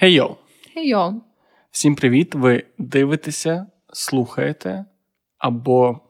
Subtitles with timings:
[0.00, 0.36] Хей-йоу!
[0.74, 1.20] Хей-йоу!
[1.70, 2.34] Всім привіт!
[2.34, 4.84] Ви дивитеся, слухаєте
[5.38, 6.00] або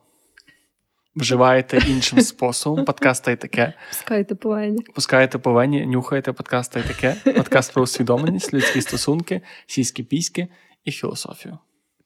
[1.15, 2.85] вживаєте іншим способом.
[2.85, 3.73] Подкаст та й таке.
[3.89, 4.81] Пускаєте по вені.
[4.95, 7.33] Пускаєте по вені, нюхаєте подкаст та й таке.
[7.33, 10.47] Подкаст про усвідомленість, людські стосунки, сільські піськи
[10.85, 11.57] і філософію.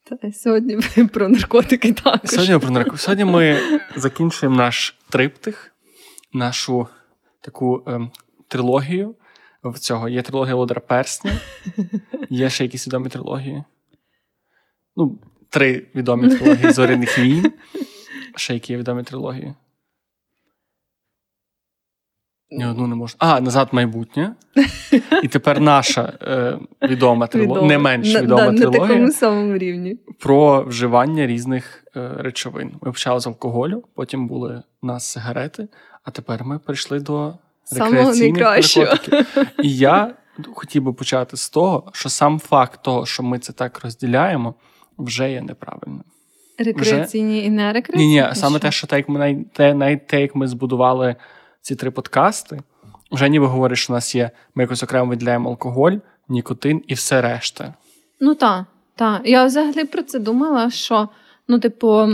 [0.04, 2.30] Та сьогодні ми про наркотики також.
[2.30, 3.02] Сьогодні про наркотики.
[3.02, 3.58] Сьогодні ми
[3.96, 5.74] закінчуємо наш триптих,
[6.32, 6.86] нашу
[7.40, 8.10] таку ем,
[8.48, 9.14] трилогію.
[9.64, 11.32] В цього є трилогія Лодера Персня,
[12.30, 13.64] є ще якісь відомі трилогії.
[14.96, 17.52] Ну, три відомі трилогії Зоряних війн.
[18.36, 19.54] Ще які є відомі трилогії.
[22.50, 23.16] Ні одну не можна.
[23.18, 24.34] А, назад майбутнє.
[25.22, 26.58] І тепер наша е,
[26.88, 28.82] відома трилогія, не менш відома на, трилогія.
[28.82, 29.96] На такому самому рівні.
[30.18, 32.72] Про вживання різних е, речовин.
[32.82, 35.68] Ми почали з алкоголю, потім були у нас сигарети,
[36.04, 37.34] а тепер ми прийшли до
[37.70, 39.46] рекреаційних наркотиків.
[39.62, 40.14] І я
[40.54, 44.54] хотів би почати з того, що сам факт того, що ми це так розділяємо,
[44.98, 46.04] вже є неправильним.
[46.58, 47.46] Рекреаційні вже...
[47.46, 48.14] і не рекреаційні?
[48.14, 51.16] Ні, ні, саме те, що те, як ми те, навіть те, як ми збудували
[51.60, 52.60] ці три подкасти,
[53.12, 55.92] вже ніби говорить, що у нас є, ми якось окремо виділяємо алкоголь,
[56.28, 57.74] нікотин і все решта.
[58.20, 58.64] Ну так,
[58.96, 59.20] так.
[59.24, 61.08] Я взагалі про це думала, що,
[61.48, 62.08] ну, типу,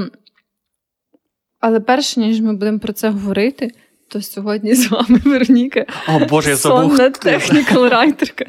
[1.61, 3.73] але перш ніж ми будемо про це говорити,
[4.09, 5.87] то сьогодні з вами Вероніка.
[6.09, 6.97] О, Боже, я забув.
[6.97, 8.45] Сонна технікал райтерка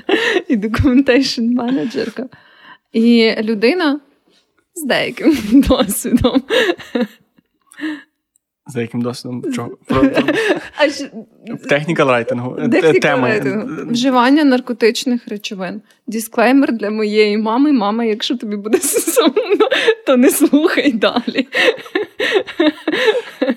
[0.48, 2.30] і документейшн менеджерка.
[2.94, 4.00] І людина
[4.76, 5.38] з деяким
[5.70, 6.44] досвідом.
[8.70, 9.70] З деяким досвідом чого?
[9.86, 10.24] Про, про...
[11.70, 12.58] Техніка райтингу.
[13.02, 13.66] Теми.
[13.90, 15.82] Вживання наркотичних речовин.
[16.08, 17.72] Дисклеймер для моєї мами.
[17.72, 19.70] Мама, якщо тобі буде сумно,
[20.06, 21.48] то не слухай далі.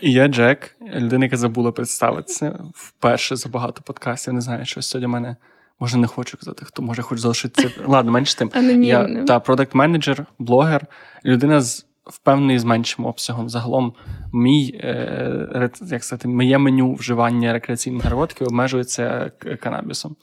[0.00, 4.34] І я Джек, людина, яка забула представитися вперше за багато подкастів.
[4.34, 5.36] Не знаю, що сьогодні мене.
[5.80, 7.70] Може, не хочу казати, хто може хоч залишитися.
[7.86, 8.50] Ладно, менш тим.
[8.54, 9.16] Анонімним.
[9.16, 10.86] Я та продакт-менеджер, блогер,
[11.24, 13.48] людина з впевнений з меншим обсягом.
[13.48, 13.94] Загалом,
[14.32, 20.16] мій е, як сказати, моє меню вживання рекреаційних наркотиків обмежується канабісом.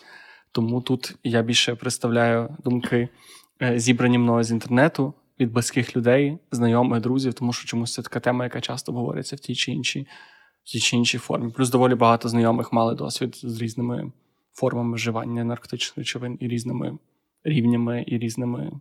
[0.52, 3.10] Тому тут я більше представляю думки,
[3.62, 8.20] е, зібрані мною з інтернету від близьких людей, знайомих, друзів, тому що чомусь це така
[8.20, 10.08] тема, яка часто говориться в тій чи іншій,
[10.64, 11.52] в тій чи іншій формі.
[11.52, 14.12] Плюс доволі багато знайомих мали досвід з різними
[14.54, 16.98] формами вживання наркотичних речовин і різними
[17.44, 18.72] рівнями, і різними,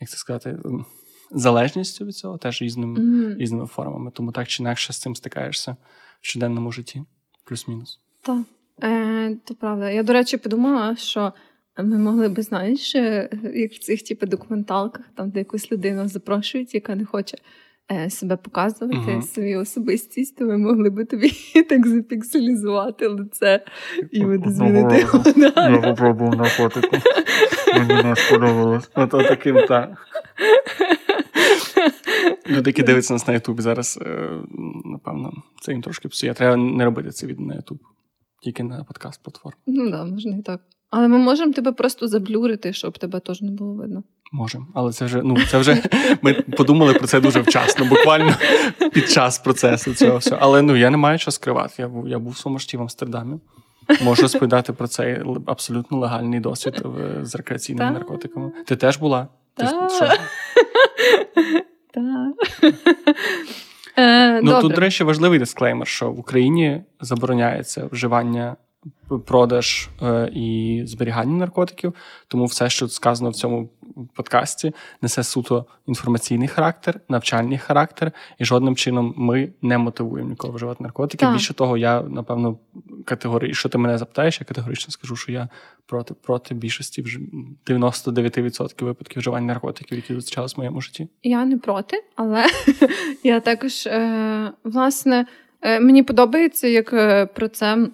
[0.00, 0.58] як це сказати,
[1.34, 3.36] залежністю від цього, теж різними mm.
[3.36, 4.10] різними формами.
[4.10, 5.76] Тому так чи інакше з цим стикаєшся
[6.20, 7.02] в щоденному житті,
[7.44, 8.00] плюс-мінус.
[8.20, 8.42] Так,
[8.82, 9.90] е, то правда.
[9.90, 11.32] Я, до речі, подумала, що
[11.78, 12.94] ми могли би, знаєш,
[13.54, 17.36] як в цих типу, документалках, там де якусь людину запрошують, яка не хоче
[17.92, 19.22] е, себе показувати, uh-huh.
[19.22, 21.32] свою особистість, то ми могли би тобі
[21.68, 23.64] так запікселізувати лице
[24.10, 25.22] і видозмінити його.
[25.56, 26.96] Я попробував на фотику.
[27.74, 28.90] Мені не сподобалось.
[28.94, 30.08] Ото таким так.
[32.46, 34.30] Люди, які дивляться нас на Ютубі зараз, е,
[34.84, 36.34] напевно, це їм трошки псує.
[36.34, 37.78] Треба не робити це відео на Ютуб,
[38.42, 39.54] тільки на подкаст-платформі.
[39.66, 40.60] Ну так, можна і так.
[40.90, 44.02] Але ми можемо тебе просто заблюрити, щоб тебе теж не було видно.
[44.32, 45.82] Можемо, але це вже ну це вже
[46.22, 48.34] ми подумали про це дуже вчасно, буквально
[48.92, 50.38] під час процесу цього всього.
[50.40, 51.74] Але ну я не маю що скривати.
[51.78, 53.38] Я був я був в житті в Амстердамі.
[54.02, 56.82] Можу розповідати про цей абсолютно легальний досвід
[57.22, 58.52] з рекреаційними наркотиками.
[58.66, 59.28] Ти теж була?
[59.54, 60.08] Ти що?
[63.96, 68.56] Е, ну тут, до речі, важливий дисклеймер, що в Україні забороняється вживання
[69.26, 71.94] продаж е, і зберігання наркотиків.
[72.28, 73.68] Тому все, що сказано в цьому
[74.14, 74.72] подкасті,
[75.02, 81.24] несе суто інформаційний характер, навчальний характер, і жодним чином ми не мотивуємо нікого вживати наркотики.
[81.24, 81.32] Так.
[81.32, 82.58] Більше того, я напевно
[83.04, 85.48] категорії, що ти мене запитаєш, я категорично скажу, що я
[85.86, 87.18] проти проти більшості вже
[87.66, 91.08] 99% випадків вживання наркотиків, які зустрічалися в моєму житті.
[91.22, 92.44] Я не проти, але
[93.22, 95.26] я також е, власне.
[95.64, 97.88] Е, мені подобається, як е, про це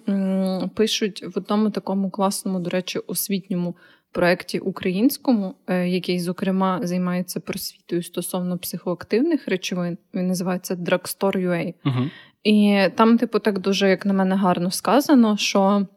[0.75, 3.75] пишуть в одному такому класному, до речі, освітньому
[4.11, 9.97] проєкті українському, е, який, зокрема, займається просвітою стосовно психоактивних речовин.
[10.13, 11.73] Він називається Drugstore.ua.
[11.85, 12.09] Угу.
[12.43, 15.87] І там, типу, так дуже, як на мене, гарно сказано, що,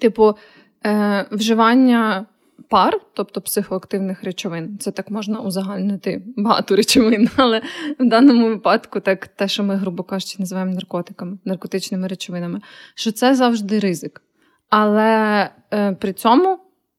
[0.00, 0.34] типу,
[1.30, 2.26] вживання
[2.68, 4.78] пар, тобто психоактивних речовин.
[4.78, 7.62] Це так можна узагальнити багато речовин, але
[7.98, 12.60] в даному випадку, так те, що ми, грубо кажучи, називаємо наркотиками, наркотичними речовинами,
[12.94, 14.22] що це завжди ризик.
[14.70, 16.58] Але е, при цьому,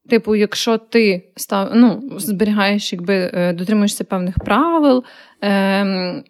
[0.10, 5.04] типу, якщо ти став, ну, зберігаєш, якби е, дотримуєшся певних правил.
[5.44, 6.24] Е,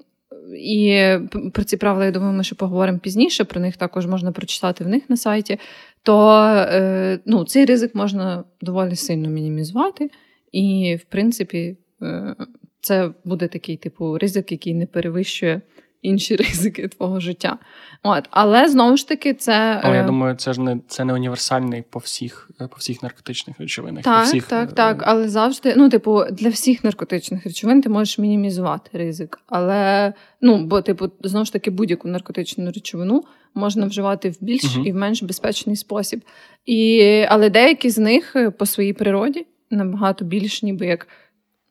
[0.58, 1.06] і
[1.54, 3.44] про ці правила, я думаю, ми ще поговоримо пізніше.
[3.44, 5.60] Про них також можна прочитати в них на сайті.
[6.04, 10.10] То е, ну, цей ризик можна доволі сильно мінімізувати.
[10.52, 12.36] І, в принципі, е,
[12.82, 15.62] це буде такий типу ризик, який не перевищує
[16.02, 17.58] інші ризики твого життя.
[18.04, 19.82] От, Але знову ж таки, це.
[19.84, 23.60] Але я е, думаю, це ж не це не універсальний по всіх по всіх наркотичних
[23.60, 24.04] речовинах.
[24.04, 24.48] Так, по всіх...
[24.48, 25.04] так, так.
[25.06, 29.40] Але завжди, ну, типу, для всіх наркотичних речовин ти можеш мінімізувати ризик.
[29.48, 34.84] Але, ну, бо, типу, знову ж таки, будь-яку наркотичну речовину можна вживати в більш uh
[34.86, 36.22] і в менш безпечний спосіб.
[36.66, 41.08] І, Але деякі з них е, по своїй природі набагато більш ніби як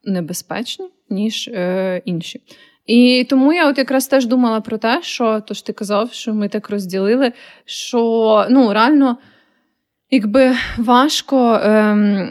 [0.05, 2.41] небезпечні, ніж е, інші.
[2.87, 6.35] І тому я от якраз теж думала про те, що то ж ти казав, що
[6.35, 7.33] ми так розділили,
[7.65, 9.19] що ну реально
[10.13, 12.29] Якби важко, ем,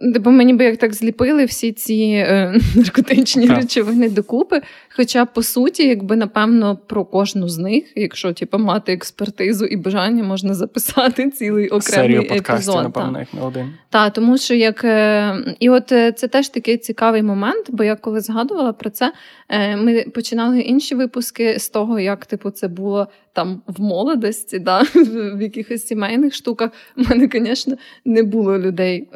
[0.00, 3.56] бо мені би як так зліпили всі ці е, наркотичні так.
[3.56, 4.62] речовини докупи.
[4.96, 10.22] Хоча, по суті, якби напевно про кожну з них, якщо типу, мати експертизу і бажання,
[10.22, 12.82] можна записати цілий окремий Серію подкастів, епізод.
[12.82, 13.72] напевно, як не один.
[13.96, 17.96] Так, тому що як е, і от е, це теж такий цікавий момент, бо я
[17.96, 19.12] коли згадувала про це,
[19.48, 24.82] е, ми починали інші випуски з того, як типу це було там в молодості, да,
[24.94, 26.70] в якихось сімейних штуках.
[26.96, 29.08] У мене, звісно, не було людей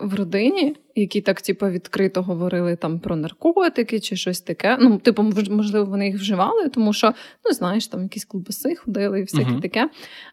[0.00, 4.76] в родині, які так типу, відкрито говорили там про наркотики чи щось таке.
[4.80, 7.12] Ну, типу, можливо, вони їх вживали, тому що,
[7.44, 9.88] ну, знаєш, там якісь колбаси ходили і всяке uh таке.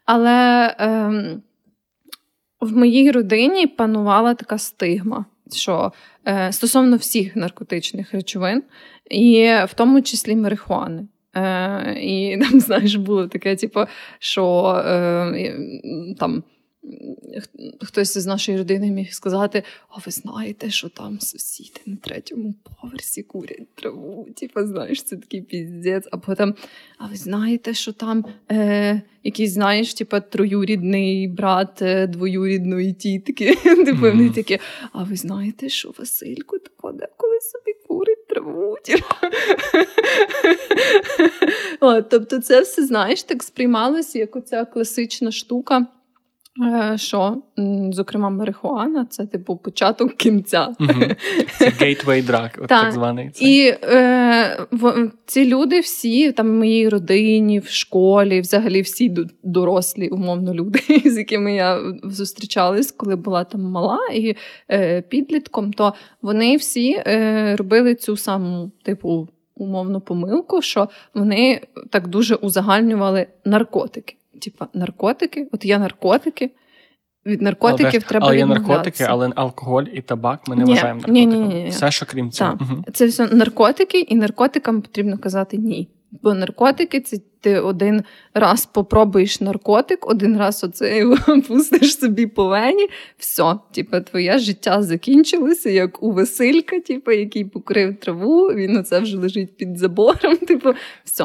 [0.06, 1.40] Але е,
[2.64, 5.24] в моїй родині панувала така стигма.
[5.52, 5.92] Що
[6.28, 8.62] е, стосовно всіх наркотичних речовин,
[9.10, 11.06] і в тому числі марихуани.
[11.36, 13.80] Е, І там, знаєш, було таке, типу,
[14.18, 15.54] що е,
[16.18, 16.42] там.
[17.80, 23.22] Хтось з нашої родини міг сказати: а ви знаєте, що там сусіди на третьому поверсі
[23.22, 24.28] курять траву?
[24.36, 26.08] Типу, знаєш, це такий піздець.
[26.12, 26.54] А потім,
[26.98, 33.54] а ви знаєте, що там е, якийсь, знаєш, типу, троюрідний брат е, двоюрідної тітки.
[33.84, 34.58] Типу, вони такі,
[34.92, 38.76] а ви знаєте, що Василько тако деколи собі курить траву?
[42.10, 45.86] Тобто, це все, знаєш, так сприймалося, як оця класична штука.
[46.62, 47.42] Е, що,
[47.90, 50.68] зокрема, марихуана це типу початок кінця.
[51.58, 53.30] Це gateway drug, от так званий.
[53.40, 60.08] І е, в, ці люди всі, там в моїй родині, в школі, взагалі всі дорослі,
[60.08, 64.36] умовно, люди, з якими я зустрічалась, коли була там мала і
[64.70, 71.60] е, підлітком, то вони всі е, робили цю саму, типу, умовну помилку, що вони
[71.90, 76.50] так дуже узагальнювали наркотики типа наркотики, от є наркотики.
[77.26, 81.00] Від наркотиків але, треба Але є наркотики, але алкоголь і табак ми не ні, вважаємо
[81.00, 81.30] наркотиком.
[81.30, 82.58] Ні, ні, ні, Все, що крім цього.
[82.60, 82.84] Угу.
[82.92, 85.90] Це все наркотики, і наркотикам потрібно казати ні.
[86.22, 88.04] Бо наркотики це ти один
[88.34, 91.16] раз попробуєш наркотик, один раз оце
[91.48, 92.88] пустиш собі по вені,
[93.18, 99.16] все, типу, твоє життя закінчилося, як у Василька, типу, який покрив траву, він оце вже
[99.16, 100.36] лежить під забором.
[100.46, 101.24] Типу, все.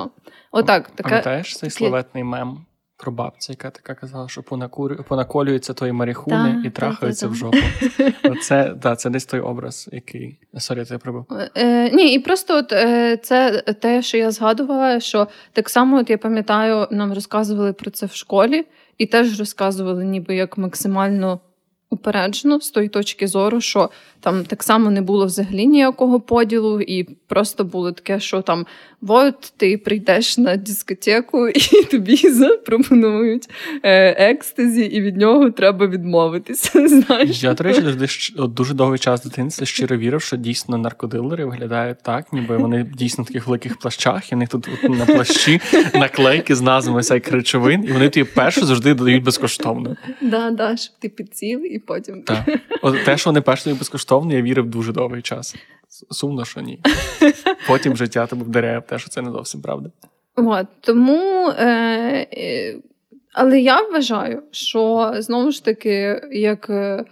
[0.52, 0.92] Отак.
[0.96, 2.66] Пам'ятаєш цей славетний мем?
[3.00, 7.58] Про бабцю, яка така казала, що понакурю, понаколюються твої марихуни та, і трахаються в жопу.
[8.42, 11.26] Це да, це десь той образ, який sorry, я прибув.
[11.56, 16.10] Е, Ні, і просто от е, це те, що я згадувала, що так само, от
[16.10, 18.66] я пам'ятаю, нам розказували про це в школі,
[18.98, 21.40] і теж розказували, ніби як максимально
[21.90, 27.04] упереджено з тої точки зору, що там так само не було взагалі ніякого поділу, і
[27.04, 28.66] просто було таке, що там
[29.08, 33.50] от ти прийдеш на дискотеку, і тобі запропонують
[33.84, 36.88] е, екстазі, і від нього треба відмовитися.
[36.88, 37.44] знаєш.
[37.44, 42.58] Я, до речі, дуже довгий час дитинства щиро вірив, що дійсно наркодилери виглядають так, ніби
[42.58, 45.62] вони дійсно в таких великих плащах, і в них тут на плащі
[45.94, 49.96] наклейки з назвами всяких речовин, і вони тобі першу завжди додають безкоштовно.
[50.22, 52.22] Да, да, щоб ти підсів і потім.
[52.22, 52.60] Так.
[52.82, 55.56] От Те, що вони першою безкоштовно, я вірив дуже довгий час.
[56.12, 56.80] Сумно, що ні.
[57.68, 59.92] Потім життя тебе вдаряє в те, що це не зовсім правда.
[60.36, 61.50] От, Тому.
[61.50, 62.76] Е, е,
[63.34, 66.70] Але я вважаю, що знову ж таки, як.
[66.70, 67.06] Е,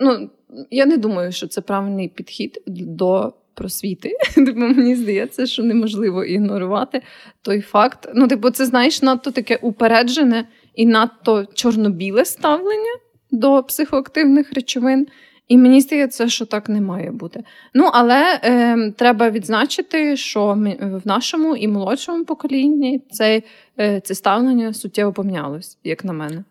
[0.00, 0.30] ну,
[0.70, 3.32] Я не думаю, що це правильний підхід до.
[3.54, 7.02] Просвіти, типу, мені здається, що неможливо ігнорувати
[7.42, 8.08] той факт.
[8.14, 12.98] Ну, типу, це знаєш надто таке упереджене і надто чорно-біле ставлення
[13.30, 15.06] до психоактивних речовин.
[15.50, 17.44] І мені здається, що так не має бути.
[17.74, 23.42] Ну, але е, треба відзначити, що ми, в нашому і молодшому поколінні це,
[23.78, 26.44] е, це ставлення суттєво помінялось, як на мене.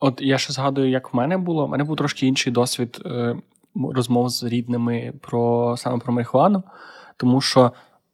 [0.00, 1.64] От я ще згадую, як в мене було.
[1.64, 3.36] У мене був трошки інший досвід е,
[3.94, 6.62] розмов з рідними про саме про марихуану,
[7.16, 7.72] тому що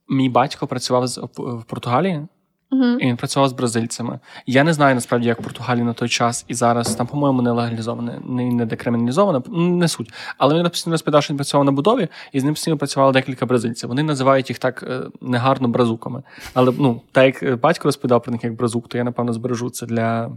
[0.09, 1.07] мій батько працював
[1.37, 2.27] в Португалії.
[2.73, 2.99] Uh-huh.
[2.99, 4.19] І він працював з бразильцями.
[4.47, 7.51] Я не знаю насправді, як в Португалії на той час і зараз там, по-моєму, не
[7.51, 10.13] легалізоване, не, не декриміналізоване, не суть.
[10.39, 13.47] Але він постійно розповідав, що він працював на будові, і з ним постійно працювало декілька
[13.47, 13.89] бразильців.
[13.89, 16.23] Вони називають їх так е, негарно бразуками.
[16.55, 19.87] Але ну, так як батько розповідав про них як бразук, то я напевно збережу це
[19.87, 20.31] для.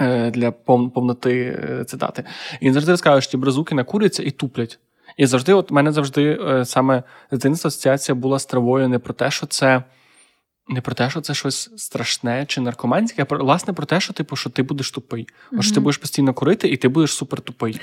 [0.00, 2.24] Е, для повноти е, цитати.
[2.60, 4.78] І він завжди розказує, що ті бразуки накуряться і туплять.
[5.16, 9.46] І завжди, от мене завжди саме дитинство асоціація була з травою не про те, що
[9.46, 9.82] це
[10.68, 14.12] не про те, що це щось страшне чи наркоманське, а про власне про те, що
[14.12, 15.28] типу, що ти будеш тупий.
[15.52, 17.80] Бо що ти будеш постійно курити, і ти будеш супер тупий.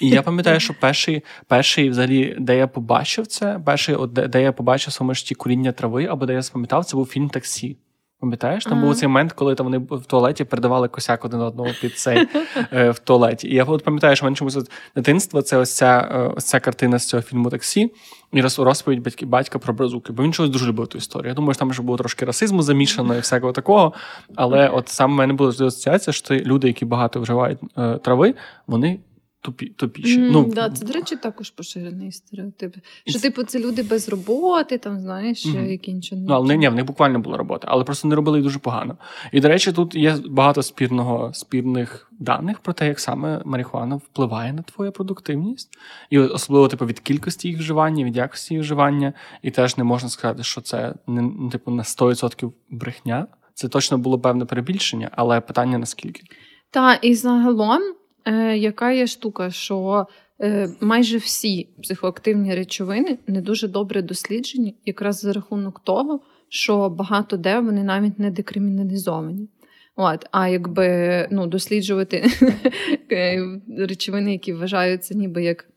[0.00, 4.52] І я пам'ятаю, що перший, перший, взагалі, де я побачив це, перший, де, де я
[4.52, 7.76] побачив саме ж ті куріння трави, або де я запам'ятав, це був фільм Таксі.
[8.20, 8.86] Пам'ятаєш, там ага.
[8.86, 12.28] був цей момент, коли там вони в туалеті передавали косяк один одного під цей
[12.72, 13.48] е, в туалеті.
[13.48, 14.58] І я от пам'ятаю, що в мене чомусь
[14.96, 17.90] дитинство це ось ця, е, ось ця картина з цього фільму таксі
[18.32, 20.12] і розповідь батьки батька про бразуки.
[20.12, 21.28] Бо він чогось дуже любив ту історію.
[21.28, 23.92] Я думаю, що там вже було трошки расизму замішано і всякого такого.
[24.34, 28.34] Але от саме в мене була асоціація, що люди, які багато вживають е, трави,
[28.66, 28.98] вони
[29.40, 30.20] тупі, тупіші.
[30.20, 32.76] Mm, ну, да, Це, до речі, також поширений стереотип.
[33.06, 35.66] Що, типу, це люди без роботи, там, знаєш, mm-hmm.
[35.66, 36.22] які нічого.
[36.28, 38.96] Ну, але ні, в них буквально була робота, але просто не робили дуже погано.
[39.32, 44.52] І, до речі, тут є багато спірного, спірних даних про те, як саме марихуана впливає
[44.52, 45.70] на твою продуктивність.
[46.10, 49.12] І особливо, типу, від кількості їх вживання, від якості їх вживання.
[49.42, 53.26] І теж не можна сказати, що це не типу на 100% брехня.
[53.54, 56.22] Це точно було певне перебільшення, але питання наскільки.
[56.70, 57.82] Так, і загалом
[58.24, 60.06] е, яка є штука, що
[60.40, 67.36] е, майже всі психоактивні речовини не дуже добре досліджені, якраз за рахунок того, що багато
[67.36, 69.48] де вони навіть не декриміналізовані.
[69.96, 72.24] От, А якби ну, досліджувати
[73.12, 75.68] е, речовини, які вважаються ніби як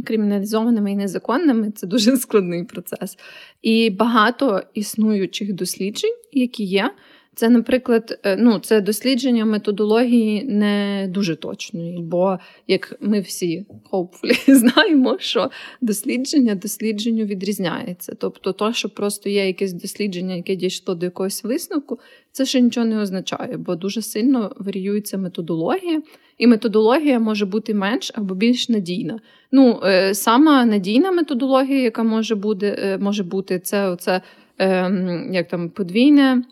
[0.00, 3.16] криміналізованими і незаконними, це дуже складний процес.
[3.62, 6.90] І багато існуючих досліджень, які є,
[7.34, 14.54] це, наприклад, е, ну, це дослідження методології не дуже точної, бо як ми всі hopefully,
[14.54, 18.14] знаємо, що дослідження дослідженню відрізняється.
[18.18, 21.98] Тобто, то, що просто є якесь дослідження, яке дійшло до якогось висновку,
[22.32, 26.02] це ще нічого не означає, бо дуже сильно варіюється методологія,
[26.38, 29.20] і методологія може бути менш або більш надійна.
[29.52, 34.20] Ну, е, сама надійна методологія, яка може бути, е, може бути, це оце,
[34.58, 36.42] ем, як там подвійне.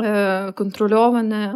[0.00, 1.54] Е, контрольоване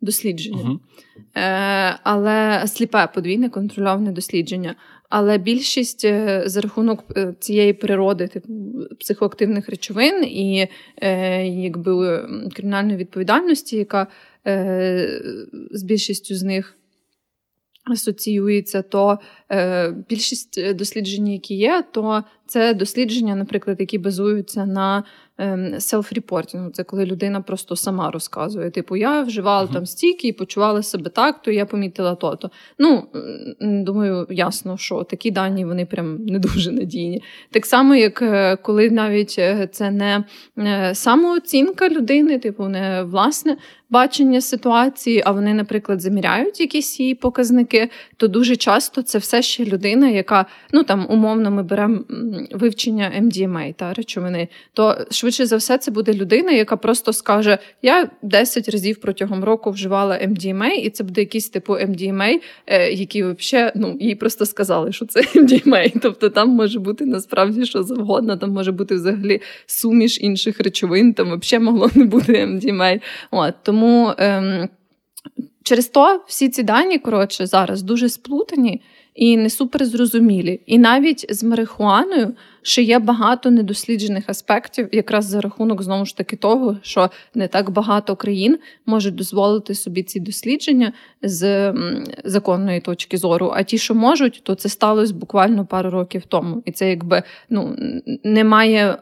[0.00, 0.64] дослідження.
[0.64, 1.98] Uh-huh.
[2.02, 4.74] Але сліпе подвійне контрольоване дослідження.
[5.08, 7.04] Але більшість е, за рахунок
[7.40, 8.48] цієї природи типу,
[9.00, 10.68] психоактивних речовин і
[11.62, 14.06] якби кримінальної відповідальності, яка
[15.70, 16.76] з більшістю з них
[17.84, 19.18] асоціюється, то
[20.08, 25.04] більшість досліджень, які є, то це дослідження, наприклад, які базуються на
[25.78, 26.70] селф-репортінгу.
[26.70, 28.70] Це коли людина просто сама розказує.
[28.70, 29.72] Типу, я вживала uh-huh.
[29.72, 32.50] там стільки і почувала себе так, то я помітила то-то.
[32.78, 33.06] Ну,
[33.60, 37.22] думаю, ясно, що такі дані вони прям не дуже надійні.
[37.50, 40.24] Так само, як е, коли навіть е, це не
[40.58, 43.56] е, самооцінка людини, типу, не власне
[43.90, 49.64] бачення ситуації, а вони, наприклад, заміряють якісь її показники, то дуже часто це все ще
[49.64, 51.98] людина, яка ну там умовно ми беремо
[52.52, 58.10] вивчення MDMA, та речовини, то швидше за все це буде людина, яка просто скаже: Я
[58.22, 63.72] 10 разів протягом року вживала MDMA, і це буде якийсь типу MDMA, е, який взагалі
[63.74, 65.98] ну, їй просто сказали, що це MDMA.
[66.02, 71.40] Тобто там може бути насправді що завгодно, там може бути взагалі суміш інших речовин, там
[71.40, 73.00] взагалі могло не бути MDMA.
[73.30, 74.12] От, Тому.
[74.18, 74.68] Ем,
[75.62, 78.82] Через то всі ці дані, коротше, зараз дуже сплутані
[79.16, 80.60] і не супер зрозумілі.
[80.66, 86.36] І навіть з марихуаною ще є багато недосліджених аспектів, якраз за рахунок знову ж таки
[86.36, 90.92] того, що не так багато країн можуть дозволити собі ці дослідження
[91.22, 91.74] з
[92.24, 93.52] законної точки зору.
[93.54, 96.62] А ті, що можуть, то це сталося буквально пару років тому.
[96.64, 97.76] І це якби ну
[98.24, 98.98] немає.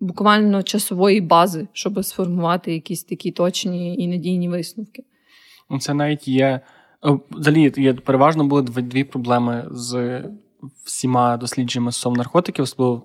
[0.00, 5.04] Буквально часової бази, щоб сформувати якісь такі точні і надійні висновки.
[5.70, 6.60] Ну, це навіть є
[7.30, 10.22] Взагалі, є переважно були дві проблеми з
[10.84, 13.02] всіма дослідженнями стосовно наркотиків, особливо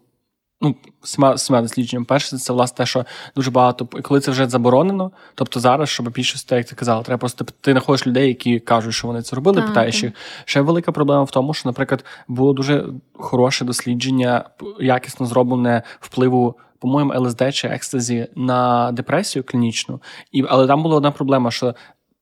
[0.62, 2.06] ну, всіма всіма дослідженнями.
[2.06, 3.06] Перше, це власне те, що
[3.36, 7.46] дуже багато, коли це вже заборонено, тобто зараз, щоб більшість, як ти казала, треба просто
[7.62, 10.12] ти знаходиш людей, які кажуть, що вони це робили, питаєш їх.
[10.46, 16.56] Ще велика проблема в тому, що, наприклад, було дуже хороше дослідження, якісно зроблене впливу.
[16.80, 21.76] По-моєму, ЛСД чи екстазі на депресію клінічну, і але там була одна проблема, що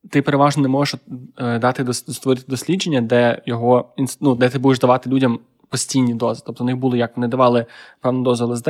[0.10, 1.00] ти переважно не можеш
[1.38, 3.89] е, дати створити дослідження, де його
[4.22, 5.39] ну, де ти будеш давати людям
[5.70, 6.44] постійні дози.
[6.46, 7.65] Тобто, в них було як вони давали
[8.01, 8.70] певну дозу ЛСД,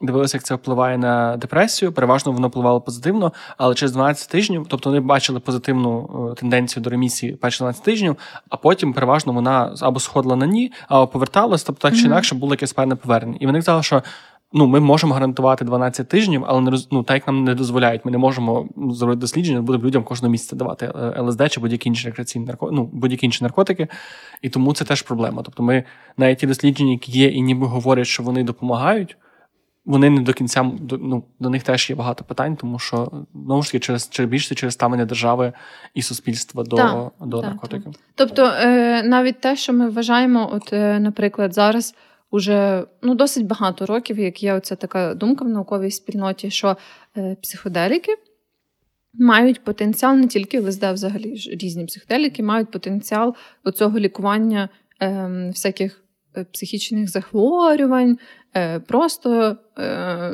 [0.00, 1.92] дивилися, як це впливає на депресію.
[1.92, 6.90] Переважно воно впливало позитивно, але через 12 тижнів, тобто вони бачили позитивну е, тенденцію до
[6.90, 8.16] ремісії перші 12 тижнів,
[8.48, 12.52] а потім переважно вона або сходила на ні, або поверталась, тобто так чи інакше було
[12.52, 13.38] якесь певне повернення.
[13.40, 14.02] І вони казали, що.
[14.52, 18.04] Ну, ми можемо гарантувати 12 тижнів, але не ну, так як нам не дозволяють.
[18.04, 22.06] Ми не можемо зробити дослідження, будемо людям кожного місяця давати е, ЛСД чи будь-які інші
[22.06, 22.70] рекреаційні нарко...
[22.72, 23.88] ну, будь-які інші наркотики.
[24.42, 25.42] І тому це теж проблема.
[25.42, 25.84] Тобто, ми
[26.16, 29.16] навіть ті дослідження, які є, і ніби говорять, що вони допомагають
[29.88, 33.68] вони не до кінця ну, до них теж є багато питань, тому що знову ж
[33.68, 35.52] таки через через більше через ставлення держави
[35.94, 37.92] і суспільства до так, до так, наркотиків.
[37.92, 38.02] Так.
[38.14, 41.94] Тобто е, навіть те, що ми вважаємо, от, е, наприклад, зараз
[42.30, 46.76] уже ну, досить багато років, як є оця така думка в науковій спільноті, що
[47.16, 48.16] е, психоделіки
[49.14, 54.68] мають потенціал не тільки ЛСД, взагалі різні психоделіки мають потенціал оцього лікування
[55.00, 56.04] ем, всяких
[56.36, 58.18] е, психічних захворювань.
[58.56, 60.32] Е, просто е,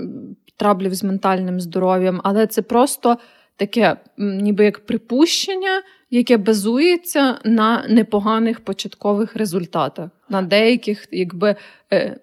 [0.56, 3.18] траблів з ментальним здоров'ям, але це просто
[3.56, 5.82] таке, ніби як припущення,
[6.14, 11.56] яке базується на непоганих початкових результатах, на деяких, якби
[11.92, 12.18] е,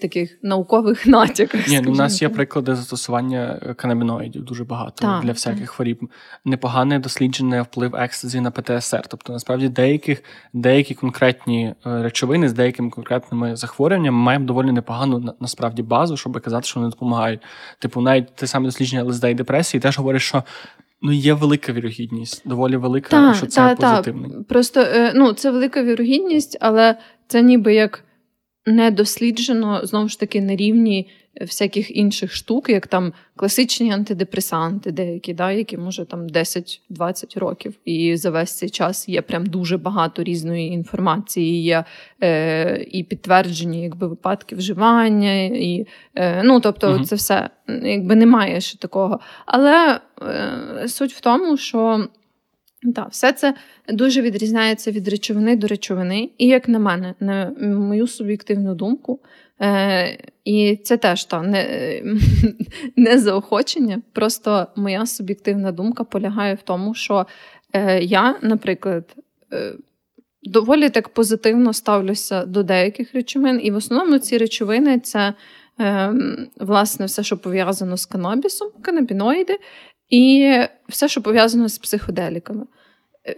[0.00, 1.68] таких наукових натяках.
[1.68, 5.70] Ні, ну, У нас є приклади застосування е, канабіноїдів дуже багато так, для всяких так.
[5.70, 6.10] хворіб.
[6.44, 9.02] Непогане досліджене вплив екстазі на ПТСР.
[9.08, 10.22] Тобто, насправді, деяких,
[10.52, 16.66] деякі конкретні е, речовини з деякими конкретними захворюваннями маємо доволі непогану насправді базу, щоб казати,
[16.66, 17.40] що вони допомагають.
[17.78, 20.42] Типу, навіть те саме дослідження ЛСД і депресії теж говорить, що
[21.06, 24.30] Ну, є велика вірогідність, доволі велика, та, що це та, позитивний.
[24.30, 24.42] Та.
[24.42, 28.04] Просто е, ну, це велика вірогідність, але це ніби як
[28.66, 35.34] не досліджено знову ж таки на рівні всяких інших штук, як там класичні антидепресанти, деякі,
[35.34, 37.74] да, які може там 10-20 років.
[37.84, 41.84] І за весь цей час є прям дуже багато різної інформації, є
[42.22, 47.04] е, і підтверджені якби випадки вживання, і е, ну тобто, угу.
[47.04, 47.50] це все
[47.82, 49.20] якби немає ще такого.
[49.46, 52.08] Але е, суть в тому, що.
[52.94, 53.54] Так, все це
[53.88, 59.20] дуже відрізняється від речовини до речовини, і, як на мене, на мою суб'єктивну думку,
[59.60, 62.02] Е, І це теж та, не,
[62.96, 64.02] не заохочення.
[64.12, 67.26] Просто моя суб'єктивна думка полягає в тому, що
[67.72, 69.16] е, я, наприклад,
[69.52, 69.72] е,
[70.42, 75.34] доволі так позитивно ставлюся до деяких речовин, і в основному ці речовини це
[75.80, 76.14] е,
[76.56, 79.58] власне все, що пов'язано з канабісом, канабіноїди,
[80.08, 80.52] і
[80.88, 82.66] все, що пов'язано з психоделіками.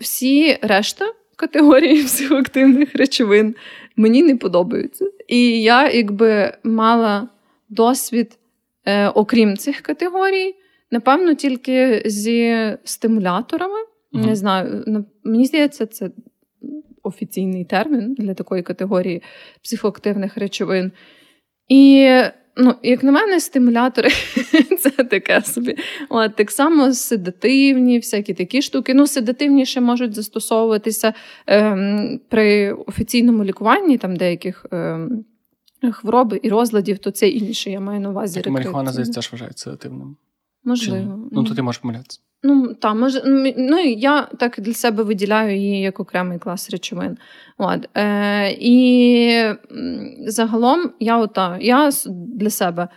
[0.00, 3.54] Всі решта категорії психоактивних речовин
[3.96, 5.10] мені не подобаються.
[5.28, 7.28] І я якби мала
[7.68, 8.38] досвід,
[8.84, 10.54] е, окрім цих категорій,
[10.90, 13.78] напевно, тільки зі стимуляторами.
[14.12, 14.84] uh Не знаю,
[15.24, 16.10] мені здається, це
[17.02, 19.22] офіційний термін для такої категорії
[19.62, 20.92] психоактивних речовин.
[21.68, 22.10] І
[22.56, 24.10] Ну, як на мене, стимулятори
[24.80, 25.76] це таке собі.
[26.08, 28.94] От, Так само седативні, всякі такі штуки.
[28.94, 31.14] Ну, седативніше можуть застосовуватися
[31.46, 35.24] ем, при офіційному лікуванні там деяких ем,
[35.92, 37.70] хвороб і розладів, то це інше.
[37.70, 38.40] Я маю на увазі.
[38.40, 40.16] Так, Марихуана, здається, теж вважається седативним.
[40.64, 41.28] Можливо.
[41.32, 42.20] Ну, то ти можеш помилятися.
[42.42, 43.22] Ну, та, може,
[43.56, 47.16] ну, я так для себе виділяю її як окремий клас речовин.
[47.58, 47.88] От.
[47.96, 49.54] Е, І
[50.26, 52.88] загалом я ота, я для себе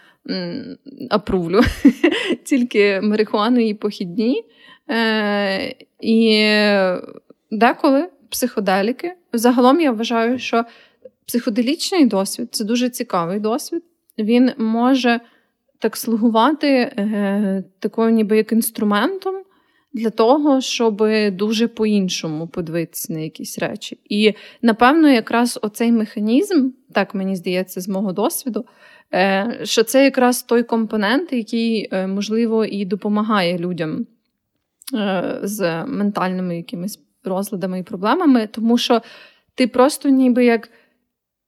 [1.10, 1.62] апрувлю
[2.46, 4.44] тільки марихуану і похідні.
[4.90, 6.46] Е, І
[7.52, 9.14] деколи психоделіки.
[9.34, 10.66] Загалом я вважаю, що
[11.28, 13.84] психоделічний досвід це дуже цікавий досвід.
[14.18, 15.20] Він може
[15.80, 19.36] так слугувати е, такою, ніби як інструментом
[19.94, 24.00] для того, щоб дуже по-іншому подивитися на якісь речі.
[24.10, 28.66] І напевно, якраз оцей механізм, так мені здається, з мого досвіду,
[29.14, 34.06] е, що це якраз той компонент, який, е, можливо, і допомагає людям
[34.94, 39.02] е, з ментальними якимись розладами і проблемами, тому що
[39.56, 40.70] ти просто ніби як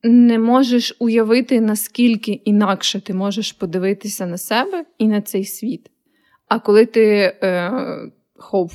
[0.04, 5.92] не можеш уявити, наскільки інакше ти можеш подивитися на себе і на цей світ.
[6.48, 7.72] А коли ти е,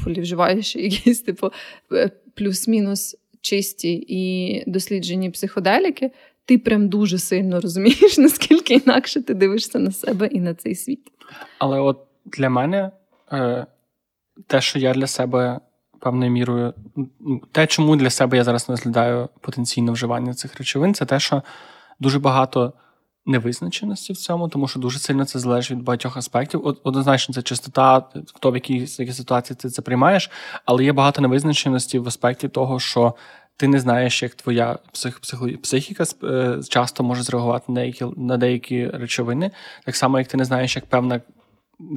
[0.07, 1.51] вживаєш якісь типу
[1.93, 6.11] е, плюс-мінус чисті і досліджені психоделіки,
[6.45, 11.13] ти прям дуже сильно розумієш, наскільки інакше ти дивишся на себе і на цей світ.
[11.59, 12.91] Але от для мене
[13.33, 13.67] е,
[14.47, 15.61] те, що я для себе
[16.01, 16.75] певною мірою.
[17.21, 21.21] Ну, те, чому для себе я зараз не розглядаю потенційне вживання цих речовин, це те,
[21.21, 21.43] що
[22.01, 22.73] дуже багато
[23.27, 26.77] невизначеності в цьому, тому що дуже сильно це залежить від багатьох аспектів.
[26.85, 28.05] Однозначно, це чистота,
[28.35, 30.31] хто в якій, ситуації ти це приймаєш,
[30.65, 33.15] але є багато невизначеності в аспекті того, що
[33.57, 35.21] ти не знаєш, як твоя псих,
[35.63, 39.51] психіка е, часто може зреагувати на деякі на деякі речовини,
[39.85, 41.21] так само, як ти не знаєш, як певна.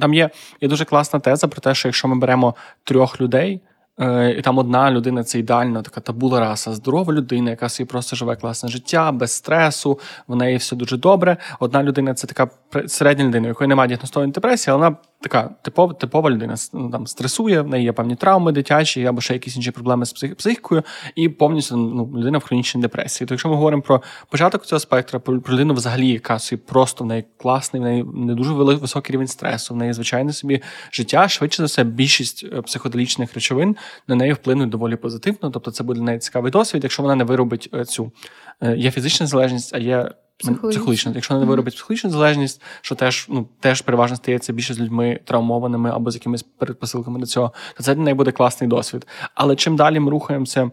[0.00, 3.60] Там є, є дуже класна теза про те, що якщо ми беремо трьох людей.
[4.00, 8.16] Е, і там одна людина це ідеальна така табула раса, здорова людина, яка собі просто
[8.16, 11.36] живе класне життя, без стресу, в неї все дуже добре.
[11.60, 12.48] Одна людина це така
[12.86, 17.06] середня людина, у якої немає діагностованої депресії, але вона така типова типова людина ну, там
[17.06, 20.82] стресує, в неї є певні травми дитячі або ще якісь інші проблеми з психікою,
[21.14, 23.28] і повністю ну, людина в хронічній депресії.
[23.28, 27.04] То якщо ми говоримо про початок цього спектра, про, про людину взагалі, яка собі просто
[27.04, 31.28] в неї класний, в неї не дуже високий рівень стресу, в неї звичайне собі життя.
[31.28, 33.76] Швидше за все, більшість е, психоделічних речовин
[34.08, 35.50] на неї вплинуть доволі позитивно.
[35.50, 38.12] Тобто, це буде для неї цікавий досвід, якщо вона не виробить е, цю
[38.60, 41.12] е, є фізична залежність, а є психологічна.
[41.14, 45.90] Якщо не виробить психологічну залежність, що теж ну теж переважно стається більше з людьми травмованими
[45.90, 49.06] або з якимись передпосилками до цього, то це для неї буде класний досвід.
[49.34, 50.70] Але чим далі ми рухаємося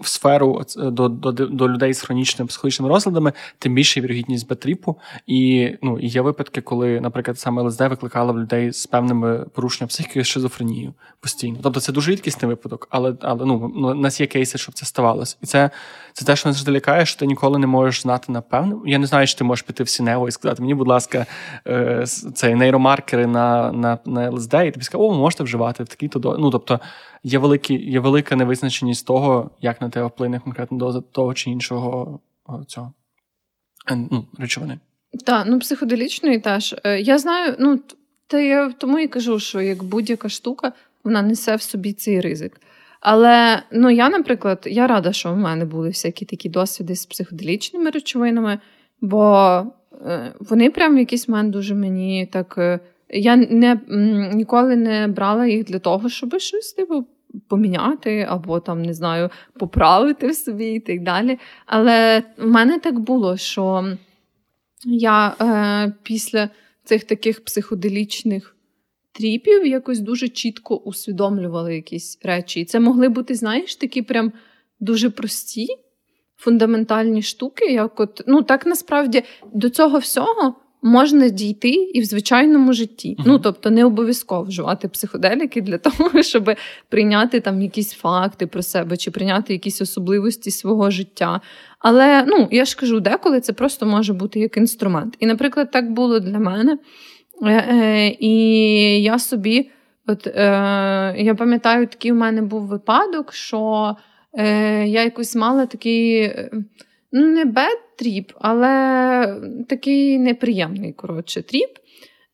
[0.00, 4.96] в сферу до до, до людей з хронічними психологічними розладами, тим більше вірогідність бетріпу.
[5.26, 10.24] І ну є випадки, коли, наприклад, саме ЛСД викликало в людей з певними порушеннями психіки
[10.24, 11.58] шизофренію постійно.
[11.62, 14.86] Тобто це дуже рідкісний випадок, але але ну, ну у нас є кейси, щоб це
[14.86, 15.36] ставалося.
[15.42, 15.70] І це
[16.12, 18.82] це те, що нас завжди лякає, що ти ніколи не можеш знати напевно.
[18.86, 21.26] Я не знаю, чи ти можеш піти в Сінево і сказати, мені, будь ласка,
[21.68, 22.04] е,
[22.34, 26.36] цей нейромаркери на на, на ЛСД, і тобі сказати, о, можете вживати в такий то
[26.38, 26.80] Ну тобто
[27.26, 32.20] є великі, є велика невизначеність того, як на тебе вплине конкретна доза того чи іншого
[32.66, 32.92] цього
[33.90, 34.78] е, ну, речовини.
[35.24, 36.74] Так, ну психоделічної теж.
[36.84, 37.80] Е, я знаю, ну
[38.26, 40.72] та я тому і кажу, що як будь-яка штука,
[41.04, 42.60] вона несе в собі цей ризик.
[43.00, 47.90] Але ну я, наприклад, я рада, що в мене були всякі такі досвіди з психоделічними
[47.90, 48.58] речовинами,
[49.00, 49.62] бо
[50.06, 52.80] е, вони прям в якийсь момент дуже мені так.
[53.08, 53.80] Я не
[54.34, 57.06] ніколи не брала їх для того, щоб щось типу
[57.48, 61.38] поміняти, або там, не знаю, поправити в собі і так далі.
[61.66, 63.96] Але в мене так було, що
[64.84, 66.50] я е, після
[66.84, 68.56] цих таких психоделічних
[69.12, 72.60] тріпів якось дуже чітко усвідомлювала якісь речі.
[72.60, 74.32] І це могли бути, знаєш, такі прям
[74.80, 75.66] дуже прості.
[76.38, 79.22] Фундаментальні штуки, як от ну так насправді
[79.52, 80.54] до цього всього
[80.86, 83.16] можна дійти і в звичайному житті.
[83.18, 83.22] Uh-huh.
[83.26, 86.50] Ну тобто не обов'язково вживати психоделіки для того, щоб
[86.88, 91.40] прийняти там якісь факти про себе чи прийняти якісь особливості свого життя.
[91.78, 95.16] Але ну я ж кажу, деколи це просто може бути як інструмент.
[95.18, 96.78] І, наприклад, так було для мене.
[97.42, 98.32] Е, е, І
[99.02, 99.70] я собі,
[100.06, 103.96] от е, я пам'ятаю, такий у мене був випадок, що
[104.38, 106.32] е, я якось мала такий.
[107.16, 111.70] Е, ну, не bad trip, але такий неприємний коротше, trip.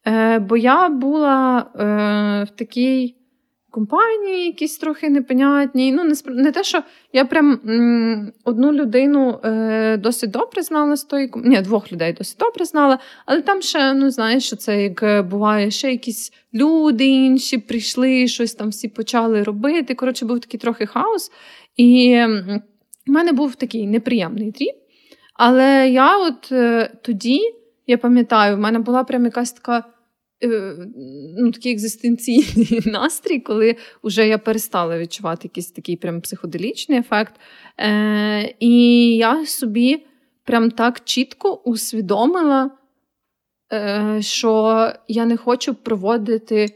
[0.06, 3.16] Е, Бо я була е, в такій
[3.70, 5.92] компанії, якісь трохи непонятній.
[5.92, 11.04] Ну, не, не те, що я прям м, одну людину е, досить добре знала з
[11.04, 15.28] тої Ні, двох людей досить добре знала, але там ще, ну, знаєш, що це як
[15.28, 19.94] буває, ще якісь люди інші прийшли, щось там всі почали робити.
[19.94, 21.30] Коротше, був такий трохи хаос.
[21.76, 22.24] І
[23.08, 24.74] у мене був такий неприємний тріп.
[25.34, 27.40] Але я от е, тоді,
[27.86, 29.84] я пам'ятаю, в мене була прям якась така.
[30.44, 30.76] Е,
[31.38, 37.34] ну, Такий екзистенційний настрій, коли вже я перестала відчувати якийсь такий прям психоделічний ефект.
[37.78, 40.06] Е, І я собі
[40.44, 42.70] прям так чітко усвідомила,
[43.72, 46.68] е, що я не хочу проводити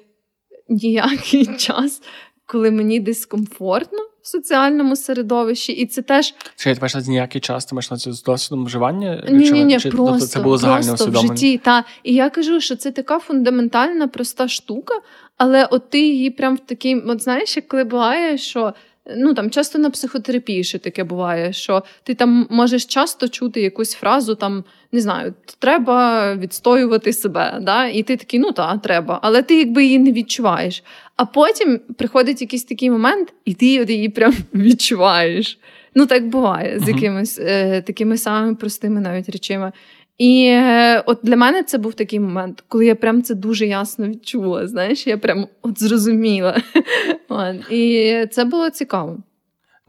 [0.69, 2.03] ніякий час,
[2.47, 7.75] коли мені дискомфортно в соціальному середовищі, і це теж Чи ти маєш ніякий час, ти
[7.75, 9.25] маєш на це з досвідом вживання?
[9.29, 11.59] Ні, ні, ні, просто, тобто це було загальне просто в житті.
[11.59, 11.85] Та.
[12.03, 14.95] І я кажу, що це така фундаментальна, проста штука,
[15.37, 18.75] але от ти її прям в такий, от знаєш, як коли буває, що.
[19.17, 23.93] Ну там часто на психотерапії ще таке буває, що ти там можеш часто чути якусь
[23.93, 27.59] фразу, там не знаю, треба відстоювати себе.
[27.63, 27.87] Да?
[27.87, 30.83] І ти такий, ну так, треба, але ти якби її не відчуваєш.
[31.17, 35.59] А потім приходить якийсь такий момент, і ти її прям відчуваєш.
[35.99, 39.73] Ну, так буває з якимись е, такими самими простими навіть речами.
[40.19, 44.09] І е, от для мене це був такий момент, коли я прям це дуже ясно
[44.09, 44.67] відчула.
[44.67, 46.63] Знаєш, я прям от зрозуміла.
[47.71, 49.19] І це було цікаво.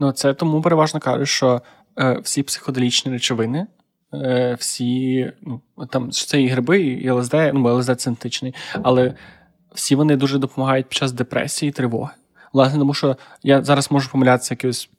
[0.00, 1.62] Ну, це тому переважно кажуть, що
[1.98, 3.66] е, всі психоделічні речовини,
[4.14, 5.60] е, всі ну,
[5.90, 9.14] там це і гриби, і ЛСД, ну, ЛСД синтетичний, але
[9.74, 12.10] всі вони дуже допомагають під час депресії тривоги.
[12.52, 14.90] Власне, тому що я зараз можу помилятися якось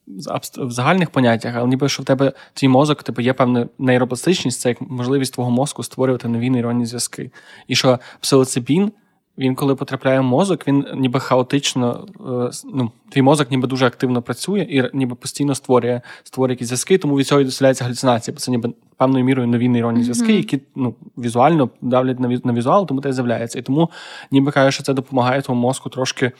[0.57, 4.69] в загальних поняттях, але ніби що в тебе твій мозок, типу, є певна нейропластичність, це
[4.69, 7.31] як можливість твого мозку створювати нові нейронні зв'язки.
[7.67, 8.91] І що псилоцибін
[9.39, 14.21] він, коли потрапляє в мозок, він ніби хаотично, е, ну, твій мозок ніби дуже активно
[14.21, 18.39] працює і ніби постійно створює створює якісь зв'язки, тому від цього і доселяється галюцинація, бо
[18.39, 23.13] це ніби певною мірою нові нейронні зв'язки, які ну, візуально давлять на візуал, тому те
[23.13, 23.59] з'являється.
[23.59, 23.89] І тому
[24.31, 26.31] ніби каже, що це допомагає твоєму мозку трошки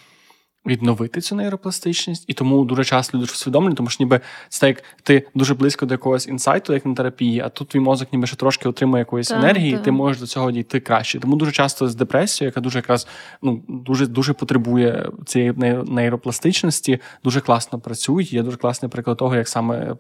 [0.65, 4.19] відновити цю нейропластичність, і тому дуже часто люди усвідомлені, тому що ніби
[4.49, 7.79] це так, як ти дуже близько до якогось інсайту, як на терапії, а тут твій
[7.79, 9.81] мозок ніби ще трошки отримує якоїсь так, енергії, так.
[9.81, 11.19] і ти можеш до цього дійти краще.
[11.19, 13.07] Тому дуже часто з депресією, яка дуже якраз
[13.41, 15.53] ну дуже дуже потребує цієї
[15.87, 18.23] нейропластичності, дуже класно працює.
[18.23, 19.95] Є дуже класний приклад того, як саме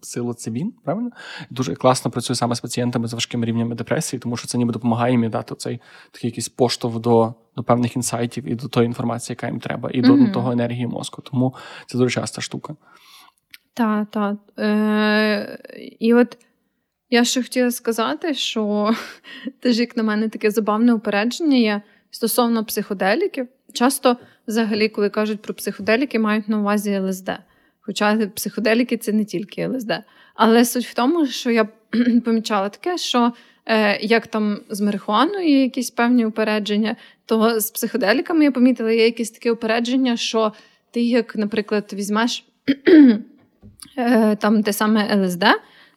[0.00, 1.10] псилоцибін, правильно
[1.50, 5.12] дуже класно працює саме з пацієнтами з важкими рівнями депресії, тому що це ніби допомагає
[5.12, 5.80] їм дати цей
[6.10, 10.02] такий якийсь поштовх до до певних інсайтів і до тої інформації, яка їм треба, і
[10.02, 10.26] mm-hmm.
[10.26, 11.22] до того енергії мозку.
[11.22, 11.54] Тому
[11.86, 12.76] це дуже часта штука.
[13.74, 14.36] Так, так.
[14.58, 15.58] Е,
[16.00, 16.38] І от
[17.10, 18.94] я ще хотіла сказати, що
[19.60, 23.48] теж, як на мене, таке забавне упередження є стосовно психоделіків.
[23.72, 24.16] Часто,
[24.48, 27.30] взагалі, коли кажуть про психоделіки, мають на увазі ЛСД.
[27.80, 29.92] Хоча психоделіки це не тільки ЛСД.
[30.34, 31.68] Але суть в тому, що я
[32.24, 33.32] помічала таке, що
[34.00, 39.30] як там з марихуаною є якісь певні упередження, то з психоделіками я помітила, є якісь
[39.30, 40.52] таке упередження, що
[40.90, 42.44] ти, як, наприклад, візьмеш
[43.96, 45.44] е, там те саме ЛСД,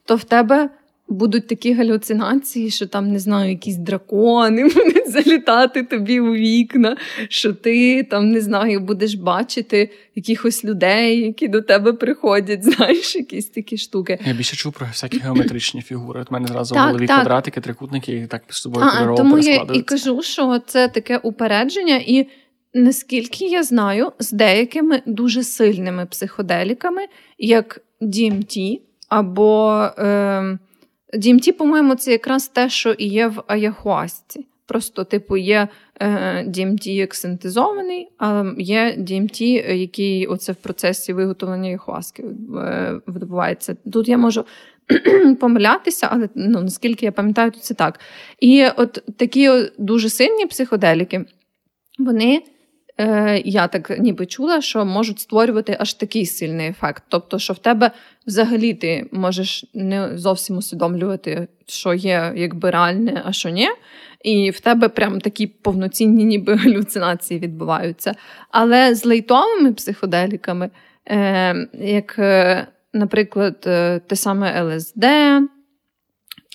[0.06, 0.70] то в тебе
[1.13, 6.97] будуть такі галюцинації, що там, не знаю, якісь дракони будуть залітати тобі у вікна,
[7.30, 13.45] що ти там, не знаю, будеш бачити якихось людей, які до тебе приходять, знаєш, якісь
[13.45, 14.19] такі штуки.
[14.26, 16.21] Я більше чув про всякі геометричні фігури.
[16.21, 17.15] От мене зразу так, в голові так.
[17.15, 22.02] квадратики, трикутники, і так з собою кольорово Тому я і кажу, що це таке упередження,
[22.06, 22.28] і
[22.73, 27.02] наскільки я знаю, з деякими дуже сильними психоделіками,
[27.38, 29.84] як DMT або.
[29.97, 30.58] Е,
[31.15, 34.45] DMT, по-моєму, це якраз те, що і є в Аяхуасці.
[34.65, 35.67] Просто, типу, є
[35.99, 36.08] е,
[36.47, 42.23] DMT як синтезований, а є DMT, який оце в процесі виготовлення Аяхуаски
[42.58, 43.76] е, відбувається.
[43.93, 44.45] Тут я можу
[45.39, 47.99] помилятися, але ну, наскільки я пам'ятаю, то це так.
[48.39, 51.26] І от такі дуже сильні психоделіки,
[51.99, 52.41] вони
[52.98, 57.04] е, я так ніби чула, що можуть створювати аж такий сильний ефект.
[57.08, 57.92] Тобто, що в тебе
[58.28, 63.70] взагалі ти можеш не зовсім усвідомлювати, що є якби реальне, а що ні.
[64.24, 68.14] І в тебе прям такі повноцінні ніби галюцинації відбуваються.
[68.50, 70.70] Але з лейтовими психоделіками,
[71.08, 75.06] е, як, е, наприклад, е, те саме ЛСД.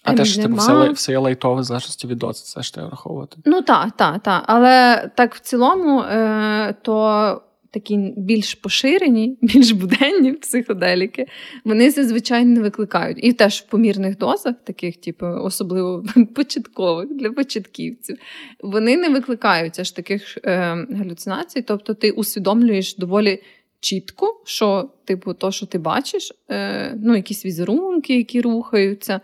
[0.03, 3.37] А теж типу, все все лайтове в залежності від дози, це ж треба враховувати.
[3.45, 4.45] Ну так, так, так.
[4.47, 11.27] Але так в цілому, е, то такі більш поширені, більш буденні психоделіки,
[11.65, 13.19] вони зазвичай не викликають.
[13.23, 18.19] І теж в помірних дозах, таких, типу, особливо початкових для початківців,
[18.61, 21.63] вони не викликають аж таких е, галюцинацій.
[21.63, 23.43] Тобто ти усвідомлюєш доволі.
[23.81, 29.21] Чітко, що, типу, то, що ти бачиш, е, ну, якісь візерунки, які рухаються,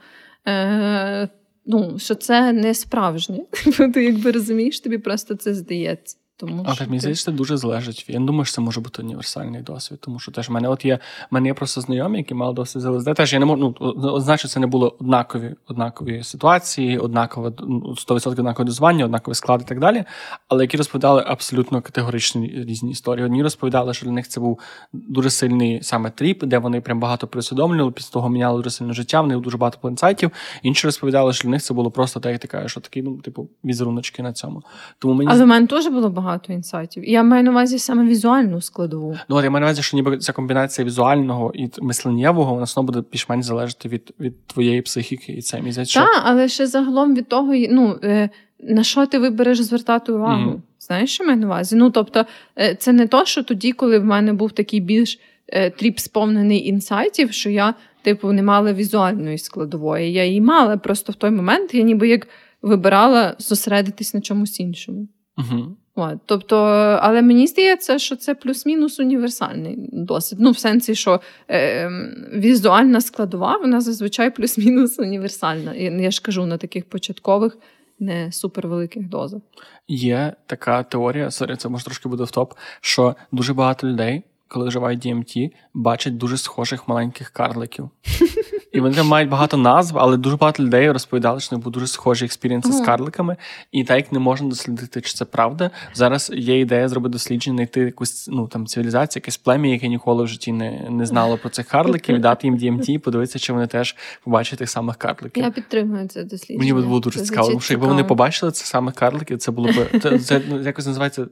[0.49, 1.29] е,
[1.67, 3.45] ну, що це не справжнє.
[3.95, 6.17] Ти якби розумієш, тобі просто це здається.
[6.37, 8.05] Тому а так мені здається, це дуже залежить.
[8.09, 10.85] Я не думаю, що це може бути універсальний досвід, тому що теж в мене от
[10.85, 10.99] є
[11.31, 13.15] в мене є просто знайомі, які мали досвід з ЛСД.
[13.15, 18.67] Теж я не можу ну, значить, це не було однакові однакові ситуації, однакове 100% однакове
[18.67, 20.05] дозування, однаковий склад і так далі.
[20.49, 23.25] Але які розповідали абсолютно категоричні різні історії.
[23.25, 24.61] Одні розповідали, що для них це був
[24.93, 29.21] дуже сильний саме тріп, де вони прям багато присвідомлювали, після того міняли дуже сильне життя,
[29.21, 30.31] в них дуже багато інсайтів.
[30.63, 33.17] Інші розповідали, що для них це було просто так, як ти кажеш, що такі, ну,
[33.17, 34.63] типу, візеруночки на цьому.
[34.99, 37.05] Тому мені Але в мене теж було багато багато інсайтів.
[37.05, 39.19] Я маю на увазі саме візуальну складову.
[39.29, 42.87] Ну, от я маю на увазі, що ніби ця комбінація візуального і мисленнєвого, вона знову
[42.87, 45.89] буде більш-менш залежати від від твоєї психіки і це мізять.
[45.89, 46.01] Що...
[46.01, 50.51] Так, але ще загалом від того, ну, е, на що ти вибереш звертати увагу.
[50.51, 50.61] Mm-hmm.
[50.79, 51.77] Знаєш, що маю на увазі?
[51.77, 52.25] Ну, тобто,
[52.59, 56.69] е, це не то, що тоді, коли в мене був такий більш е, тріп сповнений
[56.69, 60.13] інсайтів, що я, типу, не мала візуальної складової.
[60.13, 62.29] Я її мала, просто в той момент я ніби як
[62.63, 65.09] вибирала зосередитись на чомусь іншому.
[65.39, 65.77] Угу.
[65.97, 66.57] От, тобто,
[67.03, 70.39] але мені здається, що це плюс-мінус універсальний досвід.
[70.43, 71.91] Ну, в сенсі, що е,
[72.33, 75.75] візуальна складова, вона зазвичай плюс-мінус універсальна.
[75.75, 77.59] Я ж кажу на таких початкових,
[77.99, 79.41] не супервеликих дозах.
[79.89, 85.07] Є така теорія, sorry, це може трошки буде офтоп, що дуже багато людей, коли вживають
[85.07, 87.91] DMT, бачать дуже схожих маленьких карликів.
[88.75, 91.87] І вони там мають багато назв, але дуже багато людей розповідали, що них були дуже
[91.87, 92.83] схожі experience'и uh-huh.
[92.83, 93.37] з карликами.
[93.73, 95.71] І так як не можна дослідити, чи це правда.
[95.95, 100.27] Зараз є ідея зробити дослідження, знайти якусь ну там цивілізацію, якесь плем'я, яке ніколи в
[100.27, 104.59] житті не не знало про цих карликів, дати їм DMT, подивитися, чи вони теж побачать
[104.59, 105.45] тих самих карликів.
[105.45, 106.59] Я підтримую це дослідження.
[106.59, 110.01] Мені було дуже цікаво, тому що якби вони побачили цих самих карликів, це було б
[110.03, 111.27] це, це ну, якось називається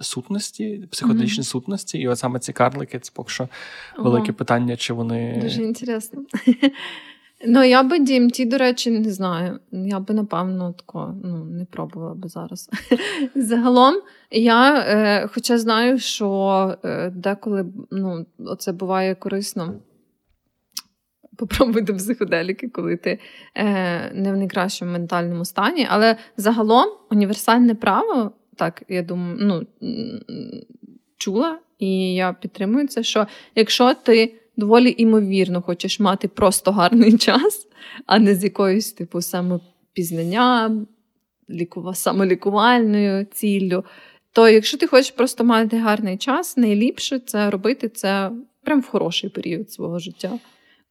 [0.00, 1.46] сутності, психоделічні mm-hmm.
[1.46, 3.48] сутності, і от саме ці карлики це поки що
[3.98, 4.34] велике Ого.
[4.34, 6.22] питання, чи вони дуже інтересно.
[7.46, 9.58] Ну, я би DMT, до речі, не знаю.
[9.72, 12.70] Я би, напевно, тако, ну, не пробувала би зараз.
[13.34, 13.94] Загалом,
[14.30, 18.26] я, е, хоча знаю, що е, деколи ну,
[18.58, 19.74] це буває корисно.
[21.36, 23.18] Попробуйте психоделіки, коли ти
[23.54, 25.86] е, не в найкращому ментальному стані.
[25.90, 29.66] Але загалом універсальне право, так, я думаю, ну,
[31.16, 37.66] чула, і я підтримую це, що якщо ти доволі імовірно хочеш мати просто гарний час,
[38.06, 40.86] а не з якоюсь типу самопізнанням,
[41.50, 43.84] лікува, самолікувальною ціллю.
[44.32, 48.30] То якщо ти хочеш просто мати гарний час, найліпше це робити це
[48.62, 50.38] прям в хороший період свого життя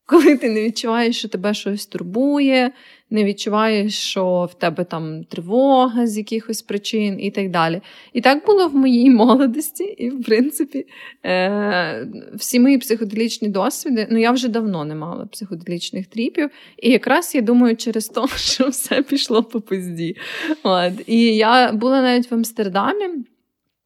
[0.05, 2.71] коли ти не відчуваєш, що тебе щось турбує,
[3.09, 7.81] не відчуваєш, що в тебе там тривога з якихось причин і так далі.
[8.13, 10.85] І так було в моїй молодості, і, в принципі,
[11.25, 16.49] е- всі мої психоделічні досвіди, ну я вже давно не мала психоделічних тріпів.
[16.77, 20.15] І якраз я думаю, через те, що все пішло по пизді.
[20.63, 20.93] От.
[21.07, 23.05] І я була навіть в Амстердамі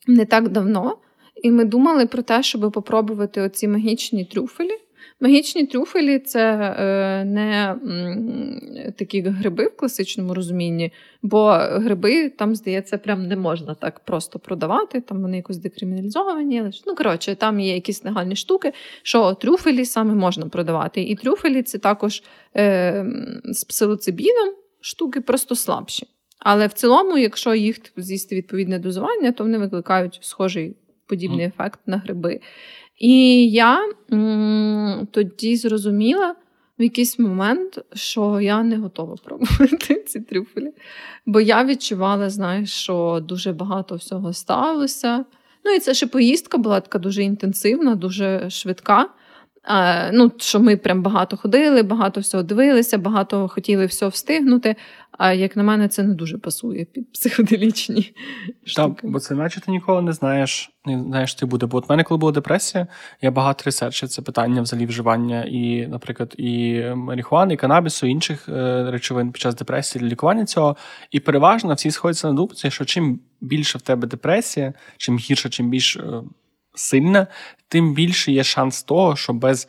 [0.08, 0.98] не так давно,
[1.44, 4.87] і ми думали про те, щоб попробувати оці магічні трюфелі.
[5.20, 7.76] Магічні трюфелі це е, не
[8.98, 15.02] такі гриби в класичному розумінні, бо гриби там, здається, прям не можна так просто продавати.
[15.02, 16.72] Там вони якось декриміналізовані.
[16.88, 21.02] Ну, коротше, там є якісь легальні штуки, що трюфелі саме можна продавати.
[21.02, 22.24] І трюфелі це також
[22.56, 23.06] е,
[23.44, 26.08] з псилоцибіном штуки просто слабші.
[26.40, 30.76] Але в цілому, якщо їх з'їсти відповідне дозування, то вони викликають схожий
[31.08, 32.40] подібний ефект на гриби.
[32.98, 33.80] І я
[35.12, 36.36] тоді зрозуміла
[36.80, 40.74] в якийсь момент, що я не готова пробувати ці трюфелі.
[41.26, 45.26] Бо я відчувала, знаєш, що дуже багато всього сталося.
[45.66, 49.10] Ну, і це ще поїздка була така дуже інтенсивна, дуже швидка.
[50.14, 54.76] Ну, Що ми прям багато ходили, багато всього дивилися, багато хотіли все встигнути.
[55.18, 58.02] А як на мене, це не дуже пасує під психоделічні
[58.66, 59.02] штуки.
[59.02, 61.66] Так, бо це наче ти ніколи не знаєш, не знаєш, ти буде.
[61.66, 62.88] Бо от мене, коли була депресія,
[63.22, 68.50] я багато ресерчив це питання взагалі вживання і, наприклад, і марихуани, і канабісу, і інших
[68.50, 70.76] е, речовин під час депресії для лікування цього.
[71.12, 75.70] І переважно всі сходяться на думці, що чим більше в тебе депресія, чим гірше, чим
[75.70, 76.22] більш е,
[76.76, 77.28] сильна,
[77.68, 79.68] тим більше є шанс того, що без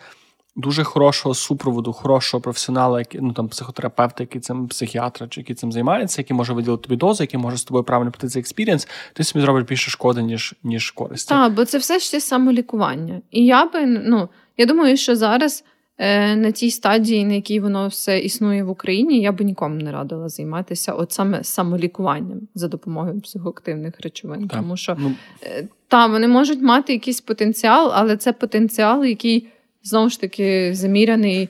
[0.59, 5.73] дуже хорошого супроводу, хорошого професіонала, який, ну там психотерапевта, який цим психіатра, чи який цим
[5.73, 9.25] займається, який може виділити тобі дозу, який може з тобою правильно пройти цей experience, ти
[9.25, 11.29] собі зробиш більше шкоди, ніж ніж користі.
[11.29, 13.21] Так, бо це все ще самолікування.
[13.31, 15.65] І я би ну я думаю, що зараз.
[16.01, 19.93] Е, на тій стадії, на якій воно все існує в Україні, я би нікому не
[19.93, 24.49] радила займатися от саме самолікуванням за допомогою психоактивних речовин.
[24.49, 24.61] Так.
[24.61, 25.15] Тому що ну...
[25.43, 29.49] Е, та, вони можуть мати якийсь потенціал, але це потенціал, який
[29.83, 31.49] знову ж таки заміряний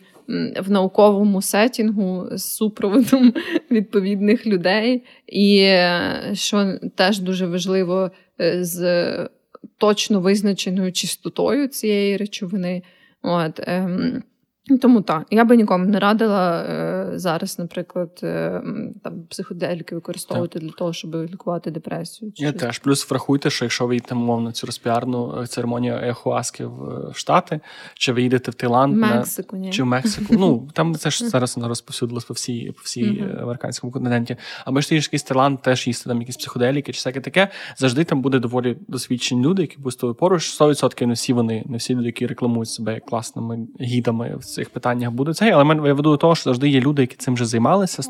[0.61, 3.35] в науковому сетінгу з супроводом
[3.71, 8.11] відповідних людей, і е, що теж дуже важливо
[8.41, 9.29] е, з
[9.79, 12.83] точно визначеною чистотою цієї речовини.
[13.23, 14.23] От, ем,
[14.77, 18.63] тому так, я би нікому не радила е, зараз, наприклад, е,
[19.03, 20.63] там психоделіки використовувати так.
[20.63, 22.33] для того, щоб лікувати депресію.
[22.33, 26.67] Чи Я теж плюс врахуйте, що якщо ви їдете мовно цю розпіарну е, церемонію Ехуаски
[26.67, 27.61] в Штати,
[27.95, 29.63] чи ви їдете в Таїланд Мексику, на...
[29.63, 29.71] ні.
[29.71, 30.35] чи в Мексику.
[30.39, 33.43] Ну там це ж зараз воно розповсюдилось по всій по всій mm-hmm.
[33.43, 34.37] американському континенті.
[34.65, 37.49] Або ж ти якийсь Таїланд, теж їсти там якісь психоделіки, чи всяке таке.
[37.77, 40.61] Завжди там буде доволі досвідчені люди, які будуть з тобою поруч.
[40.61, 45.11] 100% не всі вони, не всі люди, які рекламують себе як класними гідами цих питаннях
[45.11, 48.03] буде цей, але я веду до того, що завжди є люди, які цим вже займалися,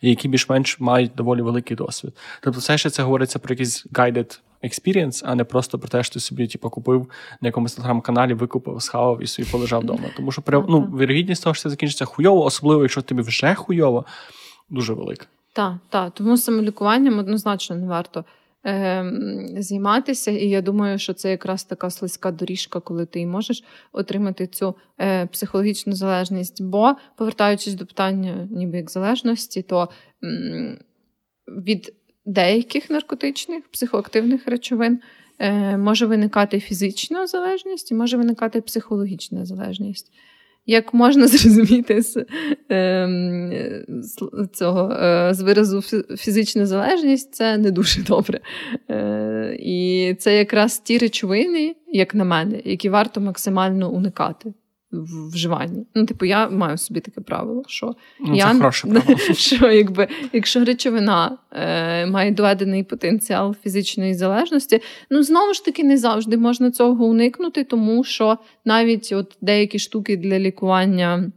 [0.00, 2.12] і які більш-менш мають доволі великий досвід.
[2.40, 6.14] Тобто, все ще це говориться про якийсь guided experience, а не просто про те, що
[6.14, 10.04] ти собі типу, купив на якомусь телеграм-каналі, викупив, схавав і собі полежав вдома.
[10.16, 14.04] Тому що ну, вірогідність того, що це закінчиться хуйово, особливо, якщо тобі вже хуйово,
[14.70, 15.26] дуже велика.
[15.52, 16.14] Так, так.
[16.14, 18.24] Тому самолікуванням однозначно не варто
[19.58, 20.30] займатися.
[20.30, 25.26] І я думаю, що це якраз така слизька доріжка, коли ти можеш отримати цю е,
[25.26, 26.62] психологічну залежність.
[26.62, 29.88] Бо, повертаючись до питання, ніби як залежності, то
[31.48, 31.92] від
[32.24, 35.00] деяких наркотичних психоактивних речовин.
[35.38, 40.12] Е, може виникати фізична залежність і може виникати психологічна залежність.
[40.66, 42.24] Як можна зрозуміти з
[42.70, 43.84] е,
[44.52, 45.82] цього е, з виразу
[46.16, 48.40] фізична залежність, це не дуже добре.
[48.90, 54.54] Е, І це якраз ті речовини, як на мене, які варто максимально уникати
[54.92, 55.86] вживанні.
[55.94, 59.18] Ну, типу, я маю собі таке правило, що ну, я, хороше правило.
[59.34, 64.80] що якби, якщо речовина е, має доведений потенціал фізичної залежності,
[65.10, 70.16] ну знову ж таки не завжди можна цього уникнути, тому що навіть от деякі штуки
[70.16, 71.32] для лікування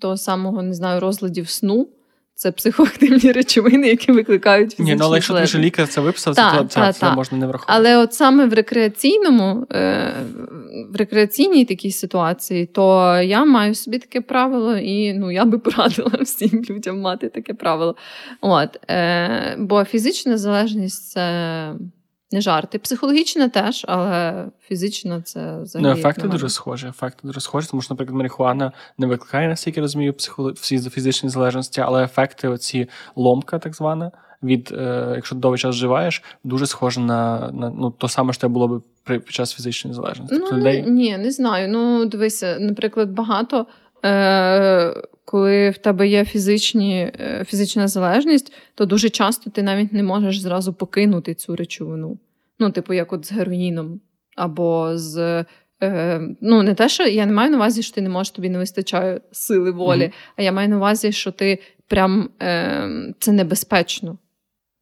[0.00, 1.88] того самого не знаю, розладів сну.
[2.36, 6.34] Це психоактивні речовини, які викликають фізичні Ні, ну але якщо ти вже лікар це виписав,
[6.34, 6.92] та, то та, це, та.
[6.92, 7.88] це можна не враховувати.
[7.88, 10.12] Але от саме в рекреаційному, е,
[10.90, 16.18] в рекреаційній такій ситуації, то я маю собі таке правило, і ну я би порадила
[16.20, 17.96] всім людям мати таке правило.
[18.40, 21.74] От, е, Бо фізична залежність це
[22.32, 22.78] не жарти.
[22.78, 25.88] Психологічна теж, але фізична це взагалі.
[25.88, 26.86] Ну, ефекти дуже схожі.
[26.86, 30.52] Ефекти дуже схожі, тому що, наприклад, марихуана не викликає, наскільки розумію, психо...
[30.56, 34.10] всі фізичні залежності, але ефекти, оці ломка, так звана,
[34.42, 38.68] від, е, якщо довгий час вживаєш, дуже схоже на на ну, то саме, що було
[38.68, 40.36] б при під час фізичної залежності.
[40.38, 40.84] Ну, людей...
[40.90, 41.68] Ні, не знаю.
[41.68, 43.66] Ну, дивися, наприклад, багато.
[44.04, 44.94] Е,
[45.24, 50.40] коли в тебе є фізичні, е, фізична залежність, то дуже часто ти навіть не можеш
[50.40, 52.18] зразу покинути цю речовину.
[52.58, 54.00] Ну, типу, як от з героїном,
[54.36, 55.44] або з.
[55.82, 58.50] Е, ну, не те, що я не маю на увазі, що ти не можеш тобі
[58.50, 60.32] не вистачає сили волі, mm-hmm.
[60.36, 61.58] а я маю на увазі, що ти
[61.88, 64.18] прям е, це небезпечно.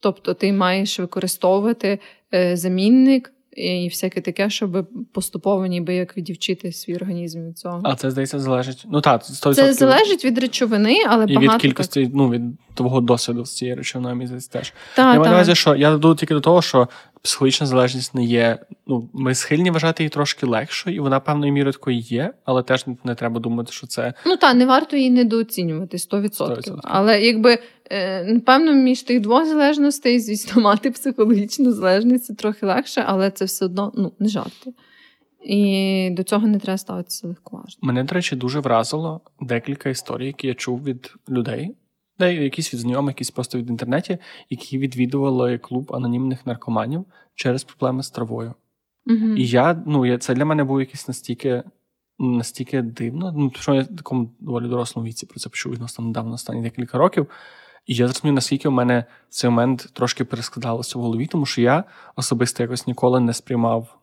[0.01, 1.99] Тобто ти маєш використовувати
[2.35, 7.81] е, замінник і всяке таке, щоб поступово ніби як відівчити свій організм від цього.
[7.85, 8.85] А це здається залежить.
[8.91, 9.55] Ну так, 100%.
[9.55, 11.55] Це залежить від речовини, але і багато...
[11.55, 12.43] від кількості, ну від
[12.75, 14.73] твого досвіду з цієї речовиною місяць теж.
[14.97, 16.89] Та, я маю на увазі, що я веду тільки до того, що
[17.23, 18.59] психологічна залежність не є.
[18.87, 22.85] Ну, ми схильні вважати її трошки легшою, і вона певною мірою такою є, але теж
[23.05, 24.15] не треба думати, що це.
[24.27, 26.31] Ну так, не варто її недооцінювати 100%.
[26.31, 26.81] 100%.
[26.83, 27.59] Але якби
[27.91, 33.45] е, напевно, між тих двох залежностей, звісно, мати психологічну залежність це трохи легше, але це
[33.45, 34.73] все одно ну, не жарти.
[35.45, 37.79] І до цього не треба ставитися легковажно.
[37.83, 41.75] Мене, до речі, дуже вразило декілька історій, які я чув від людей,
[42.23, 44.19] де якісь від знайомих, якісь просто від інтернеті,
[44.51, 47.05] які відвідували клуб анонімних наркоманів
[47.35, 48.55] через проблеми з травою.
[49.07, 49.37] Mm-hmm.
[49.37, 51.63] І я, ну, я, це для мене був якийсь настільки
[52.19, 53.35] настільки дивно.
[53.37, 56.99] Ну, що я в такому доволі дорослому віці про це почув відносно недавно останні декілька
[56.99, 57.27] років.
[57.87, 61.61] І я зрозумів, наскільки у мене в цей момент трошки перескладалося в голові, тому що
[61.61, 61.85] я
[62.17, 63.99] особисто якось ніколи не сприймав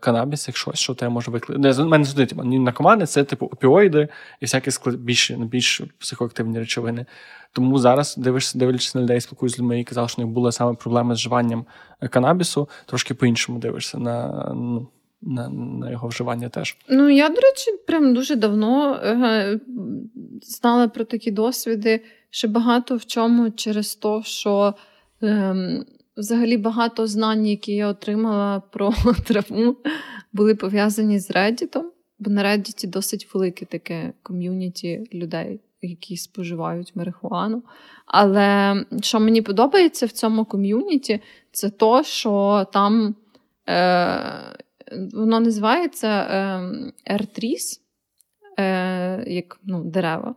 [0.00, 1.82] канабіс, як щось, що тебе може викликати.
[1.82, 4.08] У мене завжди типу, наркомани це типу опіоїди
[4.40, 7.06] і всякі більш, більш психоактивні речовини.
[7.52, 10.52] Тому зараз дивишся, дивишся на людей, спілкуюся з людьми, які казали, що у них були
[10.52, 11.66] саме проблеми з вживанням
[12.00, 14.28] е, канабісу, трошки по-іншому дивишся на.
[14.54, 14.88] Ну,
[15.22, 16.76] на на його вживання теж.
[16.88, 19.60] Ну, я, до речі, прям дуже давно е,
[20.42, 24.74] знала про такі досвіди, ще багато в чому через те, що
[25.22, 25.56] е,
[26.16, 28.94] Взагалі багато знань, які я отримала про
[29.26, 29.76] травму,
[30.32, 31.82] були пов'язані з Reddit,
[32.18, 37.62] бо на Reddit досить велике таке ком'юніті людей, які споживають марихуану.
[38.06, 41.20] Але що мені подобається в цьому ком'юніті,
[41.52, 43.14] це то, що там
[43.68, 44.56] е,
[45.12, 47.54] воно називається е, R3,
[48.58, 50.34] е, як ну, дерева.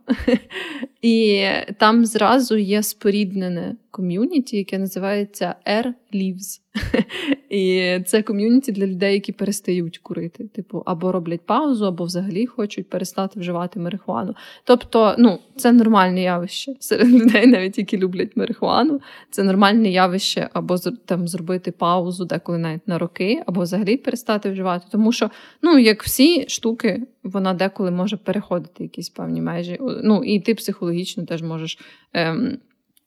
[1.01, 1.45] І
[1.78, 6.60] там зразу є споріднене ком'юніті, яке називається Air Leaves.
[7.49, 10.47] І це ком'юніті для людей, які перестають курити.
[10.47, 14.36] Типу, або роблять паузу, або взагалі хочуть перестати вживати марихуану.
[14.64, 19.01] Тобто, ну, це нормальне явище серед людей, навіть які люблять марихуану.
[19.32, 24.86] Це нормальне явище, або там зробити паузу, деколи навіть на роки, або взагалі перестати вживати.
[24.91, 25.30] Тому що,
[25.62, 29.78] ну, як всі штуки, вона деколи може переходити якісь певні межі.
[30.03, 31.80] Ну, і ти психологічно теж можеш.
[32.14, 32.57] Ем,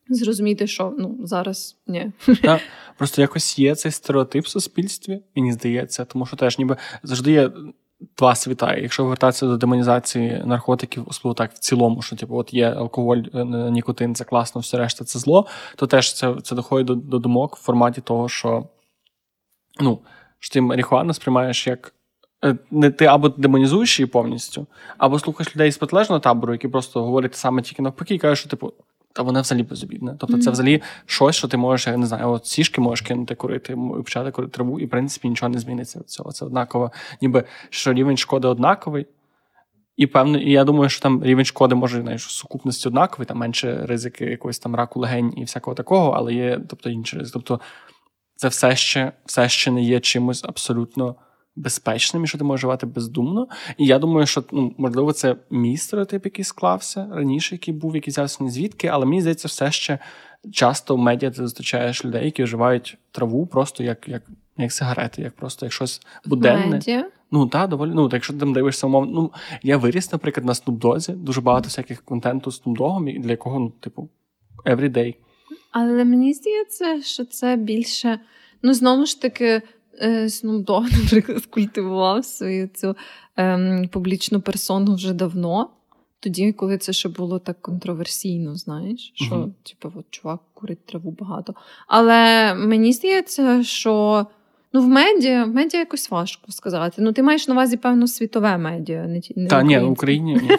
[0.09, 2.13] зрозуміти, що ну зараз ні.
[2.43, 2.61] Так,
[2.99, 7.51] Просто якось є цей стереотип в суспільстві, мені здається, тому що теж ніби завжди є.
[8.19, 8.77] Два світа.
[8.77, 13.45] Якщо вертатися до демонізації наркотиків, особливо так в цілому, що типу, от є алкоголь, е,
[13.45, 15.47] нікотин, це класно, все решта це зло,
[15.77, 18.69] то теж це це доходить до до думок в форматі того, що
[19.81, 19.99] ну,
[20.39, 21.95] що ти марихуану сприймаєш як
[22.45, 24.67] е, не ти або демонізуєш її повністю,
[24.99, 28.49] або слухаєш людей з протилежного табору, які просто говорять саме тільки навпаки, і кажуть, що
[28.49, 28.73] типу,
[29.13, 30.17] та вона взагалі безобідна.
[30.19, 33.73] Тобто, це взагалі щось, що ти можеш, я не знаю, от сішки можеш кинути курити,
[33.73, 36.33] і почати курити траву, і в принципі нічого не зміниться від цього.
[36.33, 36.93] Це однаково,
[37.23, 39.07] ніби що рівень шкоди однаковий.
[39.97, 43.39] І певно, і я думаю, що там рівень шкоди може знаєш, в сукупності однаковий, там
[43.39, 47.33] менше ризики якогось там раку легень і всякого такого, але є тобто інші ризики.
[47.33, 47.61] Тобто
[48.37, 51.15] це все ще все ще не є чимось абсолютно
[51.57, 53.49] безпечним і що ти можеш вживати бездумно.
[53.79, 58.15] І я думаю, що ну, можливо це мій стереотип, який склався раніше, який був, який
[58.41, 59.99] не звідки, але мені здається, все ще
[60.53, 64.23] часто в медіа ти зустрічаєш людей, які вживають траву просто як як,
[64.57, 66.67] як сигарети, як просто як щось буденне.
[66.67, 67.11] Медіа?
[67.31, 67.91] Ну так, доволі.
[67.95, 69.33] Ну, якщо ти там дивишся умов, ну
[69.63, 74.09] я виріс, наприклад, на Снупдозі, дуже багато всяких контенту з Снупдогом, для якого, ну, типу,
[74.65, 75.15] everyday.
[75.71, 78.21] Але мені здається, що це більше.
[78.63, 79.63] Ну, знову ж таки,
[80.05, 82.97] Snoop наприклад, культивував свою цю
[83.37, 85.71] ем, публічну персону вже давно.
[86.21, 89.53] Тоді, коли це ще було так контроверсійно, знаєш, що uh-huh.
[89.63, 91.55] типу, от, чувак курить траву багато.
[91.87, 94.27] Але мені здається, що
[94.73, 97.03] ну, в медіа в медіа якось важко сказати.
[97.03, 99.07] Ну, ти маєш на увазі, певно, світове медіа.
[99.07, 100.35] не, не Та ні, в Україні.
[100.35, 100.51] Ні.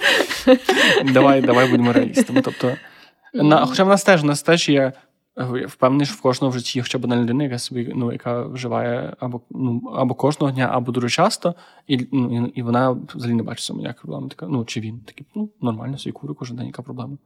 [1.14, 2.42] Давай давай будемо реалістами.
[2.42, 2.72] Тобто,
[3.34, 4.94] на, Хоча в нас теж в нас теж є
[5.68, 9.16] Впевнений, що в кожного в житті хоча б одна людина, яка собі ну, яка вживає
[9.20, 11.56] або ну, або кожного дня, або дуже часто,
[11.88, 14.30] і ну, і вона взагалі не бачить ніякої проблеми.
[14.30, 17.18] Така, ну, Чи він такий, ну, нормально, собі курю кожен день, яка проблема.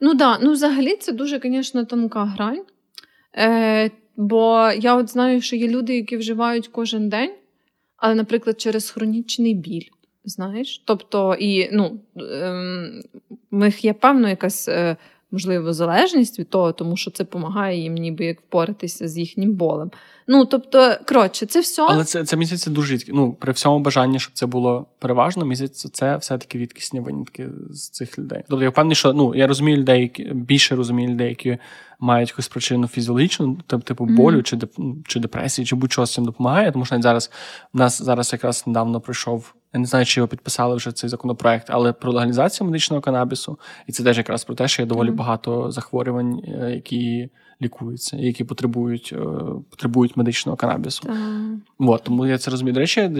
[0.00, 0.38] Ну да.
[0.42, 2.64] ну взагалі це дуже, звісно, тонка грань.
[3.38, 7.34] Е, Бо я от знаю, що є люди, які вживають кожен день,
[7.96, 9.88] але, наприклад, через хронічний біль.
[10.24, 10.82] Знаєш?
[10.86, 12.52] Тобто, і ну, е,
[13.50, 14.68] в них є певно якась.
[15.30, 19.90] Можливо, залежність від того, тому що це допомагає їм ніби як впоратися з їхнім болем.
[20.28, 21.82] Ну, тобто, коротше, це все.
[21.82, 23.12] Але це це місяці дуже рідкі.
[23.14, 28.18] Ну, при всьому бажанні, щоб це було переважно, місяць це все-таки рідкісні винятки з цих
[28.18, 28.42] людей.
[28.48, 31.58] Тобто, я впевнений, що ну, я розумію людей, які більше розумію людей, які
[32.00, 34.42] мають якусь причину фізіологічну, типу болю, mm-hmm.
[34.42, 34.58] чи
[35.06, 36.72] чи депресії, чи будь-що з цим допомагає.
[36.72, 37.30] Тому що навіть зараз
[37.72, 41.66] в нас зараз якраз недавно пройшов я не знаю, чи його підписали вже цей законопроект,
[41.70, 43.58] але про легалізацію медичного канабісу.
[43.86, 47.28] І це теж якраз про те, що є доволі багато захворювань, е, які
[47.62, 49.24] лікуються, які потребують е,
[49.70, 51.10] потребують медичного канабісу.
[51.78, 52.74] От, тому я це розумію.
[52.74, 53.10] До речі,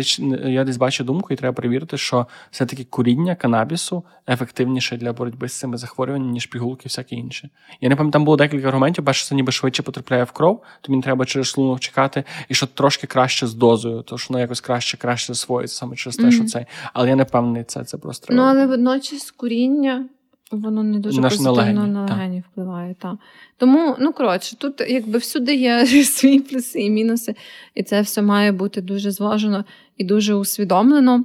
[0.44, 5.58] я десь бачу думку, і треба перевірити, що все-таки куріння канабісу ефективніше для боротьби з
[5.58, 7.50] цими захворюваннями, ніж пігулки, і всяке інше.
[7.80, 10.96] Я не пам'ятаю, там було декілька аргументів, що це ніби швидше потрапляє в кров, тобі
[10.96, 14.60] не треба через шлунок чекати, і що трошки краще з дозою, то що воно якось
[14.60, 16.30] краще краще засвоїться саме через те, mm-hmm.
[16.30, 16.66] що це.
[16.92, 18.34] Але я не впевнений, це це просто.
[18.34, 20.08] Ну, але водночас куріння.
[20.50, 22.94] Воно не дуже Наш позитивно на легені, впливає.
[22.94, 23.18] Та.
[23.56, 27.34] Тому, ну коротше, тут якби всюди є свої плюси і мінуси,
[27.74, 29.64] і це все має бути дуже зважено
[29.96, 31.24] і дуже усвідомлено.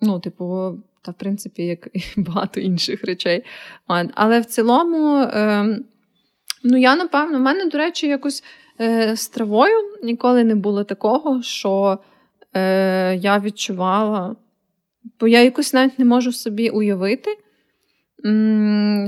[0.00, 3.44] Ну, типу, та в принципі, як і багато інших речей.
[4.14, 5.78] Але в цілому, е,
[6.64, 8.44] ну я напевно, в мене, до речі, якось
[8.80, 11.98] е, з травою ніколи не було такого, що
[12.54, 14.36] е, я відчувала,
[15.20, 17.38] бо я якось навіть не можу собі уявити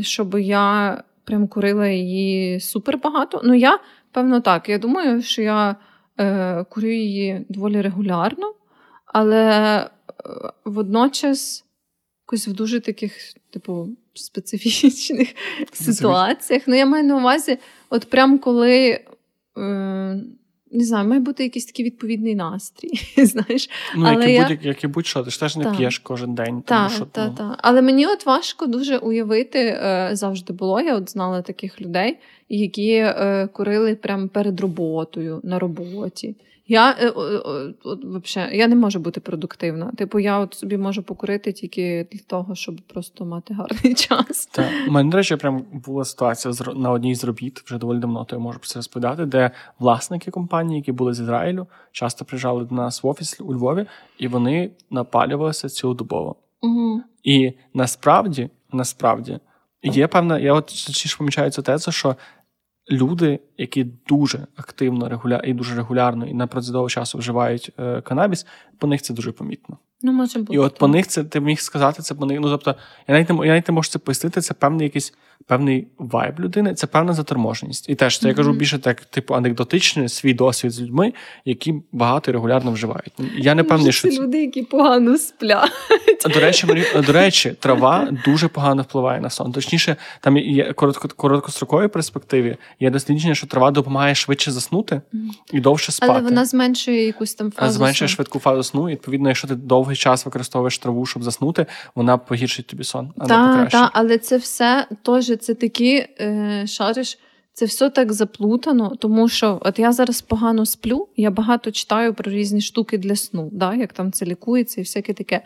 [0.02, 3.40] щоб я прям курила її супер багато.
[3.44, 3.78] Ну, я,
[4.12, 4.68] певно, так.
[4.68, 5.76] Я думаю, що я
[6.20, 8.54] е, курю її доволі регулярно,
[9.06, 9.50] але
[9.80, 9.88] е,
[10.64, 11.64] водночас
[12.26, 13.12] якось в дуже таких,
[13.50, 15.34] типу, специфічних
[15.72, 16.62] ситуаціях.
[16.66, 17.58] Ну, я маю на увазі,
[17.90, 19.00] от прям коли.
[19.58, 20.20] Е,
[20.72, 22.90] не знаю, має бути якийсь такий відповідний настрій.
[23.24, 23.70] знаєш.
[23.96, 24.58] Ну, як і, я...
[24.62, 25.74] як і будь-що, ти ж теж не та.
[25.74, 26.62] п'єш кожен день.
[26.66, 27.34] тому що, та, ну...
[27.34, 27.56] та.
[27.58, 30.80] Але мені от важко дуже уявити, е, завжди було.
[30.80, 32.18] Я от знала таких людей,
[32.48, 36.34] які е, курили прямо перед роботою на роботі.
[36.72, 37.08] Я е,
[37.84, 39.92] от, вообще, я не можу бути продуктивна.
[39.96, 44.46] Типу, я от собі можу покурити тільки для того, щоб просто мати гарний час.
[44.46, 44.66] Так.
[44.88, 48.36] У мене, до речі, прям була ситуація на одній з робіт, вже доволі давно, то
[48.36, 52.74] я можу про це розповідати, де власники компанії, які були з Ізраїлю, часто приїжджали до
[52.74, 53.86] нас в офіс у Львові,
[54.18, 56.36] і вони напалювалися цілодобово.
[56.60, 57.02] Угу.
[57.22, 59.38] І насправді, насправді,
[59.82, 62.16] є певна, я от частіше помічаю цю тезу, що
[62.90, 65.42] люди, які дуже активно регуля...
[65.44, 68.46] і дуже регулярно і на протязі часу вживають е, канабіс,
[68.78, 69.78] по них це дуже помітно.
[70.02, 70.54] Ну, може бути.
[70.54, 72.40] І от по них це ти міг сказати, це по них.
[72.40, 72.74] Ну тобто,
[73.08, 74.40] я навіть не я навіть не можу це пояснити.
[74.40, 75.14] Це певний якийсь
[75.46, 77.88] певний вайб людини, це певна заторможеність.
[77.88, 78.28] І теж це mm-hmm.
[78.28, 81.12] я кажу більше так, типу, анекдотичний свій досвід з людьми,
[81.44, 83.12] які багато і регулярно вживають.
[83.38, 85.70] Я не певний, що це люди, які погано сплять.
[86.34, 89.52] До речі, до речі, трава дуже погано впливає на сон.
[89.52, 92.56] Точніше, там є коротко, короткостроковій перспективі.
[92.80, 95.00] Є дослідження, що трава допомагає швидше заснути
[95.52, 96.12] і довше спати.
[96.12, 97.72] Але вона зменшує якусь там фазу.
[97.72, 98.14] Зменшує сну.
[98.14, 98.88] швидку фазу сну.
[98.88, 103.12] І, Відповідно, якщо ти довгий час використовуєш траву, щоб заснути, вона погіршить тобі сон.
[103.18, 103.80] а та, не покращить.
[103.80, 107.18] Так, але це все теж це такі е, шариш.
[107.54, 112.32] Це все так заплутано, тому що от я зараз погано сплю, я багато читаю про
[112.32, 115.40] різні штуки для сну, да, як там це лікується і всяке таке.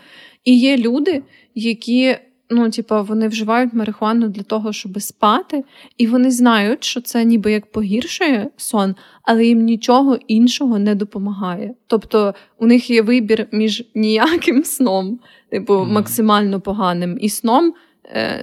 [0.45, 1.23] І є люди,
[1.55, 2.17] які
[2.51, 5.65] ну, типу, вони вживають марихуану для того, щоб спати,
[5.99, 11.75] і вони знають, що це ніби як погіршує сон, але їм нічого іншого не допомагає.
[11.87, 15.21] Тобто у них є вибір між ніяким сном,
[15.51, 17.75] типу максимально поганим, і сном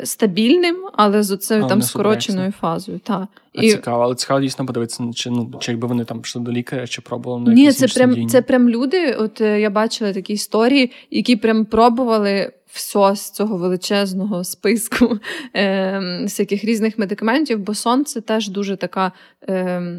[0.03, 2.99] стабільним, але з оцею там скороченою фазою.
[2.99, 3.27] Та.
[3.53, 3.71] І...
[3.71, 7.01] Цікаво, але цікаво дійсно подивитися, чи ну чи якби вони там пішли до лікаря, чи
[7.01, 9.13] пробували на Ні, це прям це прям люди.
[9.13, 15.19] От е, я бачила такі історії, які прям пробували все з цього величезного списку
[15.55, 19.11] е, всяких різних медикаментів, бо сон це теж дуже така.
[19.49, 19.97] Е,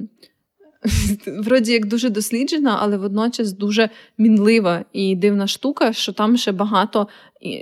[1.26, 7.08] Вроді як дуже досліджена, але водночас дуже мінлива і дивна штука, що там ще багато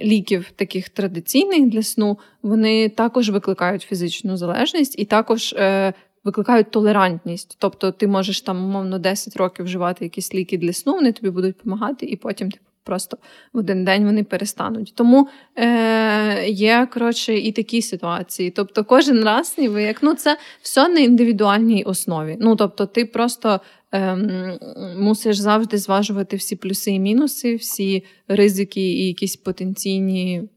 [0.05, 5.93] ліків, таких традиційних для сну, вони також викликають фізичну залежність і також е,
[6.25, 7.57] викликають толерантність.
[7.59, 11.57] Тобто ти можеш там, умовно, 10 років вживати якісь ліки для сну, вони тобі будуть
[11.57, 13.19] допомагати, і потім типу, просто
[13.53, 14.93] в один день вони перестануть.
[14.97, 18.51] Тому е, є коротше і такі ситуації.
[18.51, 22.37] Тобто, кожен раз, ніби як ну це все на індивідуальній основі.
[22.41, 23.61] Ну тобто, ти просто
[23.93, 24.59] ем,
[24.97, 30.49] мусиш завжди зважувати всі плюси і мінуси, всі ризики і якісь потенційні.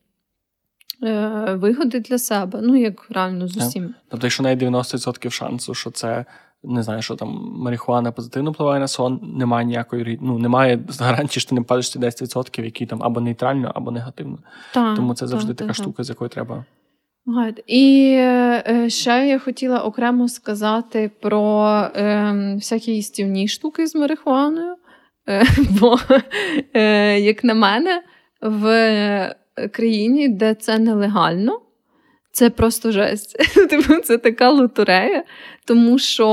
[1.03, 3.95] Е, вигоди для себе, ну як реально з усім.
[4.09, 6.25] Тобто, якщо навіть 90% шансу, що це
[6.67, 11.49] не знаю, що там марихуана позитивно впливає на сон, немає ніякої ну, немає гарантії, що
[11.49, 14.37] ти не падаєш ці 10%, які там або нейтрально, або негативно.
[14.73, 16.65] Так, Тому це завжди так, така так, штука, з якою треба.
[17.67, 24.75] І е, ще я хотіла окремо сказати про е, всякі їстівні штуки з марихуаною.
[25.29, 25.45] Е,
[25.79, 25.99] бо,
[26.73, 28.03] е, як на мене,
[28.41, 29.35] в
[29.71, 31.61] країні, де це нелегально,
[32.35, 33.53] це просто жесть.
[33.69, 35.23] Типу, це така лотерея,
[35.65, 36.27] тому що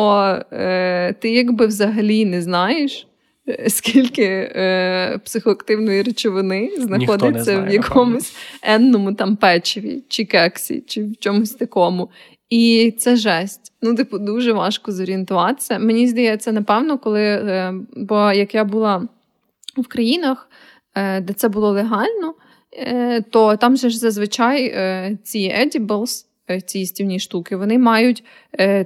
[0.52, 3.06] е, ти якби взагалі не знаєш.
[3.48, 11.04] Е, скільки е, психоактивної речовини знаходиться знає, в якомусь енному там печиві, чи кексі, чи
[11.04, 12.10] в чомусь такому.
[12.50, 13.72] І це жесть.
[13.82, 15.78] Ну, типу, дуже важко зорієнтуватися.
[15.78, 17.22] Мені здається, напевно, коли.
[17.22, 19.08] Е, бо як я була
[19.76, 20.48] в країнах,
[20.94, 22.34] е, де це було легально,
[23.30, 28.24] то там же ж зазвичай е, ці edibles, е, ці їстівні штуки, вони мають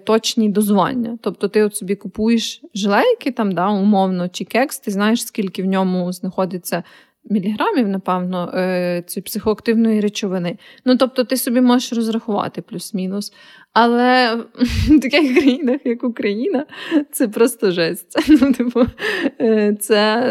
[0.05, 1.19] точні дозування.
[1.23, 5.67] Тобто ти от собі купуєш жилейки, там, да, умовно, чи кекс, ти знаєш, скільки в
[5.67, 6.83] ньому знаходиться.
[7.31, 8.51] Міліграмів, напевно,
[9.07, 10.59] цієї психоактивної речовини.
[10.85, 13.33] Ну, тобто, ти собі можеш розрахувати плюс-мінус.
[13.79, 14.35] Але
[14.89, 16.67] в таких країнах, як Україна,
[17.13, 18.19] це просто жесть.
[18.41, 18.87] Ну, типу,
[19.41, 20.23] е, це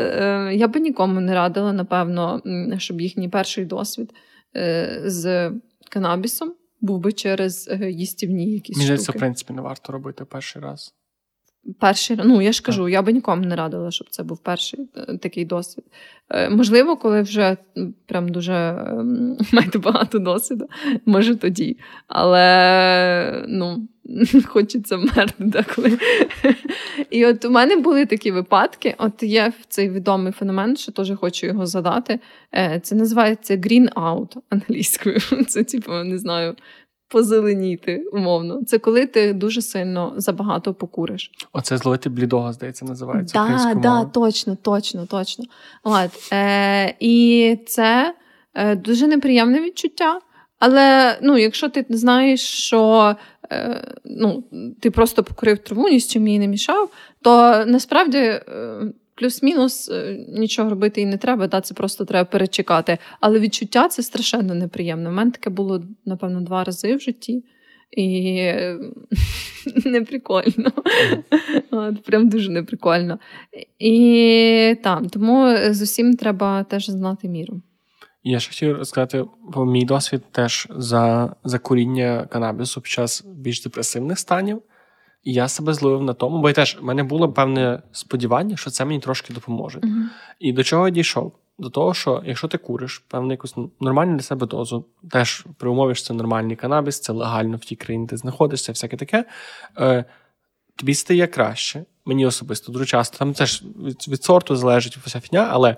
[0.49, 2.41] е, я би нікому не радила, напевно,
[2.77, 4.13] щоб їхній перший досвід
[4.55, 5.51] е, з
[5.89, 8.77] канабісом був би через їстівні якісь.
[8.77, 10.93] Мені здається, в принципі, не варто робити перший раз.
[11.79, 15.17] Перший ну я ж кажу, я би нікому не радила, щоб це був перший е,
[15.17, 15.85] такий досвід.
[16.29, 17.57] Е, можливо, коли вже
[18.05, 18.53] прям дуже
[19.53, 20.67] маєте багато досвіду,
[21.05, 21.77] може тоді.
[22.07, 23.87] Але ну,
[24.45, 25.97] хочеться вмерти деколи.
[27.09, 28.95] І от у мене були такі випадки.
[28.97, 32.19] От є цей відомий феномен, що теж хочу його задати.
[32.53, 35.19] Е, це називається green out англійською.
[35.47, 36.55] Це, типу, не знаю,
[37.07, 38.63] позеленіти, умовно.
[38.63, 41.31] Це коли ти дуже сильно забагато покуриш.
[41.53, 43.33] Оце зловити блідого, здається, називається.
[43.33, 45.45] Так, да, точно, точно, точно.
[45.83, 48.15] От, е, І це
[48.53, 50.19] е, дуже неприємне відчуття.
[50.59, 53.15] Але ну, якщо ти знаєш, що
[53.51, 54.43] е, ну,
[54.81, 56.89] ти просто покурив траву, ні з чим їй не мішав,
[57.21, 58.17] то насправді.
[58.17, 58.41] Е,
[59.15, 62.97] плюс-мінус е, нічого робити і не треба, да, це просто треба перечекати.
[63.19, 65.09] Але відчуття це страшенно неприємне.
[65.09, 67.43] У мене таке було, напевно, два рази в житті.
[67.91, 68.51] І
[69.85, 70.71] неприкольно.
[71.71, 73.19] От, Прям дуже неприкольно.
[73.79, 77.61] І там, тому з усім треба теж знати міру.
[78.23, 83.63] Я ще хотів розказати про мій досвід теж за за куріння канабісу під час більш
[83.63, 84.61] депресивних станів.
[85.25, 88.69] І я себе зловив на тому, бо я теж в мене було певне сподівання, що
[88.69, 89.79] це мені трошки допоможе.
[89.79, 90.03] Uh-huh.
[90.39, 91.33] І до чого я дійшов?
[91.59, 95.95] До того, що якщо ти куриш певну якусь нормальну для себе дозу, теж при умові,
[95.95, 99.25] що це нормальний канабіс, це легально в тій країні, ти знаходишся, всяке таке,
[99.79, 100.05] е,
[100.75, 101.85] тобі стає краще.
[102.05, 103.17] Мені особисто дуже часто.
[103.17, 105.77] Там теж від, від сорту залежить вся фігня, але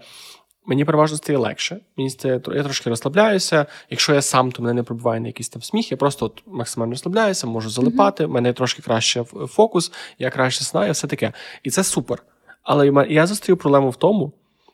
[0.68, 1.80] мені переважно стає легше.
[1.98, 3.66] Мені стає, я трошки розслабляюся.
[3.90, 5.92] Якщо я сам, то мене не пробуває на якийсь там сміх.
[5.92, 8.26] Я просто от максимально розслабляюся, можу залипати.
[8.26, 8.32] У mm-hmm.
[8.32, 11.34] мене трошки краще фокус, я краще знаю, все таке.
[11.64, 12.24] І це супер.
[12.64, 14.32] Але я зустрів проблему в тому,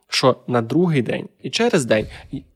[0.09, 2.07] що на другий день і через день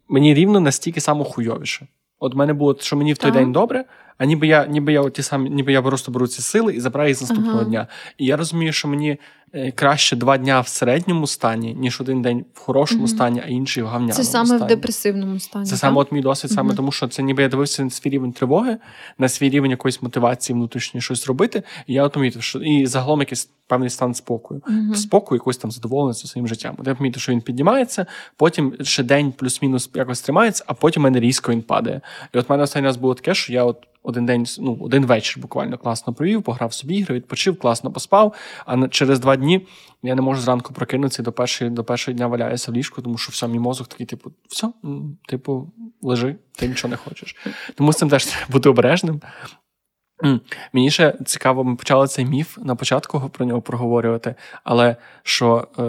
[0.08, 1.88] мені рівно настільки само хуйовіше.
[2.20, 3.40] От в мене було, що мені в той так.
[3.40, 3.86] день добре,
[4.18, 7.10] А ніби я ніби я ті самі, ніби я просто беру ці сили і забираю
[7.10, 7.70] їх з наступного Ага.
[7.70, 7.88] дня.
[8.18, 9.18] І я розумію, що мені
[9.54, 13.08] е, краще два дня в середньому стані, ніж один день в хорошому Мгм.
[13.08, 14.64] стані, а інший в гавняному Це саме стані.
[14.64, 15.66] в депресивному стані.
[15.66, 15.80] Це так?
[15.80, 18.78] саме от мій досвід, саме тому, що це ніби я дивився на свій рівень тривоги,
[19.18, 21.64] на свій рівень якоїсь мотивації внутрішньої щось робити.
[21.88, 24.62] І я помітив, що і загалом якийсь певний стан спокою.
[24.96, 26.76] Спокою, якось там задоволеності своїм життям.
[26.78, 28.06] От я помітив, що він піднімається,
[28.38, 32.02] потім ще день плюс-мінус якось тримається, а потім мене різко він падає.
[32.34, 33.78] І от в мене останній раз було таке, що я от
[34.08, 38.34] один день, ну один вечір буквально класно провів, пограв собі ігри, відпочив, класно поспав.
[38.66, 39.68] А через два дні
[40.04, 43.18] я не можу зранку прокинутися і до першої до першого дня валяюся в ліжку, тому
[43.18, 44.70] що все, мій мозок такий, типу, все,
[45.28, 47.36] типу, лежи, ти нічого не хочеш.
[47.76, 49.22] Тому з цим теж треба бути обережним.
[50.74, 55.84] Мені ще цікаво, ми почали цей міф на початку про нього проговорювати, але що е,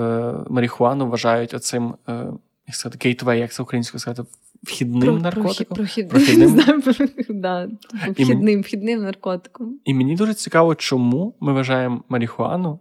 [0.53, 2.27] марихуану вважають оцим, е,
[2.67, 4.29] як сказати, гейтвей, як це українською сказати,
[4.63, 5.77] вхідним наркотиком.
[5.77, 6.41] Прохід, Прохідним?
[6.57, 6.95] не знаю, про-
[7.29, 7.69] да,
[8.11, 9.79] вхідним, вхідним наркотиком.
[9.85, 12.79] І мені дуже цікаво, чому ми вважаємо марихуану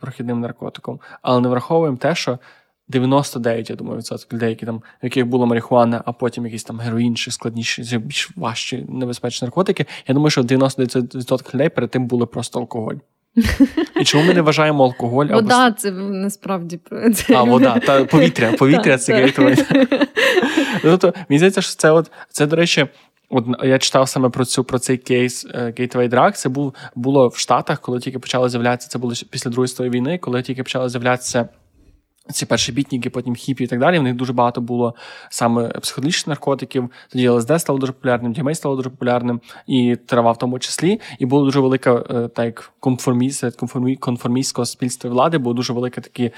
[0.00, 2.38] прохідним наркотиком, але не враховуємо те, що
[2.88, 6.78] 99, я думаю, відсотків людей, які там, в яких була марихуана, а потім якісь там
[6.78, 9.86] героїн чи складніші, чи більш важчі небезпечні наркотики.
[10.06, 12.94] Я думаю, що 99% людей перед тим були просто алкоголь.
[14.00, 16.80] І чому ми не вважаємо алкоголь або це насправді
[17.14, 17.34] це.
[17.34, 19.32] а, вода, та повітря, повітря це
[20.82, 22.86] Тобто, мені здається, що це от це, до речі,
[23.30, 26.32] от я читав саме про цю про цей кейс е, Gateway Drug.
[26.32, 28.88] Це був було в Штатах, коли тільки почали з'являтися.
[28.88, 31.48] Це було після Другої світової війни, коли тільки почали з'являтися.
[32.32, 33.98] Ці перші бітніки, потім хіпі і так далі.
[33.98, 34.94] В них дуже багато було
[35.30, 36.90] саме психоделічних наркотиків.
[37.08, 41.00] Тоді ЛСД стало дуже популярним, DMA стало дуже популярним, і трава в тому числі.
[41.18, 46.00] І було дуже велика е, так як конформіст, конформі, конформістського спільства влади, було дуже велике
[46.00, 46.30] такі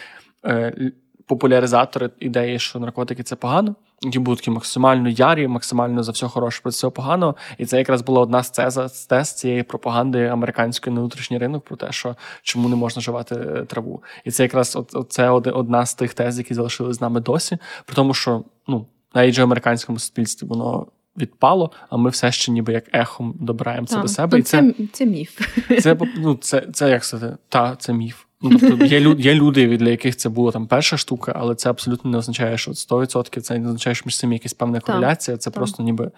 [0.45, 0.93] е,
[1.26, 3.74] популяризатори ідеї, що наркотики це погано.
[4.05, 7.37] Які такі максимально ярі, максимально за все хороше, проти всього поганого.
[7.59, 11.65] І це якраз була одна з тез, з тез цієї пропаганди американської на внутрішній ринок
[11.65, 14.03] про те, що чому не можна вживати е, траву.
[14.25, 17.59] І це якраз от, це одна з тих тез, які залишились з нами досі.
[17.85, 20.87] При тому, що ну навіть же в американському суспільстві воно
[21.17, 24.03] відпало, а ми все ще ніби як ехом добираємо це Так.
[24.03, 24.31] до себе.
[24.33, 25.41] Ну, І це, це, це міф.
[25.81, 28.25] це, ну, це, це як сказати, та це міф.
[28.43, 31.70] Ну, тобто є, лю- є люди, для яких це була там перша штука, але це
[31.70, 35.36] абсолютно не означає, що 100%, це не означає, що між цим якась певна кореляція.
[35.36, 35.55] Це так.
[35.55, 36.11] просто ніби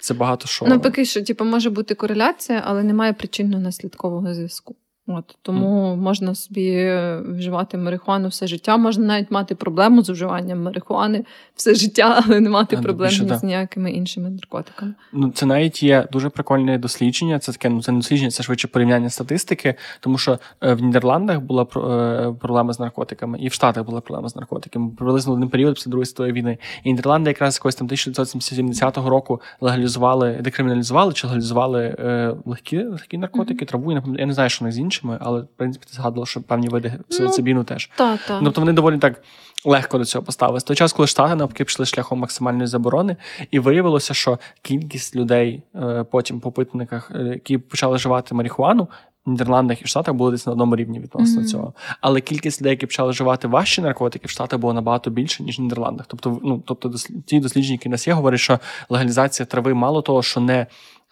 [0.00, 0.66] це багато що.
[0.68, 4.76] Ну, поки що, типу, може бути кореляція, але немає причинно-наслідкового зв'язку.
[5.06, 8.76] От тому можна собі е, вживати марихуану все життя.
[8.76, 11.24] Можна навіть мати проблему з вживанням марихуани
[11.54, 14.94] все життя, але не мати А, проблем більше, з ніякими іншими наркотиками.
[15.12, 17.38] Ну, це навіть є дуже прикольне дослідження.
[17.38, 21.40] Це таке, ну це не дослідження, це швидше порівняння статистики, тому що е, в Нідерландах
[21.40, 24.90] була е, проблема з наркотиками, і в Штатах була проблема з наркотиками.
[24.98, 26.58] Приблизно в один період після Другої світової війни.
[26.84, 31.96] І Нідерланди якраз якось там 1970 року легалізували, декриміналізували чи легалізували
[32.44, 33.92] легкі, легкі наркотики, траву.
[33.92, 36.68] Я не не знаю, що них з іншими, але в принципі ти згадувала, що певні
[36.68, 37.90] види псилоцибіну теж.
[37.96, 38.40] Так, так.
[38.44, 39.22] Тобто вони доволі так
[39.64, 40.62] легко до цього поставились.
[40.62, 43.16] В той час, коли штати навпаки пішли шляхом максимальної заборони,
[43.50, 48.88] і виявилося, що кількість людей е, потім по питниках, е, які почали вживати марихуану.
[49.26, 51.46] В Нідерландах і в Штатах було десь на одному рівні відносно Мгм.
[51.46, 51.74] цього.
[52.00, 55.62] Але кількість людей, які почали вживати важчі наркотики, в Штатах було набагато більше, ніж в
[55.62, 56.06] Нідерландах.
[56.08, 56.92] Тобто, ну тобто,
[57.26, 60.66] ті дослідження, які в нас є, говорять, що легалізація трави мало того, що не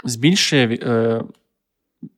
[0.05, 1.23] збільшує е,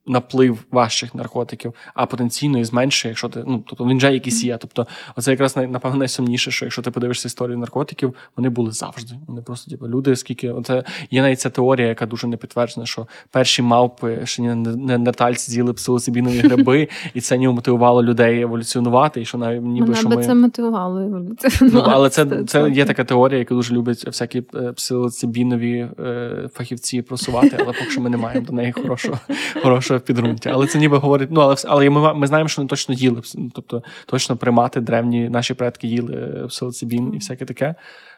[0.07, 4.57] наплив важчих наркотиків, а потенційно і зменшує, якщо ти ну тобто він вже якийсь є.
[4.57, 4.87] Тобто,
[5.17, 9.15] оце якраз напевно найсумніше, що якщо ти подивишся історію наркотиків, вони були завжди.
[9.27, 13.07] Вони просто типу, люди, скільки оце є навіть ця теорія, яка дуже не підтверджена, що
[13.31, 19.25] перші мавпи ще не неандертальці з'їли псилоцибінові гриби, і це ніби мотивувало людей еволюціонувати, і
[19.25, 20.25] що навіть ніби Мене що би ми...
[20.25, 21.71] це мотивувало еволюцію.
[21.73, 27.03] Ну, але це, це є така теорія, яку дуже люблять всякі е, псилоцибінові е, фахівці
[27.03, 29.19] просувати, але поки що ми не маємо до неї хорошого,
[29.63, 30.51] хорошого підґрунтя.
[30.51, 33.23] Але це ніби говорить, ну але але ми, ми знаємо, що вони точно їли.
[33.35, 37.75] ну, Тобто точно примати древні наші предки їли е, псилоцибін і всяке таке.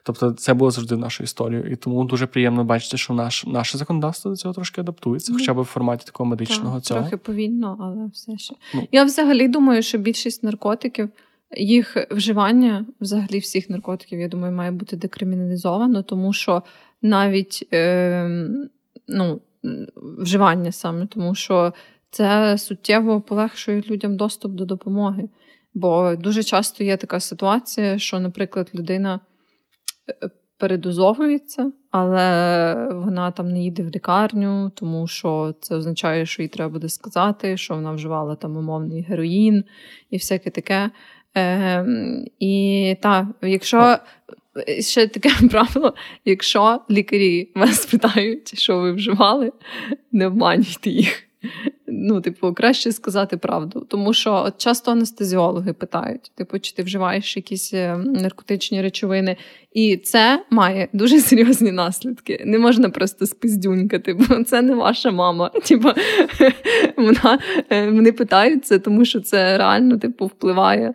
[0.07, 1.71] Тобто, це було завжди в нашу історію.
[1.73, 5.61] І тому дуже приємно бачити, що наш, наше законодавство до цього трошки адаптується, хоча б
[5.61, 7.01] в форматі такого медичного Так, цього.
[7.01, 8.55] Трохи повільно, але все ще.
[8.75, 8.89] Ну.
[8.93, 11.09] Я взагалі думаю, що більшість наркотиків,
[11.57, 16.63] їх вживання, взагалі всіх наркотиків, я думаю, має бути декриміналізовано, тому що
[17.03, 18.49] навіть е,
[19.09, 19.41] ну,
[19.97, 21.73] вживання саме, тому що
[22.11, 25.29] це суттєво полегшує людям доступ до допомоги.
[25.75, 29.21] Бо дуже часто є така ситуація, що, наприклад, людина
[30.09, 36.49] е, передозовується, але вона там не їде в лікарню, тому що це означає, що їй
[36.49, 39.65] треба буде сказати, що вона вживала там умовний героїн
[40.11, 40.91] і всяке таке.
[41.37, 41.87] Е,
[42.39, 43.99] і так, якщо
[44.81, 49.53] ще таке правило: якщо лікарі вас питають, що ви вживали,
[50.13, 51.23] не обманюйте їх.
[51.87, 53.87] Ну, типу, краще сказати правду.
[53.89, 59.37] Тому що от часто анестезіологи питають: типу, чи ти вживаєш якісь е, наркотичні речовини,
[59.73, 62.43] і це має дуже серйозні наслідки.
[62.47, 65.49] Не можна просто спиздюнькати, бо це не ваша мама.
[65.65, 65.89] Типу,
[66.97, 67.39] вона,
[67.71, 70.95] е, Вони питають це, тому що це реально типу, впливає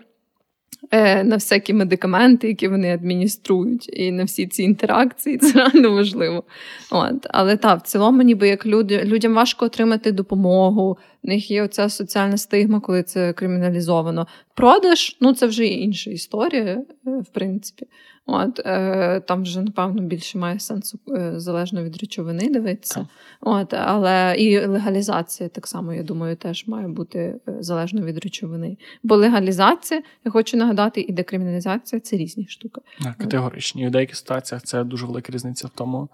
[1.24, 6.44] на всякі медикаменти, які вони адмініструють, і на всі ці інтеракції, це реально важливо.
[6.92, 7.28] От.
[7.30, 11.90] Але так, в цілому, ніби як люди, людям важко отримати допомогу, в них є оця
[11.90, 14.28] соціальна стигма, коли це криміналізовано.
[14.56, 17.86] Продаж ну це вже інша історія, е, в принципі.
[18.26, 23.08] От, е, Там вже, напевно, більше має сенсу е, залежно від речовини дивитися.
[23.42, 28.78] От, Але і легалізація так само, я думаю, теж має бути е, залежно від речовини.
[29.04, 32.82] Бо легалізація, я хочу нагадати, і декриміналізація це різні штуки.
[33.18, 33.84] Категоричні.
[33.84, 36.10] І в деяких ситуаціях це дуже велика різниця в тому,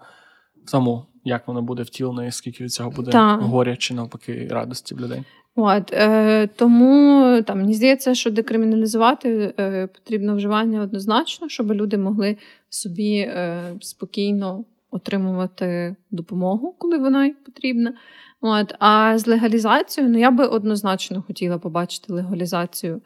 [0.66, 4.94] в тому як воно буде втілено, і скільки від цього буде горя чи навпаки радості
[4.94, 5.24] в людей.
[5.60, 12.36] От, е, Тому там мені здається, що декриміналізувати е, потрібно вживання однозначно, щоб люди могли
[12.68, 17.94] собі е, спокійно отримувати допомогу, коли вона їм потрібна.
[18.40, 23.02] От, А з легалізацією, ну я би однозначно хотіла побачити легалізацію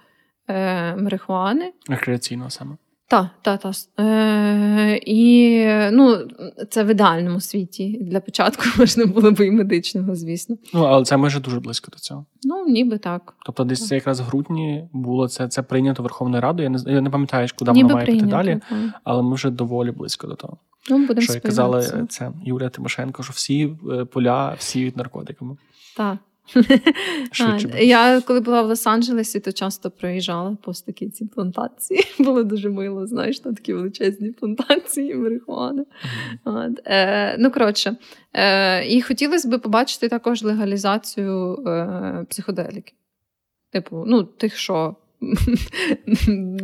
[0.49, 1.73] е, марихуани.
[1.89, 2.77] Рекреаційного саме.
[3.13, 3.75] Так, так, так.
[4.01, 5.59] Е, І
[5.93, 6.19] ну,
[6.71, 7.99] це в ідеальному світі.
[8.01, 10.57] Для початку можна було б і медичного, звісно.
[10.75, 12.25] Ну, але це майже дуже близько до цього.
[12.43, 13.35] Ну, ніби так.
[13.47, 16.71] Тобто, десь це якраз в грудні було це це прийнято Верховною Радою.
[16.73, 18.79] Я не я не пам'ятаю, куди ніби воно має піти далі, так.
[19.05, 20.57] але ми вже доволі близько до того.
[20.91, 25.57] Ну, будемо Що казали це Юлія Тимошенко, що всі е, поля, всі від наркотиками.
[25.97, 26.19] Так.
[27.41, 32.05] А, я коли була в Лос-Анджелесі, то часто проїжджала повз такі ці плантації.
[32.19, 35.85] Було дуже мило, знаєш, на такі величезні плантації марихуани.
[36.45, 36.75] Mm-hmm.
[36.85, 37.97] Е, Ну, коротше,
[38.33, 42.93] е, і хотілося б побачити також легалізацію е, психоделіки.
[43.73, 44.97] Типу, ну, тих, що.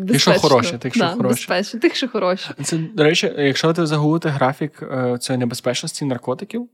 [0.08, 1.78] Тих, що хороші, тих, що да, хороші.
[1.78, 2.50] Тих, що хороші.
[2.62, 6.68] Це, до речі, якщо ти загуглити графік е, цієї небезпечності наркотиків,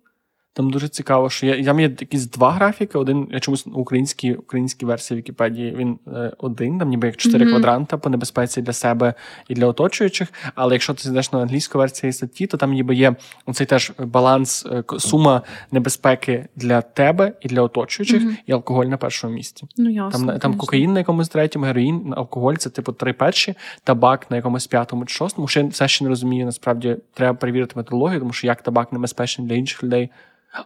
[0.54, 2.98] там дуже цікаво, що я там є якісь два графіки.
[2.98, 7.50] Один я чомусь українській українській версії Вікіпедії він е, один, там ніби як чотири mm-hmm.
[7.50, 9.14] квадранта по небезпеці для себе
[9.48, 10.32] і для оточуючих.
[10.54, 13.14] Але якщо ти зайдеш на англійську версію статті, то там ніби є
[13.52, 15.42] цей теж баланс, е, сума
[15.72, 18.36] небезпеки для тебе і для оточуючих, mm-hmm.
[18.46, 19.66] і алкоголь на першому місці.
[19.76, 24.30] Ну ясно, Там там кокаїн на якомусь третьому, героїн, алкоголь це типу три перші, табак
[24.30, 25.48] на якомусь п'ятому чи шостому.
[25.48, 26.46] Ще все ще не розумію.
[26.46, 30.10] Насправді треба перевірити методологію, тому що як табак небезпечний для інших людей.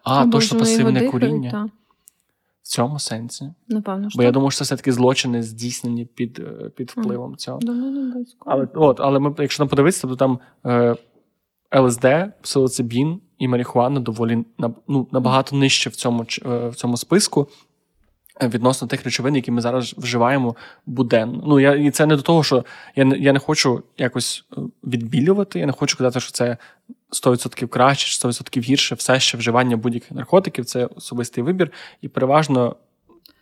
[0.03, 1.51] А, Або точно пасивне куріння.
[1.51, 1.69] Та.
[2.63, 3.51] В цьому сенсі.
[3.69, 4.09] Напевно.
[4.15, 7.59] Бо я думаю, що це все-таки злочини здійснені під е, під впливом цього.
[7.59, 10.97] Думаю, але от, але ми, якщо нам подивитися, то там е,
[11.77, 12.07] ЛСД,
[12.43, 14.45] псилоцибін і марихуана доволі
[14.89, 17.49] ну, набагато нижче в цьому, е, в цьому списку.
[18.43, 21.43] Е, відносно тих речовин, які ми зараз вживаємо буденно.
[21.47, 22.65] Ну я і це не до того, що
[22.97, 24.45] я не я не хочу якось
[24.85, 25.59] відбілювати.
[25.59, 26.57] Я не хочу казати, що це
[27.25, 31.71] 100% краще, чи 100% гірше, все ще вживання будь-яких наркотиків це особистий вибір,
[32.03, 32.77] і переважно.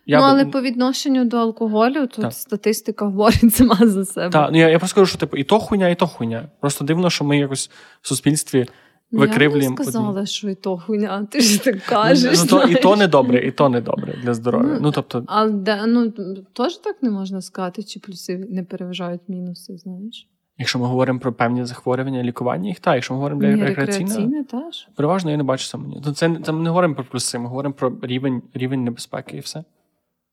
[0.05, 0.51] Я ну, але б...
[0.51, 2.33] по відношенню до алкоголю тут так.
[2.33, 4.29] статистика говорить сама за себе.
[4.29, 6.47] Так, ну я я просто кажу, що типу і то хуйня, і то хуйня.
[6.59, 7.69] Просто дивно, що ми якось
[8.01, 8.65] в суспільстві
[9.11, 9.75] викривлюємо.
[9.79, 12.39] Я сказала, що і то хуйня, ти ж так кажеш.
[12.39, 14.73] Ну, то, І то не добре, і то не добре для здоров'я.
[14.73, 15.23] Ну, ну тобто...
[15.27, 16.13] Але ну,
[16.53, 20.27] теж так не можна сказати, чи плюси не переважають мінуси, знаєш.
[20.59, 24.87] Якщо ми говоримо про певні захворювання, лікування їх, так, якщо ми говоримо для рекреаційне, теж.
[24.95, 25.85] переважно я не бачу саме.
[26.05, 29.39] Ну, це це ми не говоримо про плюси, ми говоримо про рівень рівень небезпеки і
[29.39, 29.63] все.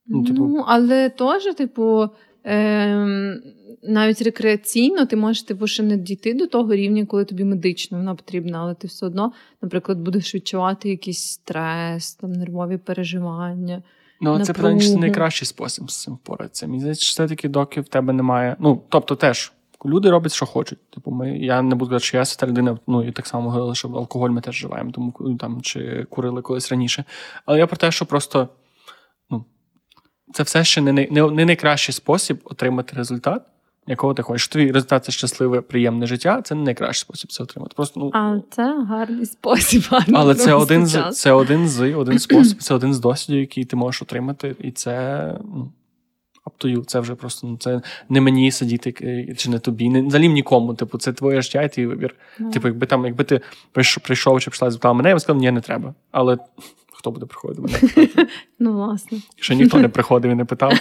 [0.07, 0.47] Ну, типу...
[0.47, 2.09] ну але теж, типу,
[2.47, 3.41] е,
[3.83, 8.15] навіть рекреаційно ти можеш типу, ще не дійти до того рівня, коли тобі медично вона
[8.15, 9.33] потрібна, але ти все одно,
[9.63, 13.83] наприклад, будеш відчувати якийсь стрес, там нервові переживання.
[14.21, 16.67] Ну, це питання, чи це найкращий спосіб з цим впоратися.
[16.67, 18.57] Мені здається, все-таки доки в тебе немає.
[18.59, 19.53] Ну, тобто теж.
[19.87, 20.79] Люди роблять, що хочуть.
[20.91, 23.75] Типу, ми я не буду казати, що я свята людина, ну і так само говорили,
[23.75, 27.05] що алкоголь ми теж вживаємо, тому ну, там чи курили колись раніше.
[27.47, 28.49] Але я про те, що просто
[30.35, 33.43] це все ще не, не, не найкращий спосіб отримати результат,
[33.87, 34.49] якого ти хочеш.
[34.49, 36.43] Твій результат це щасливе, приємне життя.
[36.43, 37.74] Це не найкращий спосіб це отримати.
[37.76, 39.82] Просто ну а це гарний спосіб.
[39.91, 43.64] Гарний але це один з це один з один спосіб, це один з досвідів, який
[43.64, 45.72] ти можеш отримати, і це ну
[46.47, 46.85] up to you.
[46.85, 48.93] Це вже просто ну, це не мені сидіти
[49.37, 50.74] чи не тобі, не взагалі нікому.
[50.74, 52.14] Типу, це твоє життя і твій вибір.
[52.41, 52.51] Mm.
[52.53, 53.41] Типу, якби там, якби ти
[53.72, 55.95] прийшов, прийшов чи прийшла і запитала мене, я б сказав, ні, не треба.
[56.11, 56.39] Але
[57.05, 58.29] хто буде приходити мене питати.
[58.59, 59.19] Ну, власне.
[59.37, 60.73] Ще ніхто не приходив і не питав.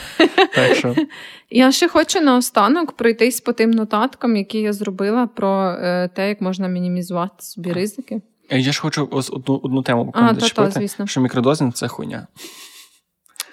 [0.55, 0.95] Так що...
[1.49, 6.41] Я ще хочу наостанок пройтись по тим нотаткам, які я зробила про е, те, як
[6.41, 8.21] можна мінімізувати собі ризики.
[8.49, 12.27] Я ж хочу ось одну одну тему зачепити, що мікродозинг це хуйня.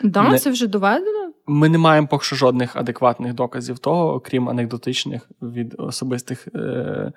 [0.02, 0.38] Да, не...
[0.38, 1.32] це вже доведено.
[1.46, 7.12] Ми не маємо поки що жодних адекватних доказів того, окрім анекдотичних від особистих е,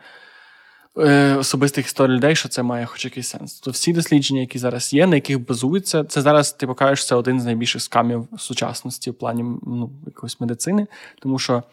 [0.97, 3.59] е, особистих історій людей, що це має хоч якийсь сенс.
[3.59, 7.41] То всі дослідження, які зараз є, на яких базуються, це зараз ти покажеш це один
[7.41, 10.87] з найбільших скамів сучасності в плані ну, якоїсь медицини,
[11.19, 11.63] тому що.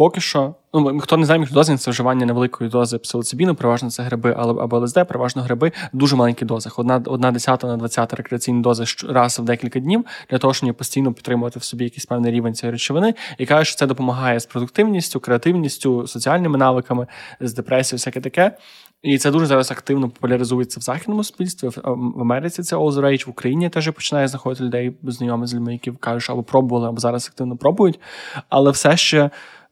[0.00, 4.32] Поки що, ну хто не знає, мікродозинг– це вживання невеликої дози псилоцибіну, переважно це гриби
[4.38, 6.78] або ЛСД, переважно гриби в дуже маленьких дозах.
[6.78, 11.12] Одна одна десята на двадцята рекреаційні дози раз в декілька днів для того, щоб постійно
[11.12, 15.20] підтримувати в собі якийсь певний рівень цієї речовини, і каже, що це допомагає з продуктивністю,
[15.20, 17.06] креативністю, соціальними навиками,
[17.40, 18.56] з депресією, всяке таке.
[19.02, 21.68] І це дуже зараз активно популяризується в західному суспільстві.
[21.84, 25.72] В Америці це all the rage, в Україні теж починає знаходити людей знайомих з людьми,
[25.72, 28.00] які кажуть, або пробували, або зараз активно пробують,
[28.48, 29.30] але все ще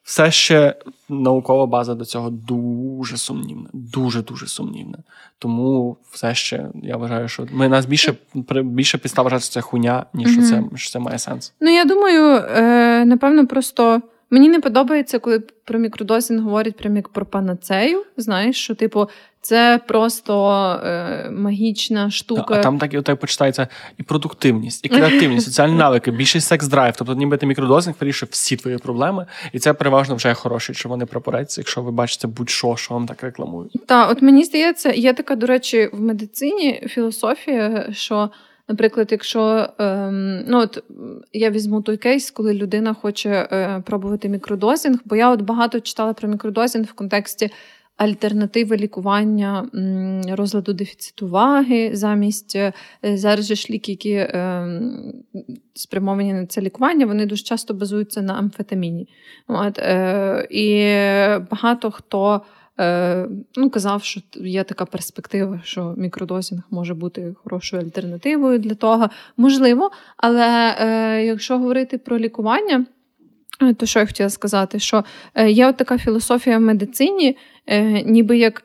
[0.09, 0.75] все ще
[1.09, 4.99] наукова база до цього дуже сумнівна, дуже дуже сумнівна.
[5.39, 8.15] Тому все ще я вважаю, що ми нас більше
[8.63, 11.53] більше підстав вважати, що це хуйня, ніж що це що це має сенс.
[11.61, 14.03] Ну я думаю, е, напевно, просто.
[14.31, 18.05] Мені не подобається, коли про мікродозінг говорять прям як про панацею.
[18.17, 19.09] Знаєш, що типу
[19.41, 20.51] це просто
[20.85, 22.55] е, магічна штука.
[22.55, 23.69] А там так і так почитається
[23.99, 26.95] і продуктивність, і креативність, соціальні навики, більший секс-драйв.
[26.99, 31.07] Тобто, ніби ти мікродозинг вирішує всі твої проблеми, і це переважно вже хороші, що вони
[31.07, 33.73] прапорець, якщо ви бачите будь-що, що вам так рекламують.
[33.87, 38.31] Так, от мені здається, є така, до речі, в медицині філософія, що.
[38.71, 40.85] Наприклад, якщо ем, ну от
[41.33, 46.13] я візьму той кейс, коли людина хоче е, пробувати мікродозінг, бо я от багато читала
[46.13, 47.51] про мікродозінг в контексті
[47.99, 49.69] альтернативи лікування
[50.29, 52.73] розладу дефіциту ваги замість е,
[53.03, 54.67] зараз же ж ліки, які е,
[55.75, 59.09] спрямовані на це лікування, вони дуже часто базуються на амфетаміні.
[59.49, 60.85] От, е, І
[61.51, 62.43] багато хто.
[63.57, 69.09] Ну, казав, що є така перспектива, що мікродозінг може бути хорошою альтернативою для того.
[69.37, 72.87] Можливо, але е, якщо говорити про лікування,
[73.77, 75.05] то що я хотіла сказати, що
[75.35, 77.37] е, є от така філософія в медицині,
[77.67, 78.63] е, ніби як.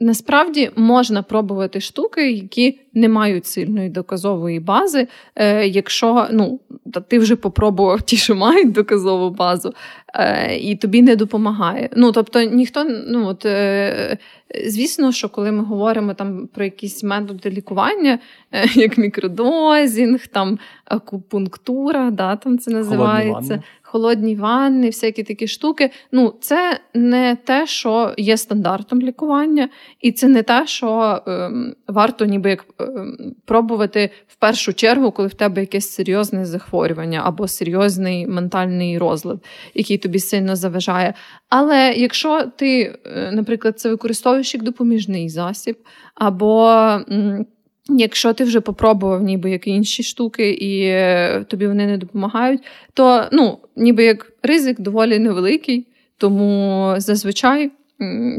[0.00, 5.08] Насправді можна пробувати штуки, які не мають сильної доказової бази.
[5.36, 6.60] Е, Якщо ну,
[7.08, 9.74] ти вже попробував ті, що мають доказову базу,
[10.14, 11.88] е, і тобі не допомагає.
[11.96, 14.18] Ну, Тобто, ніхто, ну от е,
[14.66, 18.18] звісно, що коли ми говоримо там про якісь методи лікування,
[18.52, 23.62] е, як мікродозінг, там акупунктура, да, там це називається
[23.94, 25.90] холодні ванни, всякі такі штуки.
[26.12, 29.68] Ну, це не те, що є стандартом лікування,
[30.00, 35.28] і це не те, що ем, варто ніби як ем, пробувати в першу чергу, коли
[35.28, 41.14] в тебе якесь серйозне захворювання або серйозний ментальний розлад, який тобі сильно заважає.
[41.48, 45.76] Але якщо ти, е, наприклад, це використовуєш як допоміжний засіб,
[46.14, 46.66] або
[47.10, 47.46] м-
[47.88, 52.62] Якщо ти вже попробував ніби як інші штуки, і е, тобі вони не допомагають,
[52.94, 55.86] то ну, ніби як ризик доволі невеликий,
[56.18, 57.70] тому зазвичай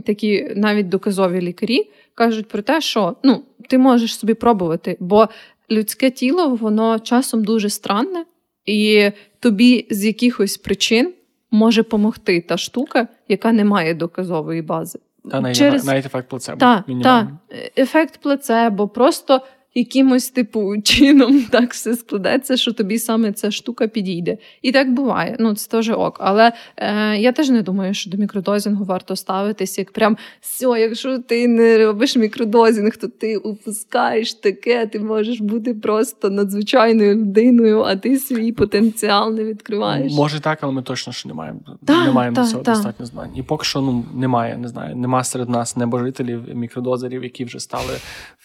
[0.06, 5.30] такі навіть доказові лікарі кажуть про те, що ну, ти можеш собі пробувати, бо
[5.72, 8.26] людське тіло воно часом дуже странне,
[8.66, 11.14] і тобі з якихось причин
[11.52, 15.00] може допомогти та штука, яка не має доказової бази.
[15.32, 15.86] Та навіть, Через...
[15.86, 16.59] навіть ефект плацебо.
[16.59, 17.28] Так, та,
[17.78, 19.41] ефект плацебо, просто
[19.76, 24.38] якимось типу чином так все складеться, що тобі саме ця штука підійде.
[24.61, 25.36] І так буває.
[25.39, 26.17] Ну, це теж ок.
[26.19, 31.19] Але е, я теж не думаю, що до мікродозінгу варто ставитись, як прям все, якщо
[31.19, 37.95] ти не робиш мікродозінг, то ти упускаєш таке, ти можеш бути просто надзвичайною людиною, а
[37.95, 40.13] ти свій потенціал не відкриваєш.
[40.13, 41.59] Може так, але ми точно що не маємо.
[41.88, 42.73] не маємо та, цього та.
[42.73, 43.30] достатньо знань.
[43.36, 47.93] І поки що ну немає, не знаю, нема серед нас небожителів, мікродозерів, які вже стали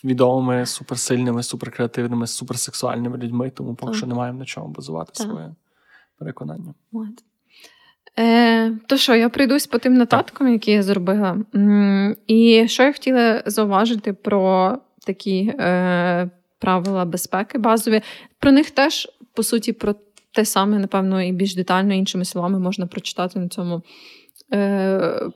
[0.05, 5.27] відомими суперсильними сильними, суперкреативними, суперсексуальними людьми, тому поки що не маємо на чому базувати так.
[5.27, 5.55] своє
[6.19, 6.75] переконання.
[6.93, 7.25] От.
[8.19, 10.53] Е, То що, я прийдусь по тим нотаткам, так.
[10.53, 11.39] які я зробила.
[12.27, 18.03] І що я хотіла зауважити про такі е, правила безпеки базові.
[18.39, 19.95] Про них теж, по суті, про
[20.33, 23.83] те саме, напевно, і більш детально іншими словами можна прочитати на цьому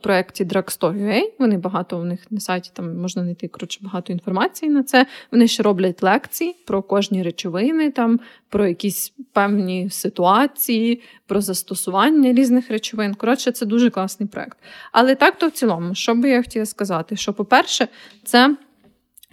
[0.01, 1.21] проєкті Drugstore.ua.
[1.39, 5.05] Вони багато у них на сайті там можна знайти коротше, багато інформації на це.
[5.31, 12.71] Вони ще роблять лекції про кожні речовини, там, про якісь певні ситуації, про застосування різних
[12.71, 13.13] речовин.
[13.13, 14.57] Коротше, це дуже класний проєкт.
[14.91, 17.87] Але так то в цілому, що би я хотіла сказати, що, по-перше,
[18.23, 18.55] це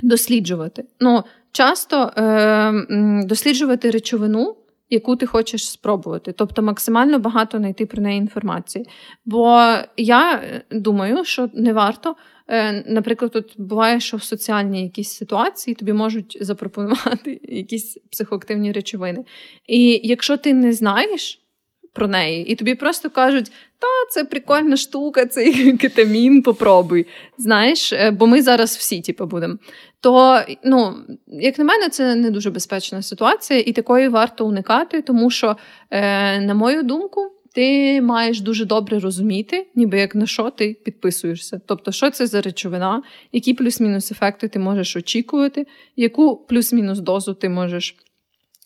[0.02, 0.84] досліджувати.
[1.00, 1.22] Ну,
[1.52, 2.72] часто е,
[3.24, 4.56] досліджувати речовину.
[4.92, 8.86] Яку ти хочеш спробувати, тобто максимально багато знайти про неї інформації.
[9.24, 12.16] Бо я думаю, що не варто
[12.48, 19.24] Е, наприклад, тут буває, що в соціальній якійсь ситуації тобі можуть запропонувати якісь психоактивні речовини.
[19.66, 21.41] І якщо ти не знаєш
[21.92, 27.06] про неї, і тобі просто кажуть, та це прикольна штука, цей кетамін, попробуй.
[27.38, 29.58] Знаєш, е, бо ми зараз всі типу, будемо.
[30.00, 30.94] То, ну,
[31.26, 35.56] як на мене, це не дуже безпечна ситуація, і такої варто уникати, тому що,
[35.90, 37.20] е, на мою думку,
[37.54, 41.60] ти маєш дуже добре розуміти, ніби як на що ти підписуєшся.
[41.66, 45.66] Тобто, що це за речовина, які плюс-мінус ефекти ти можеш очікувати,
[45.96, 47.96] яку плюс-мінус дозу ти можеш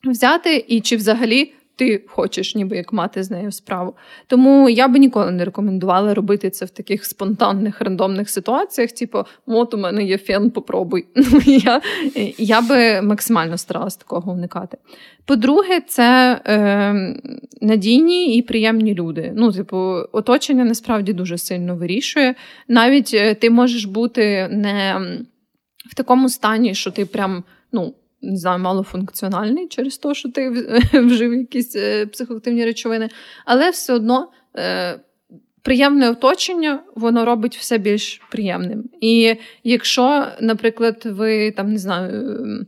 [0.05, 3.97] взяти, і чи взагалі ти хочеш ніби як мати з нею справу.
[4.27, 9.74] Тому я би ніколи не рекомендувала робити це в таких спонтанних рандомних ситуаціях, типу, от
[9.74, 11.07] у мене є фен, попробуй.
[11.33, 11.81] Ну, я
[12.39, 14.79] я би максимально старалась такого уникати.
[15.24, 16.95] По-друге, це е,
[17.61, 19.33] надійні і приємні люди.
[19.37, 19.77] Ну, типу,
[20.12, 22.35] оточення насправді дуже сильно вирішує.
[22.68, 25.01] Навіть е, ти можеш бути не
[25.91, 27.95] в такому стані, що ти прям, ну
[28.27, 30.51] не знаю, малофункціональний через те, що ти
[30.95, 33.09] вжив якісь е, психоактивні речовини,
[33.45, 34.31] але все одно.
[34.57, 35.01] Е,
[35.62, 38.85] приємне оточення, воно робить все більш приємним.
[39.01, 42.66] І якщо, наприклад, ви там не знаю,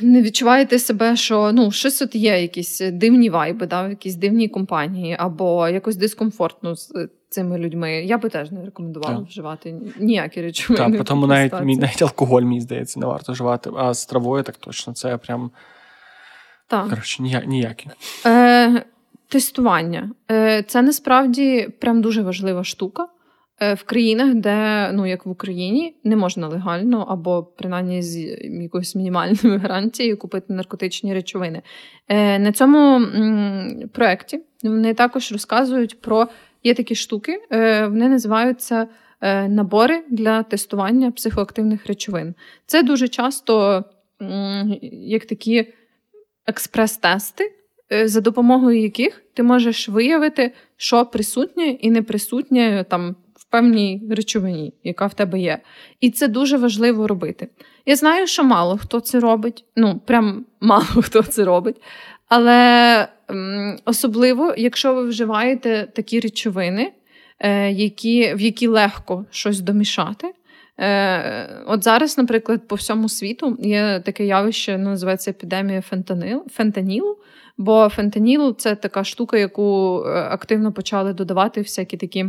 [0.00, 5.16] не відчуваєте себе, що ну, щось от є, якісь дивні вайби, да, якісь дивній компанії,
[5.18, 7.92] або якось дискомфортно з цими людьми.
[7.92, 9.26] Я би теж не рекомендувала так.
[9.26, 10.96] вживати ніякі речовини.
[10.98, 14.56] Так, тому навіть мій, навіть алкоголь, мені здається, не варто вживати, а з травою так
[14.56, 15.50] точно це прям
[16.66, 16.88] так.
[16.88, 17.90] коротше, ніякі.
[18.26, 18.84] Е,
[19.28, 20.10] Тестування.
[20.30, 23.08] Е, Це насправді прям дуже важлива штука.
[23.62, 28.18] Е, в країнах, де, ну як в Україні, не можна легально або принаймні з
[28.62, 31.62] якоюсь мінімальною гарантією купити наркотичні речовини.
[32.08, 33.06] Е, на цьому
[33.92, 36.28] проєкті вони також розказують про
[36.62, 38.88] є такі штуки, е, вони називаються
[39.48, 42.34] набори для тестування психоактивних речовин.
[42.66, 43.84] Це дуже часто
[44.92, 45.66] як такі
[46.46, 47.44] експрес-тести.
[48.04, 53.16] За допомогою яких ти можеш виявити, що присутнє і не присутнє там
[53.52, 55.58] певній речовині, яка в тебе є.
[56.00, 57.48] І це дуже важливо робити.
[57.86, 61.76] Я знаю, що мало хто це робить, ну, прям мало хто це робить.
[62.28, 63.08] Але
[63.84, 66.92] особливо, якщо ви вживаєте такі речовини,
[67.38, 70.32] е, які, в які легко щось домішати.
[70.78, 75.82] Е, От зараз, наприклад, по всьому світу є таке явище, називається епідемія
[76.52, 77.18] фентанілу.
[77.58, 82.24] Бо фентаніл це така штука, яку е, активно почали додавати всякі такі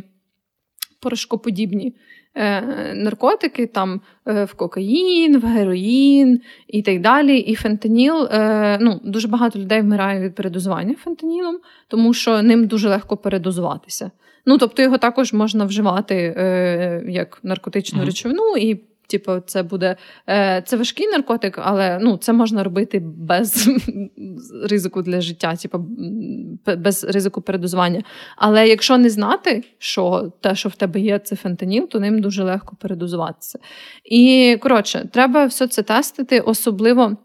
[1.03, 1.95] порошкоподібні
[2.35, 2.61] е,
[2.95, 7.37] наркотики, там е, в кокаїн, в героїн і так далі.
[7.37, 12.89] І фентаніл, е, ну, дуже багато людей вмирає від передозування фентанілом, тому що ним дуже
[12.89, 14.11] легко передозуватися.
[14.45, 18.05] Ну, тобто його також можна вживати е, як наркотичну mm-hmm.
[18.05, 19.95] речовину і Типу, це буде
[20.29, 23.69] е, це важкий наркотик, але ну, це можна робити без
[24.69, 25.85] ризику для життя, типу,
[26.77, 28.03] без ризику передозування.
[28.37, 32.43] Але якщо не знати, що те, що в тебе є, це фентаніл, то ним дуже
[32.43, 33.59] легко передозуватися.
[34.05, 37.17] І коротше, треба все це тестити, особливо.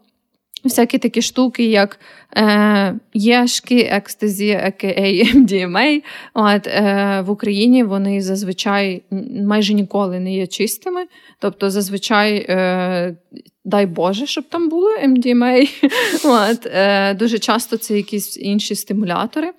[0.63, 1.99] Всякі такі штуки, як
[2.37, 6.01] е, єшки, екстазі, AKA MDMA,
[6.33, 9.03] От, е, в Україні вони зазвичай
[9.45, 11.05] майже ніколи не є чистими.
[11.39, 13.15] Тобто, зазвичай, е,
[13.65, 15.69] дай Боже, щоб там було MDMA.
[16.25, 19.51] От, е, Дуже часто це якісь інші стимулятори.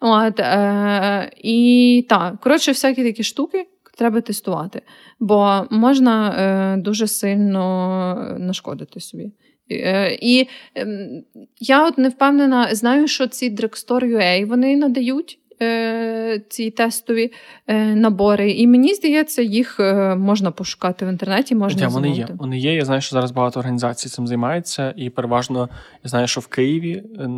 [0.00, 3.66] От, е, І так, коротше, всякі такі штуки.
[3.98, 4.82] Треба тестувати,
[5.20, 9.32] бо можна е, дуже сильно нашкодити собі.
[9.70, 11.22] Е, і ем,
[11.60, 15.38] я от не впевнена, знаю, що ці Drugstore.ua вони надають
[16.48, 17.32] ці тестові
[17.66, 18.52] е, набори.
[18.52, 21.54] І мені здається, їх е, можна пошукати в інтернеті.
[21.54, 22.28] можна Хоча Вони є.
[22.38, 22.74] Вони є.
[22.74, 25.68] Я знаю, що зараз багато організацій цим займаються, і переважно
[26.04, 27.28] я знаю, що в Києві е,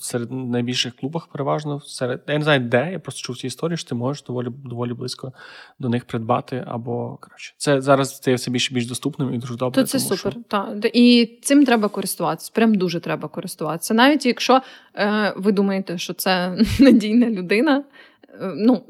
[0.00, 3.88] серед найбільших клубах переважно серед я не знаю, де я просто чув ці історії, що
[3.88, 5.32] ти можеш доволі доволі близько
[5.78, 6.64] до них придбати.
[6.66, 9.82] Або коротше, це зараз стає все більше більш доступним і дуже добре.
[9.82, 10.32] То це тому, супер.
[10.32, 10.42] Що...
[10.48, 10.96] Так.
[10.96, 12.50] І цим треба користуватися.
[12.54, 13.94] Прям дуже треба користуватися.
[13.94, 14.60] Навіть якщо
[14.94, 17.84] е, ви думаєте, що це надійна людина людина,
[18.40, 18.82] е, ну,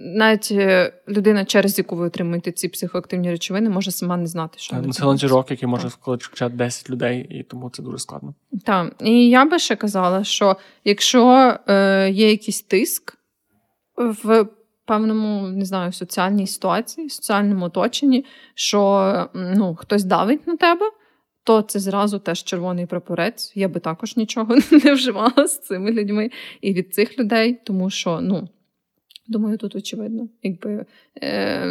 [0.00, 4.82] навіть е, людина, через яку ви отримуєте ці психоактивні речовини, може сама не знати, що
[4.92, 8.34] це ланцюжок, який може включати 10 людей, і тому це дуже складно.
[8.66, 13.14] Так, і я би ще казала, що якщо е, є якийсь тиск
[13.96, 14.46] в
[14.86, 18.24] певному не знаю, соціальній ситуації, соціальному оточенні,
[18.54, 20.90] що ну, хтось давить на тебе.
[21.48, 23.52] То це зразу теж червоний прапорець.
[23.54, 26.30] Я би також нічого не вживала з цими людьми
[26.60, 28.48] і від цих людей, тому що, ну,
[29.26, 30.84] думаю, тут очевидно, якби
[31.22, 31.66] е,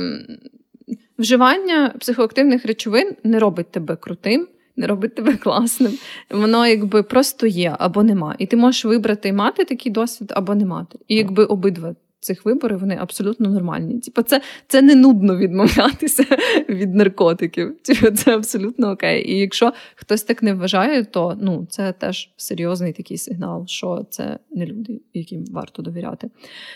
[1.17, 5.93] вживання психоактивних речовин не робить тебе крутим, не робить тебе класним.
[6.29, 8.35] Воно якби просто є або нема.
[8.39, 10.99] І ти можеш вибрати мати такий досвід або не мати.
[11.07, 11.95] І якби обидва
[12.27, 13.99] цих виборів вони абсолютно нормальні.
[13.99, 16.23] Типу, це це не нудно відмовлятися
[16.69, 17.77] від наркотиків.
[17.81, 19.31] Типу, це абсолютно окей.
[19.31, 24.39] І якщо хтось так не вважає, то ну це теж серйозний такий сигнал, що це
[24.51, 26.29] не люди, яким варто довіряти.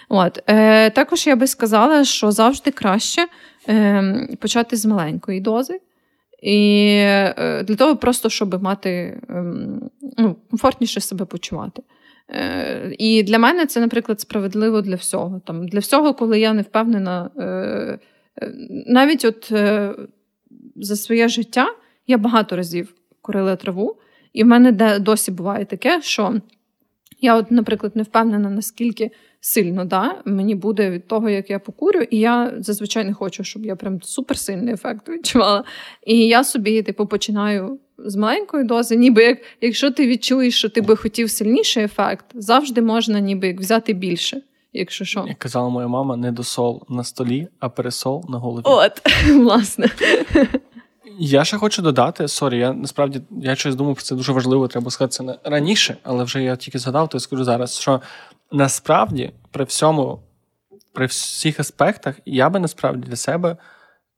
[0.10, 3.28] От е, також я би сказала, що завжди краще
[3.70, 5.80] е, почати з маленької дози.
[6.42, 11.82] І е, для того, просто щоб мати ем, ну, комфортніше себе почувати.
[12.32, 15.42] Е, і для мене це, наприклад, справедливо для всього.
[15.46, 18.00] Там, Для всього, коли я не впевнена, е,
[18.88, 19.54] навіть от
[20.76, 21.68] за своє життя
[22.08, 23.98] я багато разів курила траву,
[24.34, 26.42] і в мене досі буває таке, що
[27.22, 29.12] я, от, наприклад, не впевнена, наскільки
[29.42, 33.66] сильно да, мені буде від того, як я покурю, і я зазвичай не хочу, щоб
[33.66, 35.64] я прям суперсильний ефект відчувала.
[36.06, 40.82] І я собі, типу, починаю з маленької дози, ніби як якщо ти відчуєш, що ти
[40.82, 44.42] би хотів сильніший ефект, завжди можна ніби як взяти більше.
[44.74, 45.26] Якщо що.
[45.28, 48.64] Як казала моя мама, не досол на столі, а пересол на голові.
[48.66, 48.92] От,
[49.28, 49.90] власне.
[51.20, 54.92] Я ще хочу додати, sorry, я насправді я щось думав про це дуже важливо, треба
[54.92, 58.02] сказати це раніше, але вже я тільки згадав, то я скажу зараз, що
[58.52, 60.20] насправді при всьому,
[60.94, 63.58] при всіх аспектах, я би насправді для себе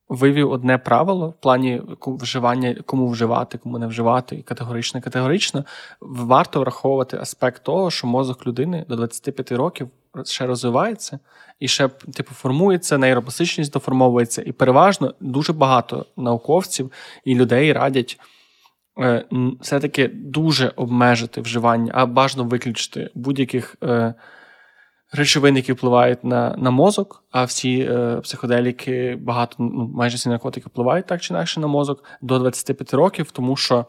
[0.10, 5.65] вивів одне правило в плані вживання, кому вживати, кому не вживати, і категорично, категорично
[6.01, 9.89] варто враховувати аспект того, що мозок людини до 25 років
[10.26, 11.19] ще розвивається
[11.60, 14.41] і ще типу формується, нейропластичність доформовується.
[14.41, 16.91] І переважно дуже багато науковців
[17.26, 18.19] і людей радять.
[18.99, 19.26] Е,
[19.61, 24.14] все-таки дуже обмежити вживання, а бажано виключити будь-яких е,
[25.11, 30.70] речовин, які впливають на на мозок, а всі е, психоделіки, багато, ну, майже всі наркотики
[30.70, 33.86] впливають так чи інакше на мозок до 25 років, тому що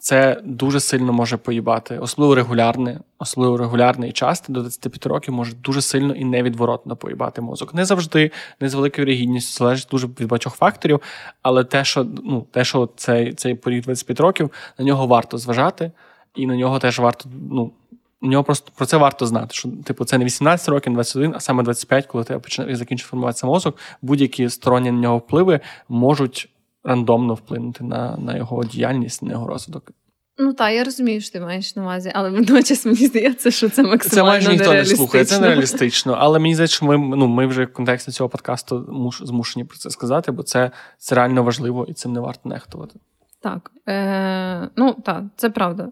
[0.00, 5.52] це дуже сильно може поїбати, особливо регулярне, особливо регулярне і часто до 25 років може
[5.52, 7.74] дуже сильно і невідворотно поїбати мозок.
[7.74, 8.30] Не завжди,
[8.60, 11.00] не з великою рігідністю, залежить дуже від багатьох факторів,
[11.42, 15.92] але те, що ну, те, що цей цей поріг 25 років, на нього варто зважати,
[16.34, 17.72] і на нього теж варто ну,
[18.20, 19.54] у нього просто про це варто знати.
[19.54, 23.08] Що типу це не 18 років, не 21, а саме 25, коли тебе починає закінчити
[23.08, 26.48] формуватися мозок, будь-які сторонні на нього впливи можуть
[26.84, 29.92] рандомно вплинути на на його діяльність, на його розвиток.
[30.40, 33.82] Ну так, я розумію, що ти маєш на увазі, але водночас мені здається, що це
[33.82, 36.16] максимально Це майже ніхто не слухає, це нереалістично.
[36.18, 39.78] Але мені здається, що ми ну, ми вже в контексті цього подкасту муш, змушені про
[39.78, 42.94] це сказати, бо це це реально важливо і цим не варто нехтувати.
[43.40, 45.88] Так, Е, ну так, це правда.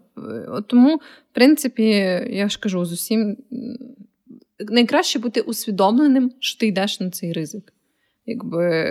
[0.67, 1.83] Тому, в принципі,
[2.29, 3.37] я ж кажу з усім
[4.59, 7.73] найкраще бути усвідомленим, що ти йдеш на цей ризик.
[8.25, 8.85] Якби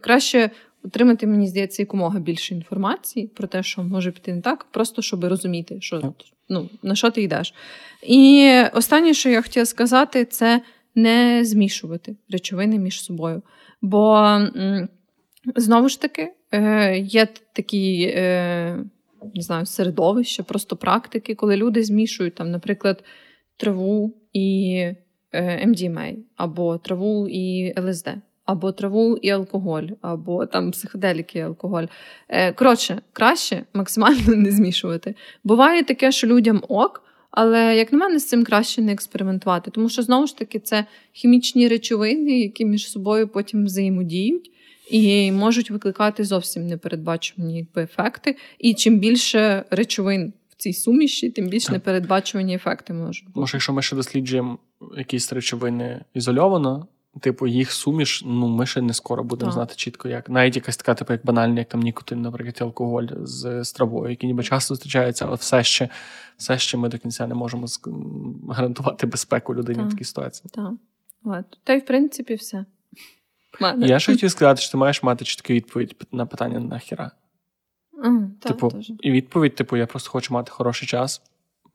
[0.00, 0.50] краще
[0.84, 5.24] отримати, мені здається, якомога більше інформації про те, що може піти не так, просто щоб
[5.24, 6.14] розуміти, що
[6.48, 7.54] ну, на що ти йдеш.
[8.02, 10.62] І останнє, що я хотіла сказати, це
[10.94, 13.42] не змішувати речовини між собою.
[13.82, 14.38] Бо
[15.56, 16.32] знову ж таки.
[16.54, 18.84] Е, є такі е,
[19.34, 23.04] не знаю, середовища, просто практики, коли люди змішують, там, наприклад,
[23.56, 24.70] траву і
[25.32, 28.08] е, MDMA, ем або траву і ЛСД,
[28.44, 31.84] або траву і алкоголь, або там психоделіки і алкоголь.
[32.54, 35.14] Коротше, краще максимально не змішувати.
[35.44, 37.00] Буває таке, що людям ок.
[37.36, 40.84] Але, як на мене, з цим краще не експериментувати, тому що знову ж таки це
[41.12, 44.50] хімічні речовини, які між собою потім взаємодіють
[44.90, 48.36] і можуть викликати зовсім непередбачувані якби, ефекти.
[48.58, 53.40] І чим більше речовин в цій суміші, тим більш непередбачувані ефекти можуть бути.
[53.40, 54.58] Може, якщо ми ще досліджуємо
[54.96, 56.86] якісь речовини ізольовано.
[57.20, 59.54] Типу, їх суміш, ну ми ще не скоро будемо так.
[59.54, 63.64] знати чітко, як навіть якась така, типу, як банальна, як там нікотин, наприклад, алкоголь з,
[63.64, 65.88] з травою, які ніби часто зустрічаються, але все ще
[66.36, 67.66] все ще ми до кінця не можемо
[68.48, 69.86] гарантувати безпеку людині так.
[69.86, 70.50] в такій ситуації.
[70.54, 70.72] Так.
[71.24, 71.44] От.
[71.64, 72.64] Та й в принципі все.
[73.60, 73.86] Мене.
[73.86, 77.10] Я ще хотів сказати, що ти маєш мати чітку відповідь на питання нахіра.
[78.04, 81.22] Mm, типу, так, і відповідь, типу, я просто хочу мати хороший час.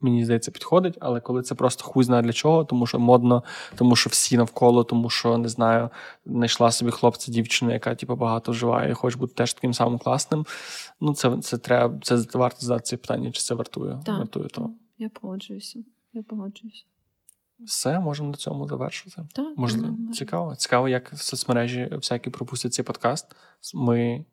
[0.02, 3.44] Мені здається, підходить, але коли це просто хуй знає для чого, тому що модно,
[3.76, 5.90] тому що всі навколо, тому що не знаю,
[6.26, 10.46] знайшла собі хлопця, дівчину, яка типу, багато вживає, і хоче бути теж таким самим класним.
[11.02, 14.00] Ну, це це треба, це варто задати це питання, чи це вартує.
[14.06, 14.74] Так, вартує того.
[14.98, 15.80] Я погоджуюся.
[16.14, 16.84] Я погоджуюся.
[17.60, 19.22] Все, можемо на цьому завершити.
[19.34, 20.56] Так, Можливо, цікаво.
[20.56, 23.36] Цікаво, як соцмережі всякі пропустять цей подкаст.
[23.74, 24.26] Ми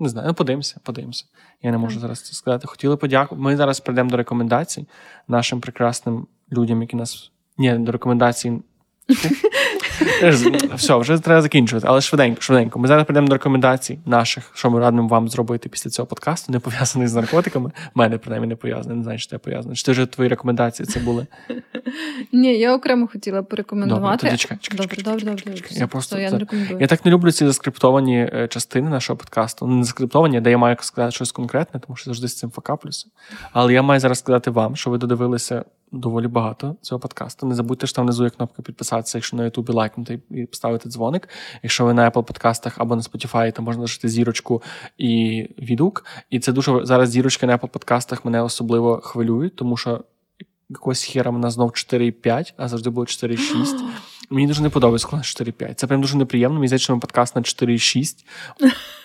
[0.00, 1.24] не знаю, ну подивимося, подивимося.
[1.62, 2.00] Я не можу Так.
[2.00, 2.66] зараз це сказати.
[2.66, 3.42] Хотіли подякувати.
[3.42, 4.86] Ми зараз прийдемо до рекомендацій
[5.28, 7.30] нашим прекрасним людям, які нас.
[7.58, 8.62] Ні, до рекомендацій.
[10.74, 12.78] Все, вже треба закінчувати, але швиденько, швиденько.
[12.78, 16.58] Ми зараз прийдемо до рекомендацій наших, що ми радимо вам зробити після цього подкасту, не
[16.58, 17.70] пов'язаних з наркотиками.
[17.94, 19.74] Мене принаймні не пов'язаний, не знаю, чи тебе пов'язано.
[19.74, 21.26] Чи ти вже твої рекомендації це були?
[22.32, 24.26] Ні, я окремо хотіла порекомендувати.
[24.26, 25.62] Добре, чекай, чекай, добре, добре, добре.
[25.70, 26.80] Я просто я рекомендую.
[26.80, 29.66] Я так не люблю ці заскриптовані е, частини нашого подкасту.
[29.66, 33.06] Ну, Не заскриптовані, де я маю сказати щось конкретне, тому що завжди з цим факаплюся.
[33.52, 37.46] Але я маю зараз сказати вам, що ви додивилися доволі багато цього подкасту.
[37.46, 41.28] Не забудьте, що там внизу є кнопка підписатися, якщо на Ютубі лайкнути і поставити дзвоник.
[41.62, 44.62] Якщо ви на Apple подкастах або на Spotify, то можна лишити зірочку
[44.98, 46.04] і відгук.
[46.30, 50.04] І це дуже зараз зірочки на Apple подкастах мене особливо хвилюють, тому що.
[50.72, 53.80] Якогось хера мене знов 4,5, а завжди було 4,6.
[54.32, 55.74] Мені дуже не подобається, коли на 4,5.
[55.74, 56.58] Це прям дуже неприємно.
[56.58, 58.14] Мені здається, що ми подкаст на 4,6.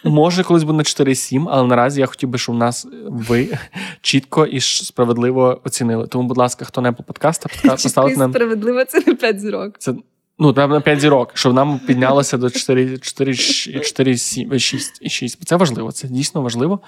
[0.03, 3.57] Може, колись буде на 4,7, але наразі я хотів би, щоб нас ви
[4.01, 6.07] чітко і справедливо оцінили.
[6.07, 7.51] Тому, будь ласка, хто не по подкастах,
[7.83, 9.75] поставити нам справедливо, це не 5 зірок.
[9.79, 9.95] це.
[10.39, 15.09] Ну, треба на 5 зірок, щоб нам піднялося до 4, 4, 4 7, 6 і
[15.09, 15.47] 6.
[15.47, 16.79] Це важливо, це дійсно важливо.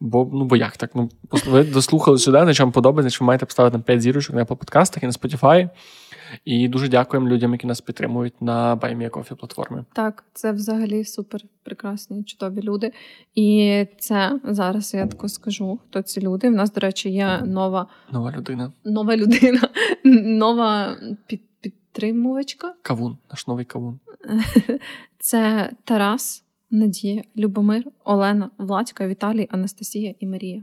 [0.00, 0.90] Бо, ну, бо як так?
[0.94, 1.10] Ну,
[1.46, 4.56] ви дослухали сюди, на чому подобається, що ви маєте поставити на 5 зірочок на Apple
[4.56, 5.68] подкастах і на Spotify.
[6.44, 9.82] І дуже дякуємо людям, які нас підтримують на BuyMeACoffee платформі.
[9.92, 12.92] Так, це взагалі супер прекрасні, чудові люди.
[13.34, 16.48] І це зараз я тако скажу, хто ці люди.
[16.48, 18.72] В нас, до речі, є нова, Нова людина.
[18.84, 19.60] нова людина,
[20.24, 20.96] нова
[21.26, 22.74] під, підтримувачка.
[22.82, 23.98] Кавун, наш новий кавун.
[25.18, 30.62] Це Тарас, Надія, Любомир, Олена, Владька, Віталій, Анастасія і Марія.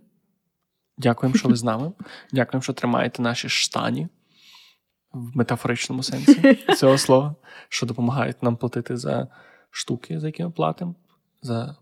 [0.98, 1.91] Дякуємо, що ви з нами.
[2.34, 4.08] Дякуємо, що тримаєте наші штані
[5.14, 7.35] в метафоричному сенсі цього слова,
[7.69, 9.27] що допомагають нам платити за
[9.72, 10.95] штуки, за які ми платимо,
[11.41, 11.76] за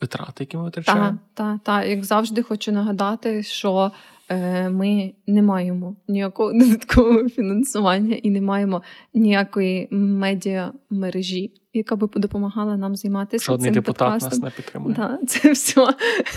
[0.00, 1.06] витрати, які ми витрачаємо.
[1.06, 1.86] Так, так, так.
[1.86, 3.92] Як завжди, хочу нагадати, що
[4.28, 8.82] е, ми не маємо ніякого додаткового фінансування і не маємо
[9.14, 14.30] ніякої медіа мережі, яка би допомагала нам займатися Жодний цим депутат подкастом.
[14.30, 14.94] нас не підтримує.
[14.94, 15.86] Да, це все,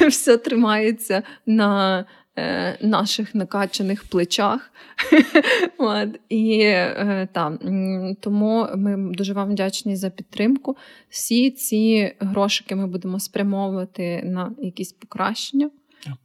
[0.07, 2.05] все тримається на
[2.37, 4.71] е, наших накачаних плечах.
[5.77, 7.57] От, і е, та,
[8.19, 10.77] тому ми дуже вам вдячні за підтримку.
[11.09, 15.69] Всі ці грошики ми будемо спрямовувати на якісь покращення.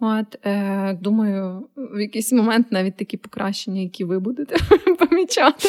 [0.01, 4.57] От, е, думаю, в якийсь момент навіть такі покращення, які ви будете
[4.99, 5.69] помічати.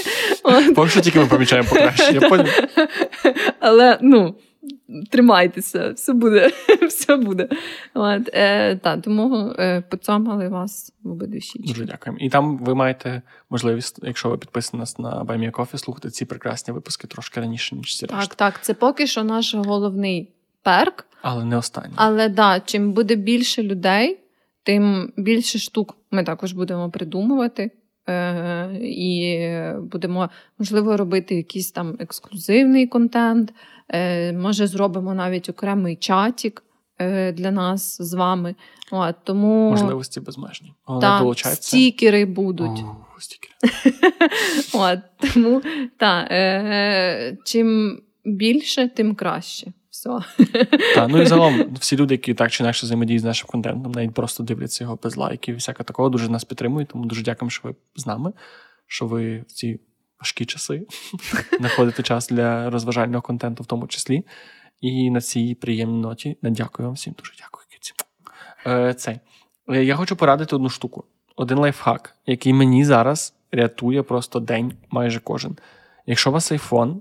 [0.75, 2.29] Поки що тільки ми помічаємо покращення.
[3.59, 4.35] Але ну,
[5.11, 6.51] тримайтеся, все буде.
[6.87, 7.49] все буде.
[7.93, 11.39] От, е, та, тому е, поцьомали вас в обидві.
[11.55, 12.19] Дуже дякуємо.
[12.21, 17.07] І там ви маєте можливість, якщо ви підписані нас на Coffee, слухати ці прекрасні випуски
[17.07, 18.35] трошки раніше, ніж Так, решта.
[18.35, 20.33] так, це поки що наш головний
[20.63, 21.05] перк.
[21.21, 21.93] Але не останній.
[21.95, 24.19] Але да, чим буде більше людей,
[24.63, 27.71] тим більше штук ми також будемо придумувати.
[28.09, 29.39] Е, і
[29.81, 30.29] будемо,
[30.59, 33.53] можливо, робити якийсь там ексклюзивний контент.
[33.89, 36.63] Е, може, зробимо навіть окремий чатік
[36.99, 38.55] е, для нас з вами.
[38.91, 40.73] От, тому Можливості безмежні.
[40.83, 42.79] Головне та, стікери будуть.
[42.79, 43.53] О, стікери.
[44.73, 44.99] От,
[45.33, 45.61] тому
[45.97, 49.73] та, е, чим більше, тим краще.
[49.89, 50.19] Все.
[50.95, 54.13] Та, ну і загалом всі люди, які так чи інакше взаємодіють з нашим контентом, навіть
[54.13, 56.89] просто дивляться його без лайків і всяке такого, дуже нас підтримують.
[56.89, 58.33] Тому дуже дякуємо, що ви з нами,
[58.87, 59.79] що ви в ці
[60.19, 60.87] важкі часи
[61.59, 64.25] знаходите час для розважального контенту, в тому числі.
[64.81, 67.13] І на цій приємній ноті дякую вам всім.
[67.17, 67.59] Дуже дякую.
[68.67, 69.19] Е, цей.
[69.69, 71.03] Е, Я хочу порадити одну штуку.
[71.35, 75.57] Один лайфхак, який мені зараз рятує просто день майже кожен.
[76.05, 76.95] Якщо у вас iPhone,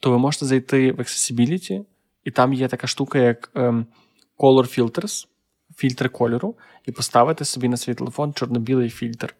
[0.00, 1.84] то ви можете зайти в Accessibility,
[2.24, 3.86] і там є така штука, як ем,
[4.38, 5.26] Color Filters,
[5.76, 6.56] фільтри кольору,
[6.86, 9.34] і поставити собі на свій телефон чорно-білий фільтр.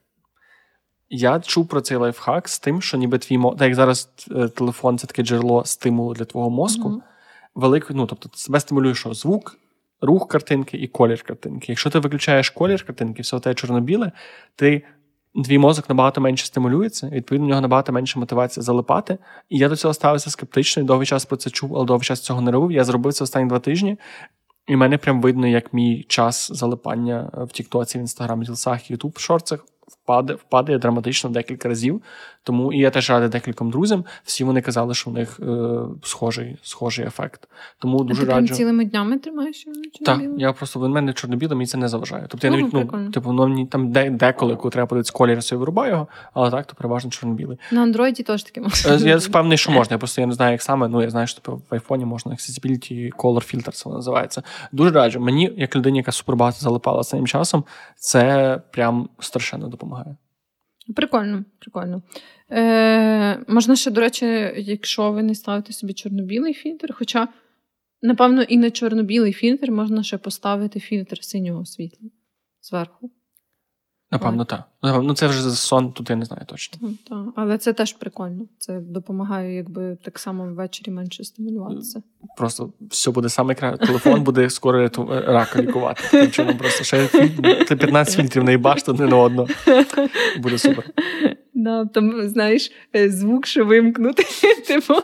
[1.15, 3.51] Я чув про цей лайфхак з тим, що ніби твій мо...
[3.51, 6.89] так як зараз е, телефон це таке джерело стимулу для твого мозку.
[6.89, 7.03] Мгм.
[7.55, 9.59] Великий, ну тобто, себе стимулює, що звук,
[10.01, 11.67] рух картинки і колір картинки.
[11.73, 14.13] Якщо ти виключаєш колір картинки, все те чорно-біле,
[14.57, 14.83] ти.
[15.45, 19.19] Твій мозок набагато менше стимулюється, відповідно, у нього набагато менше мотивація залипати.
[19.49, 22.21] І я до цього ставився скептично, і довгий час про це чув, але довгий час
[22.21, 22.73] цього не робив.
[22.73, 23.99] Я зробив це останні два тижні,
[24.67, 29.65] і мене прям видно, як мій час залипання в Тіктоці, в Інстаграмі, Рілсах, Ютуб шорцах
[30.03, 32.03] впадає, впадає драматично декілька разів.
[32.45, 34.05] Тому і я теж радий декільком друзям.
[34.25, 37.49] Всі вони казали, що в них е, схожий схожий ефект.
[37.79, 38.47] Тому дуже а ти раджу.
[38.47, 39.67] прям цілими днями тримаєш
[40.05, 42.27] Так, я просто в мене чорно-біле, мені це не заважає.
[42.29, 45.59] Тобто я Ага, навіть ну, типу, мені там де, деколи, коли треба подивитися колір, я
[45.59, 47.59] вирубаю його, але так, то переважно чорно-білий.
[47.71, 48.95] На андроїді теж таке можна.
[48.95, 49.95] Е, Я впевнений, що можна.
[49.95, 50.89] Я просто я не знаю, як саме.
[50.89, 54.43] Ну я знаю, що типу, в айфоні можна Accessibility Color Filter, це називається.
[54.73, 55.21] Дуже раджу.
[55.21, 57.65] Мені, як людині, яка супер багато залипала цим часом,
[57.97, 59.92] це прям страшенно допомагає.
[60.97, 62.03] Прикольно, прикольно.
[62.51, 67.29] Е, можна ще, до речі, якщо ви не ставите собі чорно-білий фільтр, хоча,
[68.03, 72.11] напевно, і на чорно-білий фільтр можна ще поставити фільтр синього світла
[72.63, 73.11] зверху.
[74.13, 74.63] Напевно, так.
[74.83, 76.89] Ну це вже сон, тут я не знаю точно.
[77.09, 77.19] Так.
[77.37, 78.45] Але це теж прикольно.
[78.59, 82.03] Це допомагає, якби так само ввечері менше стимулюватися.
[82.37, 83.87] Просто все буде саме краще.
[83.87, 86.03] Телефон буде скоро рака лікувати.
[86.11, 87.43] Таким чином просто ще фільм...
[87.67, 89.49] 15 фільтрів наїбаш не на одного.
[90.39, 90.91] Буде супер.
[91.63, 94.25] Да, там, знаєш, е, звук ще вимкнути,
[94.67, 94.95] типу,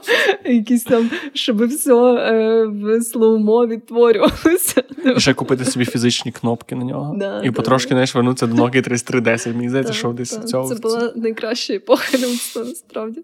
[0.44, 4.82] якісь там, щоб все е, в слоумо відтворювалося.
[5.16, 7.16] Ще купити собі фізичні кнопки на нього.
[7.18, 7.94] Да, і да, потрошки да.
[7.94, 9.55] знаєш, вернутися до Nokia 3310.
[9.55, 10.48] Мені здається, що десь так.
[10.48, 10.68] цього.
[10.68, 12.18] Це була найкраща епоха
[12.56, 13.22] насправді.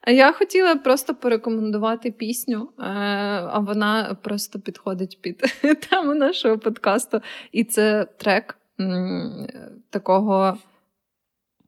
[0.00, 2.82] А я хотіла просто порекомендувати пісню, е,
[3.52, 5.38] а вона просто підходить під
[5.90, 7.20] тему нашого подкасту.
[7.52, 8.56] І це трек
[9.90, 10.58] такого.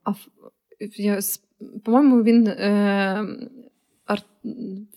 [0.05, 0.29] аф-
[0.97, 1.19] я,
[1.85, 3.27] по-моєму, він е,
[4.07, 4.19] ар,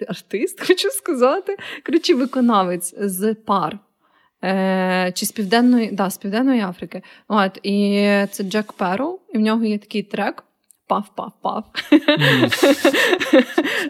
[0.07, 1.57] артист, хочу сказати.
[1.85, 3.79] Коротше, виконавець з пар.
[4.43, 7.01] Е, чи з південної, да, з південної Африки.
[7.27, 10.43] От, і це Джек Перроу, і в нього є такий трек.
[10.87, 11.63] Пав-пав-пав.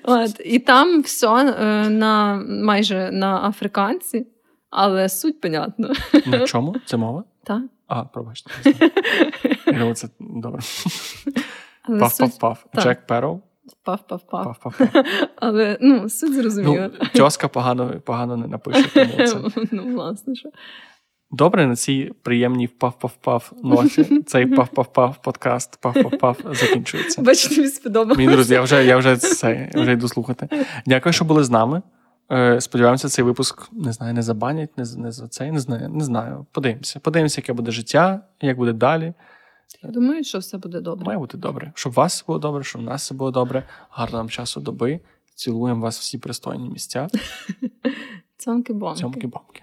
[0.04, 1.44] От, і там все
[1.90, 4.28] на, майже на африканці,
[4.70, 5.94] але суть понятно.
[6.26, 6.76] На чому?
[6.86, 7.24] Це мова?
[7.44, 7.64] Та?
[7.88, 8.52] А, пробачте.
[9.66, 10.62] думаю, це добре.
[11.88, 12.66] Але Пав, суть пав, пав.
[12.74, 12.84] так.
[12.84, 13.42] Джек Перроу.
[13.84, 14.44] пав-пав-пав.
[14.44, 15.04] Пав, пав, пав.
[15.36, 16.90] Але ну, суть зрозуміла.
[17.02, 18.90] Ну, тьоска погано, погано не напише.
[18.94, 19.66] Тому це...
[19.72, 20.50] Ну, власне, що.
[21.32, 27.22] Добре, на цій приємній впав-пав-пав ноті цей пав-пав-пав подкаст пав-пав-пав закінчується.
[27.22, 28.18] Бачу, тобі сподобалося.
[28.22, 30.66] Мені друзі, я вже, я вже це, я вже йду слухати.
[30.86, 31.82] Дякую, що були з нами.
[32.32, 35.90] Е, Сподіваємося, цей випуск не знаю, не забанять, не, з- не за цей, не знаю.
[35.90, 36.46] Не знаю.
[36.52, 37.00] Подивимося.
[37.00, 39.14] Подивимося, яке буде життя, як буде далі.
[39.84, 41.06] Я думаю, що все буде добре.
[41.06, 41.72] Має бути добре.
[41.76, 43.64] Щоб у вас було добре, щоб у нас все було добре.
[43.90, 45.00] Гарного нам часу доби.
[45.36, 47.08] Цілуємо вас всі пристойні місця.
[48.38, 49.00] Цьомки бомки.
[49.00, 49.62] Цьомки бомки